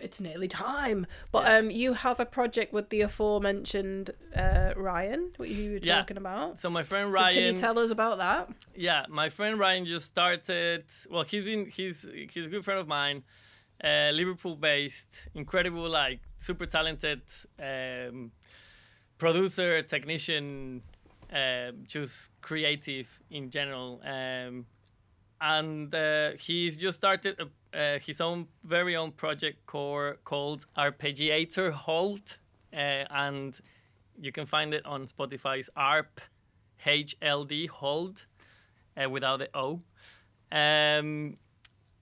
It's 0.00 0.22
nearly 0.22 0.48
time, 0.48 1.06
but 1.32 1.42
Yeah. 1.44 1.56
um, 1.58 1.70
you 1.70 1.92
have 1.92 2.18
a 2.18 2.24
project 2.24 2.72
with 2.72 2.88
the 2.88 3.02
aforementioned 3.02 4.12
uh, 4.34 4.72
Ryan, 4.74 5.32
what 5.36 5.50
you 5.50 5.72
were 5.72 5.78
Yeah. 5.82 5.98
talking 5.98 6.16
about. 6.16 6.56
so 6.58 6.70
my 6.70 6.82
friend 6.82 7.12
Ryan, 7.12 7.26
So 7.26 7.34
can 7.34 7.42
you 7.44 7.52
tell 7.60 7.78
us 7.78 7.90
about 7.90 8.16
that? 8.16 8.48
yeah, 8.74 9.04
my 9.10 9.28
friend 9.28 9.58
Ryan 9.58 9.84
just 9.84 10.06
started. 10.06 10.84
Well, 11.10 11.24
he's 11.24 11.44
been 11.44 11.66
he's 11.66 12.06
he's 12.32 12.46
a 12.46 12.48
good 12.48 12.64
friend 12.64 12.80
of 12.80 12.88
mine, 12.88 13.22
uh, 13.84 14.10
Liverpool 14.14 14.56
based, 14.56 15.28
incredible, 15.34 15.86
like 15.90 16.20
super 16.38 16.64
talented 16.64 17.20
um, 17.60 18.32
producer, 19.18 19.82
technician, 19.82 20.82
uh, 21.32 21.72
just 21.86 22.30
creative 22.40 23.18
in 23.30 23.50
general. 23.50 24.00
Um, 24.04 24.66
and 25.40 25.92
uh, 25.94 26.32
he's 26.38 26.76
just 26.76 26.98
started 26.98 27.36
a, 27.40 27.76
uh, 27.78 27.98
his 27.98 28.20
own 28.20 28.46
very 28.64 28.94
own 28.94 29.12
project 29.12 29.66
core 29.66 30.18
called 30.24 30.66
Arpeggiator 30.76 31.72
Hold, 31.72 32.38
uh, 32.72 33.04
and 33.10 33.58
you 34.20 34.30
can 34.30 34.46
find 34.46 34.72
it 34.72 34.86
on 34.86 35.06
Spotify's 35.06 35.68
ARP 35.76 36.20
HLD 36.86 37.68
Hold 37.68 38.26
uh, 39.02 39.08
without 39.08 39.38
the 39.38 39.48
O. 39.54 39.80
Um, 40.52 41.38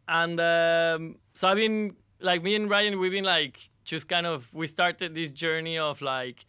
and 0.08 0.40
um, 0.40 1.16
so 1.34 1.48
I've 1.48 1.56
been 1.56 1.96
like 2.20 2.42
me 2.42 2.56
and 2.56 2.68
Ryan, 2.68 2.98
we've 2.98 3.12
been 3.12 3.24
like 3.24 3.70
just 3.84 4.08
kind 4.08 4.26
of 4.26 4.52
we 4.52 4.66
started 4.66 5.14
this 5.14 5.30
journey 5.30 5.78
of 5.78 6.02
like 6.02 6.44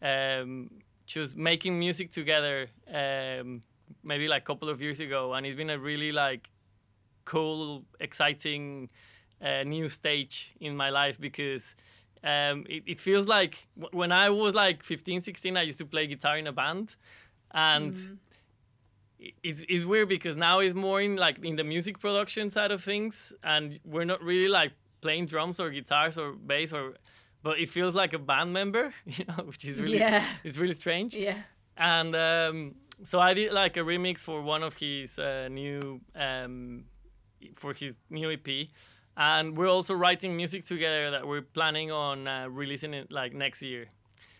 um, 0.00 0.70
just 1.06 1.36
making 1.36 1.78
music 1.78 2.10
together 2.10 2.68
um, 2.92 3.62
maybe 4.02 4.28
like 4.28 4.42
a 4.42 4.44
couple 4.46 4.68
of 4.68 4.80
years 4.80 5.00
ago, 5.00 5.34
and 5.34 5.46
it's 5.46 5.56
been 5.56 5.70
a 5.70 5.78
really 5.78 6.12
like 6.12 6.50
cool, 7.24 7.84
exciting 8.00 8.88
uh, 9.44 9.62
new 9.64 9.88
stage 9.88 10.54
in 10.60 10.76
my 10.76 10.90
life 10.90 11.20
because 11.20 11.74
um, 12.24 12.64
it, 12.68 12.82
it 12.86 12.98
feels 13.00 13.26
like 13.28 13.66
w- 13.78 13.96
when 13.98 14.12
I 14.12 14.30
was 14.30 14.54
like 14.54 14.82
15, 14.82 15.20
16, 15.20 15.56
I 15.56 15.62
used 15.62 15.78
to 15.78 15.86
play 15.86 16.06
guitar 16.06 16.38
in 16.38 16.46
a 16.46 16.52
band, 16.52 16.96
and 17.52 17.94
i- 19.20 19.32
it's, 19.42 19.64
it's 19.68 19.84
weird 19.84 20.08
because 20.08 20.36
now 20.36 20.58
it's 20.60 20.74
more 20.74 21.00
in 21.00 21.16
like 21.16 21.38
in 21.44 21.56
the 21.56 21.64
music 21.64 21.98
production 21.98 22.50
side 22.50 22.70
of 22.70 22.82
things, 22.82 23.32
and 23.42 23.78
we're 23.84 24.04
not 24.04 24.22
really 24.22 24.48
like 24.48 24.72
playing 25.00 25.26
drums 25.26 25.58
or 25.60 25.70
guitars 25.70 26.16
or 26.18 26.32
bass 26.32 26.72
or, 26.72 26.94
but 27.42 27.58
it 27.58 27.68
feels 27.68 27.94
like 27.94 28.12
a 28.12 28.18
band 28.18 28.52
member, 28.52 28.92
you 29.06 29.24
know, 29.26 29.44
which 29.44 29.64
is 29.64 29.78
really 29.78 29.98
Yeah. 29.98 30.24
it's 30.44 30.56
really 30.58 30.74
strange 30.74 31.14
Yeah. 31.14 31.38
and 31.76 32.14
um, 32.16 32.74
so 33.04 33.18
I 33.20 33.34
did 33.34 33.52
like 33.52 33.76
a 33.76 33.80
remix 33.80 34.18
for 34.18 34.42
one 34.42 34.62
of 34.62 34.74
his 34.74 35.18
uh, 35.18 35.48
new 35.50 36.00
um, 36.14 36.84
for 37.56 37.72
his 37.74 37.96
new 38.10 38.30
EP, 38.30 38.68
and 39.16 39.56
we're 39.56 39.68
also 39.68 39.94
writing 39.94 40.36
music 40.36 40.64
together 40.64 41.10
that 41.10 41.26
we're 41.26 41.42
planning 41.42 41.90
on 41.90 42.28
uh, 42.28 42.46
releasing 42.48 42.94
it 42.94 43.10
like 43.10 43.32
next 43.34 43.60
year. 43.62 43.86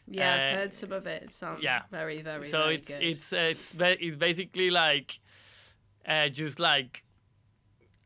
Yeah, 0.07 0.35
I've 0.35 0.41
Uh, 0.55 0.57
heard 0.59 0.75
some 0.75 0.93
of 0.93 1.07
it. 1.07 1.23
It 1.25 1.33
sounds 1.33 1.63
yeah. 1.63 1.83
very, 1.91 2.23
very, 2.23 2.45
so 2.45 2.59
very 2.59 2.75
it's 2.77 2.89
good. 2.89 3.03
it's 3.03 3.33
uh, 3.33 3.37
it's 3.53 3.73
ba- 3.75 4.05
it's 4.07 4.17
basically 4.17 4.71
like 4.71 5.19
uh, 6.07 6.29
just 6.29 6.59
like 6.59 7.05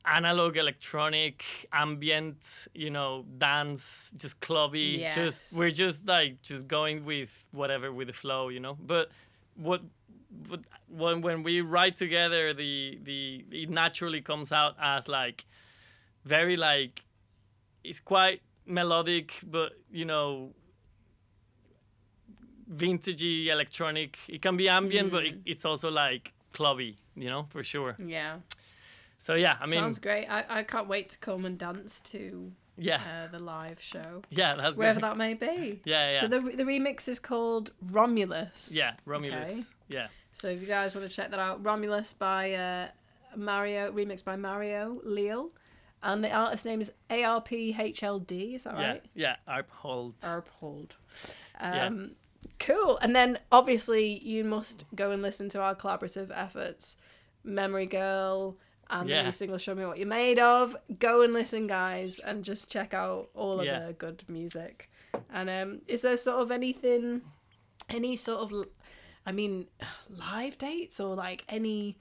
analog 0.06 0.56
electronic 0.56 1.44
ambient 1.72 2.68
you 2.74 2.90
know 2.90 3.24
dance 3.38 4.10
just 4.16 4.40
clubby 4.40 5.08
just 5.12 5.52
we're 5.52 5.70
just 5.70 6.06
like 6.06 6.40
just 6.42 6.68
going 6.68 7.04
with 7.04 7.30
whatever 7.52 7.92
with 7.92 8.06
the 8.06 8.12
flow 8.12 8.48
you 8.48 8.60
know? 8.60 8.76
But 8.80 9.10
what 9.56 9.82
but 10.30 10.60
when 10.88 11.20
when 11.20 11.42
we 11.42 11.60
write 11.60 11.96
together 11.96 12.52
the 12.54 12.98
the 13.02 13.44
it 13.50 13.70
naturally 13.70 14.20
comes 14.20 14.52
out 14.52 14.76
as 14.80 15.08
like 15.08 15.44
very 16.24 16.56
like 16.56 17.02
it's 17.82 18.00
quite 18.00 18.42
melodic 18.66 19.40
but 19.44 19.72
you 19.90 20.04
know 20.04 20.50
vintagey 22.74 23.46
electronic. 23.46 24.18
It 24.28 24.42
can 24.42 24.56
be 24.56 24.68
ambient 24.68 25.10
but 25.10 25.24
it, 25.24 25.36
mm. 25.36 25.42
it's 25.46 25.64
also 25.64 25.90
like 25.90 26.32
clubby 26.52 26.96
you 27.14 27.30
know 27.30 27.46
for 27.50 27.62
sure. 27.62 27.96
Yeah. 28.04 28.38
So 29.26 29.34
yeah 29.34 29.56
i 29.60 29.66
mean 29.66 29.80
Sounds 29.80 29.98
great. 29.98 30.26
I, 30.26 30.44
I 30.58 30.62
can't 30.62 30.88
wait 30.88 31.10
to 31.10 31.18
come 31.18 31.44
and 31.44 31.56
dance 31.58 32.00
to 32.12 32.52
yeah 32.78 33.00
uh, 33.24 33.26
the 33.34 33.38
live 33.38 33.80
show, 33.80 34.22
yeah 34.30 34.54
that's 34.56 34.76
wherever 34.76 35.00
that 35.00 35.16
may 35.16 35.34
be. 35.34 35.80
yeah 35.92 36.12
yeah 36.12 36.20
So 36.20 36.26
the 36.28 36.40
the 36.40 36.64
remix 36.72 37.08
is 37.08 37.18
called 37.18 37.70
Romulus. 37.98 38.70
yeah 38.72 38.92
romulus 39.04 39.50
Okay. 39.52 39.62
yeah 39.88 40.06
So 40.32 40.48
if 40.48 40.60
you 40.60 40.66
guys 40.66 40.94
want 40.94 41.08
to 41.08 41.14
check 41.18 41.30
that 41.30 41.40
out, 41.40 41.64
Romulus 41.64 42.12
by 42.12 42.42
uh, 42.52 42.88
Mario, 43.36 43.90
remixed 43.92 44.24
by 44.24 44.36
Mario 44.36 45.00
Leal, 45.04 45.50
and 46.02 46.22
the 46.22 46.30
artist 46.30 46.64
name 46.66 46.80
is 46.82 46.92
ARPHLD. 47.08 48.54
Is 48.56 48.64
that 48.64 48.74
right? 48.74 49.02
yeah 49.14 49.36
arphold 49.48 50.12
Arphold. 50.22 50.90
Yeah. 51.60 51.86
Um, 51.86 52.12
Cool. 52.58 52.96
And 53.02 53.14
then 53.14 53.38
obviously 53.52 54.18
you 54.24 54.42
must 54.44 54.84
go 54.94 55.10
and 55.10 55.20
listen 55.20 55.48
to 55.50 55.60
our 55.60 55.74
collaborative 55.74 56.30
efforts, 56.34 56.96
Memory 57.44 57.84
Girl. 57.86 58.56
And 58.88 59.08
the 59.08 59.22
new 59.24 59.32
single 59.32 59.58
"Show 59.58 59.74
Me 59.74 59.84
What 59.84 59.98
You're 59.98 60.06
Made 60.06 60.38
Of." 60.38 60.76
Go 60.98 61.22
and 61.22 61.32
listen, 61.32 61.66
guys, 61.66 62.18
and 62.20 62.44
just 62.44 62.70
check 62.70 62.94
out 62.94 63.28
all 63.34 63.58
of 63.60 63.66
Yeah. 63.66 63.86
the 63.86 63.92
good 63.92 64.22
music. 64.28 64.90
And 65.32 65.50
um, 65.50 65.80
is 65.88 66.02
there 66.02 66.16
sort 66.16 66.38
of 66.42 66.50
anything, 66.50 67.22
any 67.88 68.16
sort 68.16 68.52
of, 68.52 68.66
I 69.24 69.32
mean, 69.32 69.66
live 70.10 70.56
dates 70.58 71.00
or 71.00 71.16
like 71.16 71.44
any, 71.48 71.98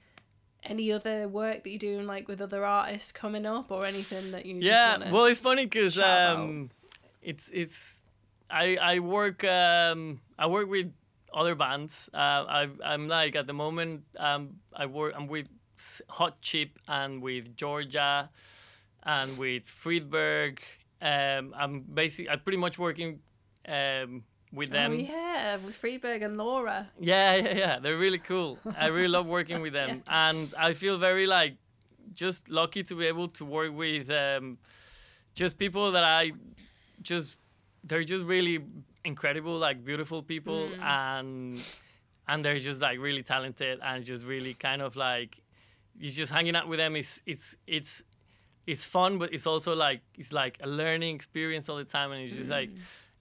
any 0.62 0.92
other 0.92 1.26
work 1.28 1.64
that 1.64 1.70
you're 1.70 1.78
doing 1.78 2.06
like 2.06 2.28
with 2.28 2.40
other 2.40 2.64
artists 2.64 3.10
coming 3.12 3.46
up 3.46 3.70
or 3.70 3.84
anything 3.86 4.32
that 4.32 4.44
you 4.46 4.56
yeah 4.56 5.12
well 5.12 5.24
it's 5.26 5.38
funny 5.38 5.64
because 5.64 5.96
um 5.96 6.70
it's 7.22 7.48
it's 7.52 8.00
i 8.50 8.76
i 8.76 8.98
work 8.98 9.44
um 9.44 10.20
i 10.36 10.44
work 10.46 10.68
with 10.68 10.92
other 11.32 11.54
bands 11.54 12.10
uh 12.12 12.16
i 12.16 12.68
i'm 12.84 13.06
like 13.06 13.36
at 13.36 13.46
the 13.46 13.52
moment 13.52 14.02
um 14.18 14.56
i 14.74 14.86
work 14.86 15.14
i'm 15.16 15.28
with 15.28 15.46
hot 16.08 16.40
chip 16.40 16.78
and 16.88 17.22
with 17.22 17.56
georgia 17.56 18.30
and 19.02 19.36
with 19.38 19.64
friedberg 19.66 20.60
um 21.02 21.54
i'm 21.56 21.80
basically 21.80 22.28
i'm 22.30 22.40
pretty 22.40 22.58
much 22.58 22.78
working 22.78 23.20
um 23.68 24.22
with 24.52 24.70
them 24.70 24.92
Oh 24.92 24.94
yeah, 24.94 25.56
with 25.56 25.74
Friedberg 25.74 26.22
and 26.22 26.38
Laura. 26.38 26.88
yeah, 27.00 27.34
yeah, 27.34 27.54
yeah. 27.56 27.78
They're 27.80 27.98
really 27.98 28.18
cool. 28.20 28.58
I 28.78 28.86
really 28.86 29.08
love 29.08 29.26
working 29.26 29.60
with 29.60 29.72
them, 29.74 30.02
and 30.08 30.54
I 30.56 30.72
feel 30.72 30.96
very 30.98 31.26
like 31.26 31.56
just 32.14 32.48
lucky 32.48 32.82
to 32.84 32.94
be 32.94 33.06
able 33.06 33.28
to 33.30 33.44
work 33.44 33.74
with 33.74 34.08
um, 34.08 34.56
just 35.34 35.58
people 35.58 35.92
that 35.92 36.04
I 36.04 36.32
just 37.02 37.36
they're 37.84 38.04
just 38.04 38.24
really 38.24 38.60
incredible, 39.04 39.58
like 39.58 39.84
beautiful 39.84 40.22
people, 40.22 40.70
and 40.80 41.60
and 42.28 42.44
they're 42.44 42.60
just 42.60 42.80
like 42.80 42.98
really 43.00 43.22
talented 43.22 43.80
and 43.82 44.04
just 44.04 44.24
really 44.24 44.54
kind 44.54 44.80
of 44.80 44.94
like 44.96 45.36
it's 46.00 46.16
just 46.16 46.32
hanging 46.32 46.56
out 46.56 46.68
with 46.68 46.78
them 46.78 46.96
is 46.96 47.22
it's 47.26 47.56
it's 47.66 48.02
it's 48.66 48.84
fun, 48.84 49.18
but 49.18 49.32
it's 49.32 49.46
also 49.46 49.74
like 49.74 50.00
it's 50.16 50.32
like 50.32 50.58
a 50.62 50.66
learning 50.66 51.14
experience 51.14 51.68
all 51.68 51.76
the 51.76 51.84
time, 51.84 52.12
and 52.12 52.22
it's 52.22 52.32
just 52.32 52.50
like. 52.50 52.70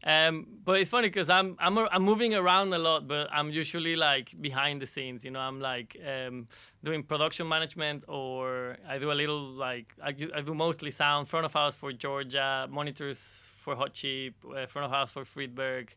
Um, 0.07 0.45
but 0.63 0.79
it's 0.79 0.89
funny 0.91 1.07
because 1.07 1.31
I'm 1.31 1.57
I'm 1.59 1.79
I'm 1.79 2.03
moving 2.03 2.35
around 2.35 2.71
a 2.73 2.77
lot, 2.77 3.07
but 3.07 3.27
I'm 3.31 3.49
usually 3.49 3.95
like 3.95 4.39
behind 4.39 4.79
the 4.79 4.85
scenes. 4.85 5.25
You 5.25 5.31
know, 5.31 5.39
I'm 5.39 5.59
like 5.59 5.97
um, 6.05 6.47
doing 6.83 7.01
production 7.01 7.47
management, 7.47 8.03
or 8.07 8.77
I 8.87 8.99
do 8.99 9.11
a 9.11 9.13
little 9.13 9.41
like 9.41 9.87
I, 10.03 10.09
I 10.35 10.41
do 10.41 10.53
mostly 10.53 10.91
sound, 10.91 11.27
front 11.27 11.47
of 11.47 11.53
house 11.53 11.75
for 11.75 11.91
Georgia, 11.91 12.67
monitors 12.69 13.47
for 13.57 13.75
Hot 13.75 13.93
Chip, 13.93 14.35
uh, 14.45 14.67
front 14.67 14.85
of 14.85 14.91
house 14.91 15.09
for 15.09 15.25
Friedberg. 15.25 15.95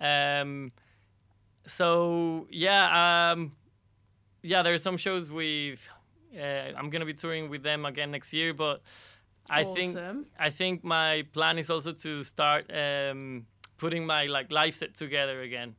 Um, 0.00 0.72
so 1.66 2.46
yeah, 2.50 3.32
um, 3.32 3.50
yeah, 4.42 4.62
there 4.62 4.72
are 4.72 4.78
some 4.78 4.96
shows 4.96 5.30
with. 5.30 5.78
Uh, 6.36 6.72
I'm 6.78 6.90
gonna 6.90 7.04
be 7.06 7.14
touring 7.14 7.50
with 7.50 7.62
them 7.62 7.84
again 7.84 8.10
next 8.10 8.32
year, 8.32 8.54
but 8.54 8.82
I 9.50 9.64
think 9.64 9.96
I 10.38 10.50
think 10.50 10.84
my 10.84 11.24
plan 11.32 11.58
is 11.58 11.70
also 11.70 11.92
to 11.92 12.22
start 12.22 12.70
um, 12.72 13.46
putting 13.78 14.06
my 14.06 14.26
like 14.26 14.50
live 14.52 14.74
set 14.74 14.94
together 14.94 15.40
again. 15.42 15.74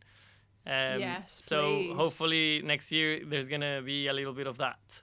Um, 0.65 0.99
Yes, 0.99 1.41
So 1.43 1.61
please. 1.65 1.95
hopefully 1.95 2.61
next 2.63 2.91
year 2.91 3.21
there's 3.25 3.47
gonna 3.49 3.81
be 3.81 4.07
a 4.07 4.13
little 4.13 4.33
bit 4.33 4.47
of 4.47 4.57
that. 4.57 5.01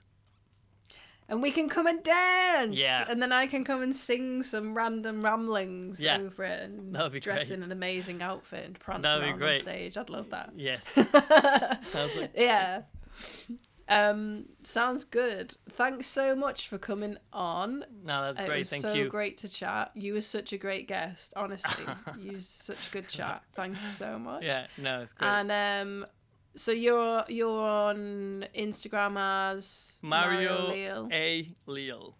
And 1.29 1.41
we 1.41 1.51
can 1.51 1.69
come 1.69 1.87
and 1.87 2.03
dance. 2.03 2.75
Yeah. 2.75 3.05
And 3.07 3.21
then 3.21 3.31
I 3.31 3.47
can 3.47 3.63
come 3.63 3.81
and 3.81 3.95
sing 3.95 4.43
some 4.43 4.73
random 4.75 5.21
ramblings 5.21 6.03
Yeah. 6.03 6.17
over 6.17 6.43
it 6.43 6.61
and 6.63 6.93
That'd 6.93 7.13
be 7.13 7.19
dress 7.21 7.47
great. 7.47 7.57
in 7.57 7.63
an 7.63 7.71
amazing 7.71 8.21
outfit 8.21 8.65
and 8.65 8.77
prance 8.79 9.03
That'd 9.03 9.23
around 9.23 9.41
on 9.43 9.55
stage. 9.55 9.97
I'd 9.97 10.09
love 10.09 10.29
that. 10.31 10.51
Yes. 10.57 10.93
Like 11.93 12.31
yeah. 12.35 12.81
Um, 13.87 14.45
sounds 14.63 15.03
good. 15.03 15.55
Thanks 15.71 16.07
so 16.07 16.35
much 16.35 16.67
for 16.67 16.77
coming 16.77 17.17
on. 17.33 17.85
no, 18.03 18.23
that's 18.23 18.39
it 18.39 18.45
great. 18.45 18.59
was 18.59 18.69
Thank 18.69 18.81
so 18.83 18.93
you. 18.93 19.09
great 19.09 19.37
to 19.39 19.49
chat. 19.49 19.91
You 19.95 20.13
were 20.13 20.21
such 20.21 20.53
a 20.53 20.57
great 20.57 20.87
guest, 20.87 21.33
honestly. 21.35 21.85
you 22.19 22.39
such 22.39 22.87
a 22.87 22.91
good 22.91 23.07
chat. 23.07 23.43
Thank 23.55 23.81
you 23.81 23.87
so 23.87 24.17
much. 24.17 24.43
Yeah, 24.43 24.67
no, 24.77 25.01
it's 25.01 25.13
great. 25.13 25.27
And 25.27 25.51
um, 25.51 26.05
so 26.55 26.71
you're 26.71 27.23
you're 27.27 27.61
on 27.61 28.45
Instagram 28.57 29.17
as 29.17 29.97
Mario 30.01 30.71
Leal. 30.71 31.09
A. 31.11 31.53
Leal. 31.65 32.15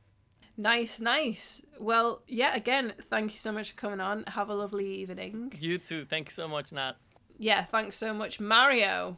Nice, 0.58 1.00
nice. 1.00 1.62
Well, 1.80 2.22
yeah. 2.28 2.56
Again, 2.56 2.94
thank 3.10 3.32
you 3.32 3.40
so 3.40 3.52
much 3.52 3.72
for 3.72 3.78
coming 3.78 4.00
on. 4.00 4.26
Have 4.28 4.50
a 4.50 4.54
lovely 4.54 4.94
evening. 4.96 5.54
You 5.60 5.78
too. 5.78 6.06
Thank 6.06 6.30
you 6.30 6.34
so 6.34 6.48
much, 6.48 6.72
Nat. 6.72 6.94
Yeah, 7.38 7.66
thanks 7.66 7.96
so 7.96 8.14
much, 8.14 8.40
Mario. 8.40 9.18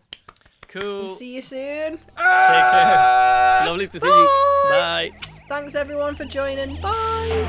Cool. 0.73 1.07
See 1.09 1.35
you 1.35 1.41
soon. 1.41 1.97
Take 1.97 1.99
care. 2.17 2.17
Ah! 2.17 3.63
Lovely 3.67 3.87
to 3.87 3.99
see 3.99 4.07
you. 4.07 4.29
Bye. 4.69 5.11
Bye. 5.11 5.27
Thanks 5.47 5.75
everyone 5.75 6.15
for 6.15 6.25
joining. 6.25 6.81
Bye. 6.81 7.47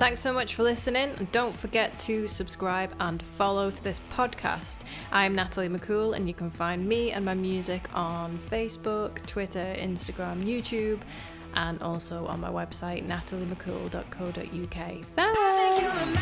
Thanks 0.00 0.20
so 0.20 0.32
much 0.32 0.56
for 0.56 0.64
listening, 0.64 1.10
and 1.10 1.30
don't 1.30 1.56
forget 1.56 1.96
to 2.00 2.26
subscribe 2.26 2.92
and 2.98 3.22
follow 3.22 3.70
to 3.70 3.84
this 3.84 4.00
podcast. 4.12 4.78
I'm 5.12 5.36
Natalie 5.36 5.68
McCool, 5.68 6.16
and 6.16 6.26
you 6.26 6.34
can 6.34 6.50
find 6.50 6.88
me 6.88 7.12
and 7.12 7.24
my 7.24 7.34
music 7.34 7.88
on 7.94 8.36
Facebook, 8.50 9.24
Twitter, 9.26 9.76
Instagram, 9.78 10.42
YouTube, 10.42 10.98
and 11.54 11.80
also 11.82 12.26
on 12.26 12.40
my 12.40 12.50
website, 12.50 13.06
nataliemccool.co.uk. 13.06 15.04
Thanks! 15.14 16.14